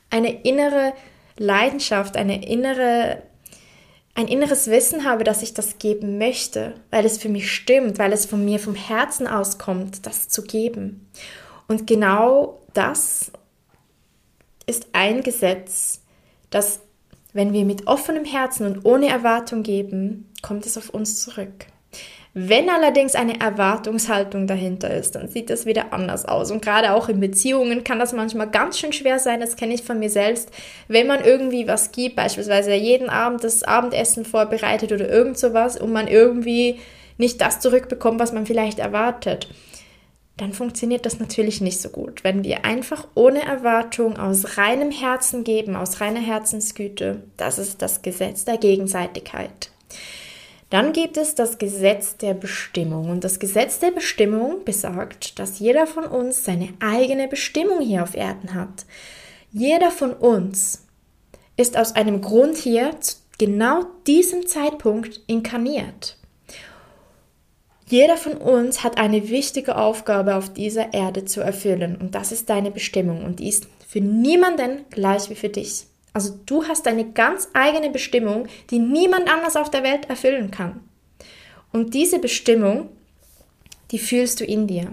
eine 0.08 0.42
innere 0.42 0.94
Leidenschaft, 1.36 2.16
eine 2.16 2.46
innere, 2.46 3.22
ein 4.14 4.26
inneres 4.26 4.70
Wissen 4.70 5.04
habe, 5.04 5.22
dass 5.22 5.42
ich 5.42 5.52
das 5.52 5.78
geben 5.78 6.16
möchte, 6.16 6.76
weil 6.90 7.04
es 7.04 7.18
für 7.18 7.28
mich 7.28 7.52
stimmt, 7.52 7.98
weil 7.98 8.14
es 8.14 8.24
von 8.24 8.42
mir 8.42 8.58
vom 8.58 8.74
Herzen 8.74 9.26
auskommt, 9.26 10.06
das 10.06 10.30
zu 10.30 10.44
geben. 10.44 11.06
Und 11.70 11.86
genau 11.86 12.58
das 12.74 13.30
ist 14.66 14.88
ein 14.92 15.22
Gesetz, 15.22 16.02
das, 16.50 16.80
wenn 17.32 17.52
wir 17.52 17.64
mit 17.64 17.86
offenem 17.86 18.24
Herzen 18.24 18.66
und 18.66 18.84
ohne 18.84 19.08
Erwartung 19.08 19.62
geben, 19.62 20.28
kommt 20.42 20.66
es 20.66 20.76
auf 20.76 20.90
uns 20.90 21.22
zurück. 21.22 21.66
Wenn 22.34 22.68
allerdings 22.68 23.14
eine 23.14 23.38
Erwartungshaltung 23.38 24.48
dahinter 24.48 24.92
ist, 24.92 25.14
dann 25.14 25.28
sieht 25.28 25.48
das 25.48 25.64
wieder 25.64 25.92
anders 25.92 26.24
aus. 26.24 26.50
Und 26.50 26.60
gerade 26.60 26.90
auch 26.92 27.08
in 27.08 27.20
Beziehungen 27.20 27.84
kann 27.84 28.00
das 28.00 28.12
manchmal 28.12 28.50
ganz 28.50 28.76
schön 28.76 28.92
schwer 28.92 29.20
sein. 29.20 29.38
Das 29.38 29.54
kenne 29.54 29.74
ich 29.74 29.84
von 29.84 30.00
mir 30.00 30.10
selbst. 30.10 30.50
Wenn 30.88 31.06
man 31.06 31.22
irgendwie 31.24 31.68
was 31.68 31.92
gibt, 31.92 32.16
beispielsweise 32.16 32.74
jeden 32.74 33.08
Abend 33.08 33.44
das 33.44 33.62
Abendessen 33.62 34.24
vorbereitet 34.24 34.90
oder 34.90 35.08
irgend 35.08 35.38
sowas 35.38 35.80
und 35.80 35.92
man 35.92 36.08
irgendwie 36.08 36.80
nicht 37.16 37.40
das 37.40 37.60
zurückbekommt, 37.60 38.18
was 38.18 38.32
man 38.32 38.44
vielleicht 38.44 38.80
erwartet 38.80 39.46
dann 40.40 40.52
funktioniert 40.52 41.04
das 41.04 41.18
natürlich 41.18 41.60
nicht 41.60 41.80
so 41.80 41.90
gut. 41.90 42.24
Wenn 42.24 42.44
wir 42.44 42.64
einfach 42.64 43.06
ohne 43.14 43.42
Erwartung 43.42 44.16
aus 44.16 44.56
reinem 44.56 44.90
Herzen 44.90 45.44
geben, 45.44 45.76
aus 45.76 46.00
reiner 46.00 46.20
Herzensgüte, 46.20 47.24
das 47.36 47.58
ist 47.58 47.82
das 47.82 48.02
Gesetz 48.02 48.44
der 48.44 48.56
Gegenseitigkeit. 48.56 49.70
Dann 50.70 50.92
gibt 50.92 51.16
es 51.16 51.34
das 51.34 51.58
Gesetz 51.58 52.16
der 52.16 52.34
Bestimmung. 52.34 53.10
Und 53.10 53.24
das 53.24 53.40
Gesetz 53.40 53.80
der 53.80 53.90
Bestimmung 53.90 54.64
besagt, 54.64 55.38
dass 55.38 55.58
jeder 55.58 55.86
von 55.86 56.04
uns 56.04 56.44
seine 56.44 56.68
eigene 56.78 57.26
Bestimmung 57.28 57.80
hier 57.80 58.02
auf 58.02 58.14
Erden 58.14 58.54
hat. 58.54 58.86
Jeder 59.52 59.90
von 59.90 60.12
uns 60.12 60.86
ist 61.56 61.76
aus 61.76 61.96
einem 61.96 62.20
Grund 62.20 62.56
hier 62.56 62.98
zu 63.00 63.16
genau 63.40 63.86
diesem 64.06 64.46
Zeitpunkt 64.46 65.22
inkarniert. 65.26 66.18
Jeder 67.90 68.16
von 68.16 68.34
uns 68.34 68.84
hat 68.84 68.98
eine 68.98 69.30
wichtige 69.30 69.74
Aufgabe 69.74 70.36
auf 70.36 70.52
dieser 70.52 70.94
Erde 70.94 71.24
zu 71.24 71.40
erfüllen 71.40 71.96
und 71.96 72.14
das 72.14 72.30
ist 72.30 72.48
deine 72.48 72.70
Bestimmung 72.70 73.24
und 73.24 73.40
die 73.40 73.48
ist 73.48 73.66
für 73.88 74.00
niemanden 74.00 74.84
gleich 74.90 75.28
wie 75.28 75.34
für 75.34 75.48
dich. 75.48 75.86
Also 76.12 76.38
du 76.46 76.68
hast 76.68 76.86
deine 76.86 77.10
ganz 77.10 77.48
eigene 77.52 77.90
Bestimmung, 77.90 78.46
die 78.70 78.78
niemand 78.78 79.28
anders 79.28 79.56
auf 79.56 79.72
der 79.72 79.82
Welt 79.82 80.08
erfüllen 80.08 80.52
kann. 80.52 80.80
Und 81.72 81.92
diese 81.92 82.20
Bestimmung, 82.20 82.90
die 83.90 83.98
fühlst 83.98 84.38
du 84.38 84.44
in 84.44 84.68
dir. 84.68 84.92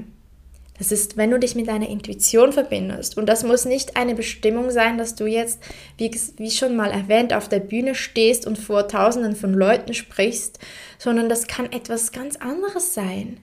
Das 0.78 0.92
ist, 0.92 1.18
wenn 1.18 1.32
du 1.32 1.40
dich 1.40 1.56
mit 1.56 1.68
deiner 1.68 1.90
Intuition 1.90 2.54
verbindest. 2.54 3.18
Und 3.18 3.28
das 3.28 3.44
muss 3.44 3.66
nicht 3.66 3.98
eine 3.98 4.16
Bestimmung 4.16 4.70
sein, 4.72 4.98
dass 4.98 5.16
du 5.16 5.26
jetzt, 5.26 5.60
wie, 5.98 6.12
wie 6.38 6.52
schon 6.52 6.76
mal 6.76 6.92
erwähnt, 6.92 7.34
auf 7.34 7.50
der 7.50 7.60
Bühne 7.60 7.96
stehst 7.96 8.46
und 8.46 8.58
vor 8.58 8.88
Tausenden 8.88 9.36
von 9.36 9.54
Leuten 9.54 9.94
sprichst, 9.94 10.60
sondern 10.98 11.30
das 11.30 11.48
kann 11.48 11.72
etwas 11.72 12.12
ganz 12.12 12.36
anderes 12.38 12.94
sein. 12.94 13.40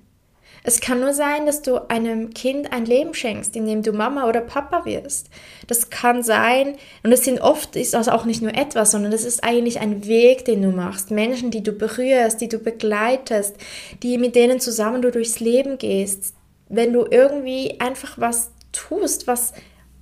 Es 0.67 0.81
kann 0.81 1.01
nur 1.01 1.13
sein, 1.13 1.45
dass 1.45 1.61
du 1.61 1.91
einem 1.91 2.33
Kind 2.33 2.73
ein 2.73 2.87
Leben 2.87 3.13
schenkst, 3.13 3.55
indem 3.55 3.83
du 3.83 3.93
Mama 3.93 4.27
oder 4.27 4.41
Papa 4.41 4.87
wirst. 4.87 5.29
Das 5.67 5.91
kann 5.91 6.23
sein, 6.23 6.77
und 7.03 7.13
es 7.13 7.23
sind 7.23 7.43
oft, 7.43 7.77
ist 7.77 7.93
das 7.93 8.09
auch 8.09 8.25
nicht 8.25 8.41
nur 8.41 8.55
etwas, 8.55 8.93
sondern 8.93 9.13
das 9.13 9.27
ist 9.27 9.45
eigentlich 9.45 9.81
ein 9.81 10.07
Weg, 10.07 10.47
den 10.47 10.63
du 10.63 10.71
machst. 10.71 11.11
Menschen, 11.11 11.51
die 11.51 11.63
du 11.63 11.73
berührst, 11.73 12.41
die 12.41 12.49
du 12.49 12.59
begleitest, 12.59 13.57
die 14.03 14.17
mit 14.17 14.35
denen 14.37 14.59
zusammen 14.59 15.03
du 15.03 15.11
durchs 15.11 15.39
Leben 15.39 15.77
gehst, 15.77 16.33
wenn 16.69 16.93
du 16.93 17.07
irgendwie 17.11 17.81
einfach 17.81 18.19
was 18.19 18.51
tust, 18.73 19.27
was 19.27 19.53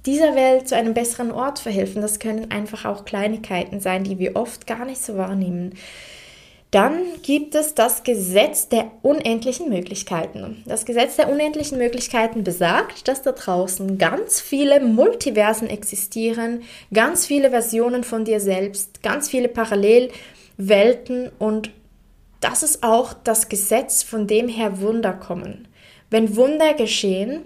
dieser 0.07 0.35
Welt 0.35 0.69
zu 0.69 0.77
einem 0.77 0.95
besseren 0.95 1.31
Ort 1.31 1.59
verhelfen. 1.59 2.03
Das 2.03 2.19
können 2.19 2.51
einfach 2.51 2.85
auch 2.85 3.05
Kleinigkeiten 3.05 3.81
sein, 3.81 4.05
die 4.05 4.19
wir 4.19 4.37
oft 4.37 4.67
gar 4.67 4.85
nicht 4.85 5.01
so 5.01 5.17
wahrnehmen. 5.17 5.75
Dann 6.73 7.03
gibt 7.23 7.55
es 7.55 7.75
das 7.75 8.03
Gesetz 8.03 8.71
der 8.71 8.91
unendlichen 9.03 9.69
Möglichkeiten. 9.69 10.63
Das 10.65 10.87
Gesetz 10.87 11.17
der 11.17 11.29
unendlichen 11.29 11.77
Möglichkeiten 11.77 12.45
besagt, 12.45 13.09
dass 13.09 13.21
da 13.21 13.33
draußen 13.33 13.99
ganz 13.99 14.41
viele 14.41 14.81
Multiversen 14.81 15.69
existieren, 15.69 16.63
ganz 16.93 17.27
viele 17.27 17.51
Versionen 17.51 18.05
von 18.05 18.25
dir 18.25 18.41
selbst, 18.41 19.03
ganz 19.03 19.29
viele 19.29 19.49
Parallelwelten 19.49 21.31
und 21.39 21.71
das 22.41 22.63
ist 22.63 22.83
auch 22.83 23.13
das 23.13 23.51
Gesetz, 23.51 24.03
von 24.03 24.27
dem 24.27 24.49
her 24.49 24.81
Wunder 24.81 25.13
kommen. 25.13 25.69
Wenn 26.13 26.37
Wunder 26.37 26.75
geschehen, 26.75 27.41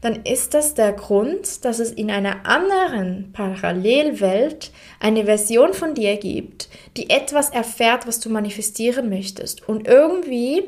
dann 0.00 0.24
ist 0.24 0.52
das 0.52 0.74
der 0.74 0.92
Grund, 0.92 1.64
dass 1.64 1.78
es 1.78 1.92
in 1.92 2.10
einer 2.10 2.46
anderen 2.46 3.30
Parallelwelt 3.32 4.72
eine 4.98 5.24
Version 5.24 5.72
von 5.72 5.94
dir 5.94 6.16
gibt, 6.16 6.68
die 6.96 7.10
etwas 7.10 7.50
erfährt, 7.50 8.08
was 8.08 8.18
du 8.18 8.28
manifestieren 8.28 9.08
möchtest. 9.08 9.68
Und 9.68 9.86
irgendwie 9.86 10.64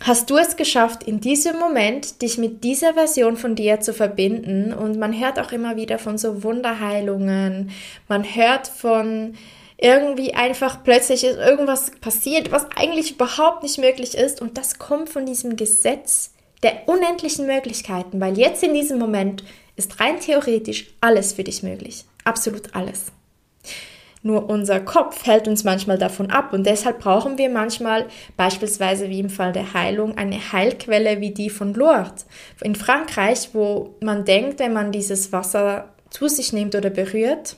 hast 0.00 0.28
du 0.28 0.36
es 0.36 0.56
geschafft, 0.56 1.04
in 1.04 1.20
diesem 1.20 1.56
Moment 1.58 2.20
dich 2.20 2.36
mit 2.36 2.64
dieser 2.64 2.94
Version 2.94 3.36
von 3.36 3.54
dir 3.54 3.78
zu 3.78 3.94
verbinden. 3.94 4.72
Und 4.72 4.98
man 4.98 5.16
hört 5.18 5.38
auch 5.38 5.52
immer 5.52 5.76
wieder 5.76 6.00
von 6.00 6.18
so 6.18 6.42
Wunderheilungen, 6.42 7.70
man 8.08 8.24
hört 8.24 8.66
von 8.66 9.34
irgendwie 9.78 10.34
einfach 10.34 10.82
plötzlich 10.82 11.24
ist 11.24 11.38
irgendwas 11.38 11.90
passiert, 12.00 12.50
was 12.50 12.66
eigentlich 12.76 13.12
überhaupt 13.12 13.62
nicht 13.62 13.78
möglich 13.78 14.16
ist. 14.16 14.40
Und 14.40 14.56
das 14.56 14.78
kommt 14.78 15.08
von 15.10 15.26
diesem 15.26 15.56
Gesetz 15.56 16.32
der 16.62 16.88
unendlichen 16.88 17.46
Möglichkeiten, 17.46 18.20
weil 18.20 18.38
jetzt 18.38 18.62
in 18.62 18.74
diesem 18.74 18.98
Moment 18.98 19.44
ist 19.76 20.00
rein 20.00 20.18
theoretisch 20.20 20.86
alles 21.00 21.34
für 21.34 21.44
dich 21.44 21.62
möglich. 21.62 22.04
Absolut 22.24 22.74
alles. 22.74 23.12
Nur 24.22 24.48
unser 24.48 24.80
Kopf 24.80 25.24
hält 25.26 25.46
uns 25.46 25.62
manchmal 25.62 25.98
davon 25.98 26.32
ab 26.32 26.52
und 26.52 26.66
deshalb 26.66 26.98
brauchen 26.98 27.38
wir 27.38 27.48
manchmal 27.48 28.06
beispielsweise 28.36 29.08
wie 29.08 29.20
im 29.20 29.30
Fall 29.30 29.52
der 29.52 29.72
Heilung 29.72 30.18
eine 30.18 30.52
Heilquelle 30.52 31.20
wie 31.20 31.30
die 31.30 31.50
von 31.50 31.74
Lourdes 31.74 32.26
in 32.60 32.74
Frankreich, 32.74 33.50
wo 33.52 33.94
man 34.00 34.24
denkt, 34.24 34.58
wenn 34.58 34.72
man 34.72 34.90
dieses 34.90 35.30
Wasser 35.30 35.90
zu 36.10 36.26
sich 36.26 36.52
nimmt 36.52 36.74
oder 36.74 36.90
berührt, 36.90 37.56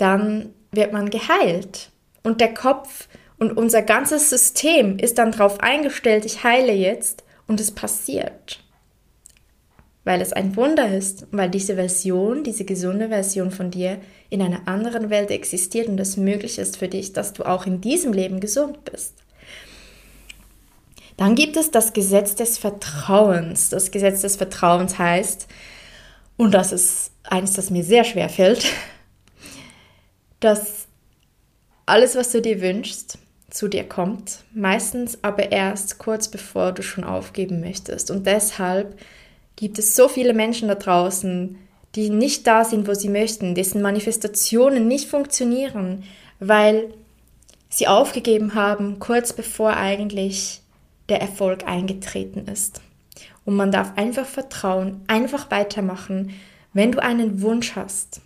dann 0.00 0.54
wird 0.72 0.92
man 0.92 1.10
geheilt. 1.10 1.90
Und 2.22 2.40
der 2.40 2.54
Kopf 2.54 3.08
und 3.38 3.56
unser 3.56 3.82
ganzes 3.82 4.30
System 4.30 4.98
ist 4.98 5.18
dann 5.18 5.32
darauf 5.32 5.60
eingestellt, 5.60 6.24
ich 6.24 6.44
heile 6.44 6.72
jetzt 6.72 7.24
und 7.46 7.60
es 7.60 7.70
passiert. 7.70 8.62
Weil 10.04 10.20
es 10.20 10.32
ein 10.32 10.56
Wunder 10.56 10.94
ist, 10.94 11.26
weil 11.30 11.50
diese 11.50 11.74
Version, 11.74 12.44
diese 12.44 12.64
gesunde 12.64 13.08
Version 13.08 13.50
von 13.50 13.70
dir 13.70 13.98
in 14.28 14.42
einer 14.42 14.66
anderen 14.66 15.10
Welt 15.10 15.30
existiert 15.30 15.88
und 15.88 15.98
es 15.98 16.16
möglich 16.16 16.58
ist 16.58 16.76
für 16.76 16.88
dich, 16.88 17.12
dass 17.12 17.32
du 17.32 17.44
auch 17.44 17.66
in 17.66 17.80
diesem 17.80 18.12
Leben 18.12 18.40
gesund 18.40 18.84
bist. 18.84 19.14
Dann 21.16 21.34
gibt 21.34 21.58
es 21.58 21.70
das 21.70 21.92
Gesetz 21.92 22.34
des 22.34 22.56
Vertrauens. 22.56 23.68
Das 23.68 23.90
Gesetz 23.90 24.22
des 24.22 24.36
Vertrauens 24.36 24.98
heißt, 24.98 25.48
und 26.38 26.52
das 26.52 26.72
ist 26.72 27.10
eins, 27.24 27.52
das 27.52 27.68
mir 27.68 27.84
sehr 27.84 28.04
schwer 28.04 28.30
fällt, 28.30 28.64
dass 30.40 30.88
alles, 31.86 32.16
was 32.16 32.32
du 32.32 32.40
dir 32.40 32.60
wünschst, 32.60 33.18
zu 33.50 33.68
dir 33.68 33.84
kommt, 33.84 34.44
meistens 34.54 35.18
aber 35.22 35.52
erst 35.52 35.98
kurz 35.98 36.28
bevor 36.28 36.72
du 36.72 36.82
schon 36.82 37.04
aufgeben 37.04 37.60
möchtest. 37.60 38.10
Und 38.10 38.26
deshalb 38.26 38.98
gibt 39.56 39.78
es 39.78 39.96
so 39.96 40.08
viele 40.08 40.32
Menschen 40.32 40.68
da 40.68 40.76
draußen, 40.76 41.58
die 41.96 42.10
nicht 42.10 42.46
da 42.46 42.64
sind, 42.64 42.86
wo 42.86 42.94
sie 42.94 43.08
möchten, 43.08 43.54
dessen 43.54 43.82
Manifestationen 43.82 44.86
nicht 44.86 45.08
funktionieren, 45.08 46.04
weil 46.38 46.94
sie 47.68 47.88
aufgegeben 47.88 48.54
haben, 48.54 48.98
kurz 49.00 49.32
bevor 49.32 49.76
eigentlich 49.76 50.60
der 51.08 51.20
Erfolg 51.20 51.66
eingetreten 51.66 52.46
ist. 52.46 52.80
Und 53.44 53.56
man 53.56 53.72
darf 53.72 53.96
einfach 53.96 54.26
vertrauen, 54.26 55.00
einfach 55.08 55.50
weitermachen. 55.50 56.34
Wenn 56.72 56.92
du 56.92 57.02
einen 57.02 57.42
Wunsch 57.42 57.74
hast, 57.74 58.20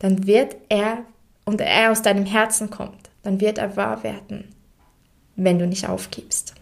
dann 0.00 0.26
wird 0.26 0.56
er 0.68 1.04
und 1.48 1.62
er 1.62 1.90
aus 1.90 2.02
deinem 2.02 2.26
Herzen 2.26 2.68
kommt, 2.68 3.08
dann 3.22 3.40
wird 3.40 3.56
er 3.56 3.74
wahr 3.74 4.02
werden, 4.02 4.54
wenn 5.34 5.58
du 5.58 5.66
nicht 5.66 5.88
aufgibst. 5.88 6.52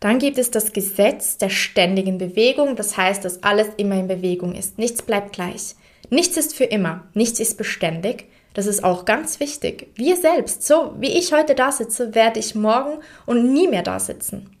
Dann 0.00 0.18
gibt 0.18 0.38
es 0.38 0.50
das 0.50 0.72
Gesetz 0.72 1.36
der 1.36 1.50
ständigen 1.50 2.16
Bewegung, 2.16 2.74
das 2.74 2.96
heißt, 2.96 3.22
dass 3.22 3.42
alles 3.42 3.68
immer 3.76 3.96
in 3.96 4.08
Bewegung 4.08 4.54
ist. 4.54 4.78
Nichts 4.78 5.02
bleibt 5.02 5.34
gleich. 5.34 5.74
Nichts 6.08 6.38
ist 6.38 6.54
für 6.54 6.64
immer, 6.64 7.04
nichts 7.12 7.38
ist 7.38 7.58
beständig. 7.58 8.30
Das 8.54 8.66
ist 8.66 8.82
auch 8.82 9.04
ganz 9.04 9.40
wichtig. 9.40 9.88
Wir 9.94 10.16
selbst, 10.16 10.66
so 10.66 10.94
wie 10.98 11.18
ich 11.18 11.34
heute 11.34 11.54
da 11.54 11.70
sitze, 11.70 12.14
werde 12.14 12.40
ich 12.40 12.54
morgen 12.54 13.02
und 13.26 13.52
nie 13.52 13.68
mehr 13.68 13.82
da 13.82 14.00
sitzen. 14.00 14.56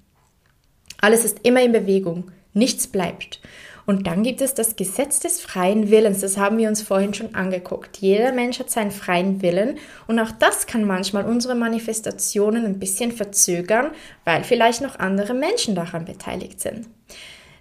Alles 1.00 1.24
ist 1.24 1.38
immer 1.42 1.62
in 1.62 1.72
Bewegung, 1.72 2.30
nichts 2.52 2.86
bleibt. 2.86 3.40
Und 3.86 4.06
dann 4.06 4.22
gibt 4.22 4.40
es 4.40 4.54
das 4.54 4.76
Gesetz 4.76 5.20
des 5.20 5.40
freien 5.40 5.90
Willens. 5.90 6.20
Das 6.20 6.38
haben 6.38 6.56
wir 6.58 6.68
uns 6.68 6.82
vorhin 6.82 7.12
schon 7.12 7.34
angeguckt. 7.34 7.98
Jeder 7.98 8.32
Mensch 8.32 8.58
hat 8.58 8.70
seinen 8.70 8.90
freien 8.90 9.42
Willen 9.42 9.78
und 10.06 10.18
auch 10.18 10.30
das 10.30 10.66
kann 10.66 10.84
manchmal 10.84 11.26
unsere 11.26 11.54
Manifestationen 11.54 12.64
ein 12.64 12.78
bisschen 12.78 13.12
verzögern, 13.12 13.90
weil 14.24 14.44
vielleicht 14.44 14.80
noch 14.80 14.98
andere 14.98 15.34
Menschen 15.34 15.74
daran 15.74 16.04
beteiligt 16.04 16.60
sind. 16.60 16.86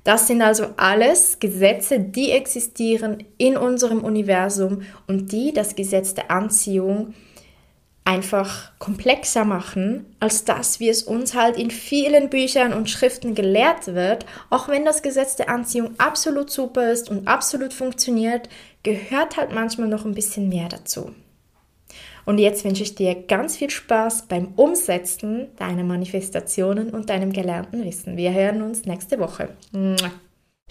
Das 0.03 0.27
sind 0.27 0.41
also 0.41 0.67
alles 0.75 1.39
Gesetze, 1.39 1.99
die 1.99 2.31
existieren 2.31 3.23
in 3.37 3.55
unserem 3.55 4.03
Universum 4.03 4.81
und 5.07 5.31
die 5.31 5.53
das 5.53 5.75
Gesetz 5.75 6.13
der 6.13 6.29
Anziehung 6.29 7.13
einfach 8.05 8.71
komplexer 8.79 9.45
machen, 9.45 10.05
als 10.19 10.43
das, 10.45 10.79
wie 10.79 10.89
es 10.89 11.03
uns 11.03 11.35
halt 11.35 11.57
in 11.57 11.71
vielen 11.71 12.29
Büchern 12.29 12.73
und 12.73 12.89
Schriften 12.89 13.33
gelehrt 13.33 13.87
wird. 13.87 14.25
Auch 14.49 14.67
wenn 14.67 14.85
das 14.85 15.01
Gesetz 15.01 15.35
der 15.35 15.49
Anziehung 15.49 15.91
absolut 15.97 16.49
super 16.49 16.91
ist 16.91 17.09
und 17.09 17.27
absolut 17.27 17.73
funktioniert, 17.73 18.49
gehört 18.83 19.37
halt 19.37 19.53
manchmal 19.53 19.87
noch 19.87 20.05
ein 20.05 20.15
bisschen 20.15 20.49
mehr 20.49 20.67
dazu. 20.67 21.11
Und 22.25 22.37
jetzt 22.37 22.63
wünsche 22.63 22.83
ich 22.83 22.95
dir 22.95 23.15
ganz 23.15 23.57
viel 23.57 23.69
Spaß 23.69 24.23
beim 24.27 24.53
Umsetzen 24.55 25.47
deiner 25.57 25.83
Manifestationen 25.83 26.89
und 26.89 27.09
deinem 27.09 27.33
gelernten 27.33 27.83
Wissen. 27.83 28.15
Wir 28.17 28.33
hören 28.33 28.61
uns 28.61 28.85
nächste 28.85 29.19
Woche. 29.19 29.49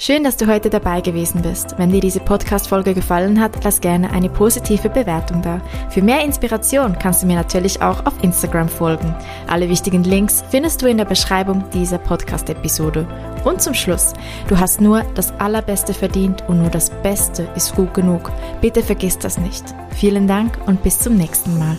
Schön, 0.05 0.25
dass 0.25 0.37
du 0.37 0.49
heute 0.49 0.69
dabei 0.69 1.01
gewesen 1.01 1.43
bist. 1.43 1.79
Wenn 1.79 1.93
dir 1.93 2.01
diese 2.01 2.19
Podcast-Folge 2.19 2.93
gefallen 2.93 3.41
hat, 3.41 3.63
lass 3.63 3.81
gerne 3.81 4.11
eine 4.11 4.29
positive 4.29 4.89
Bewertung 4.89 5.43
da. 5.43 5.61
Für 5.91 6.03
mehr 6.03 6.25
Inspiration 6.25 6.99
kannst 6.99 7.23
du 7.23 7.29
mir 7.29 7.37
natürlich 7.37 7.81
auch 7.83 8.05
auf 8.05 8.15
Instagram 8.21 8.69
folgen. 8.69 9.15
Alle 9.47 9.69
wichtigen 9.69 10.03
Links 10.03 10.43
findest 10.51 10.83
du 10.83 10.87
in 10.89 10.97
der 10.97 11.05
Beschreibung 11.05 11.63
dieser 11.73 11.99
Podcast-Episode. 11.99 13.07
Und 13.45 13.63
zum 13.63 13.75
Schluss, 13.75 14.13
du 14.49 14.59
hast 14.59 14.81
nur 14.81 15.05
das 15.15 15.31
Allerbeste 15.39 15.95
verdient 15.95 16.43
und 16.49 16.59
nur 16.59 16.71
das 16.71 16.91
Beste 17.05 17.49
ist 17.55 17.77
gut 17.77 17.95
genug. 17.95 18.33
Bitte 18.61 18.83
vergiss 18.83 19.19
das 19.19 19.39
nicht. 19.39 19.65
Vielen 19.95 20.27
Dank 20.27 20.59
und 20.67 20.83
bis 20.83 20.99
zum 20.99 21.17
nächsten 21.17 21.57
Mal. 21.61 21.77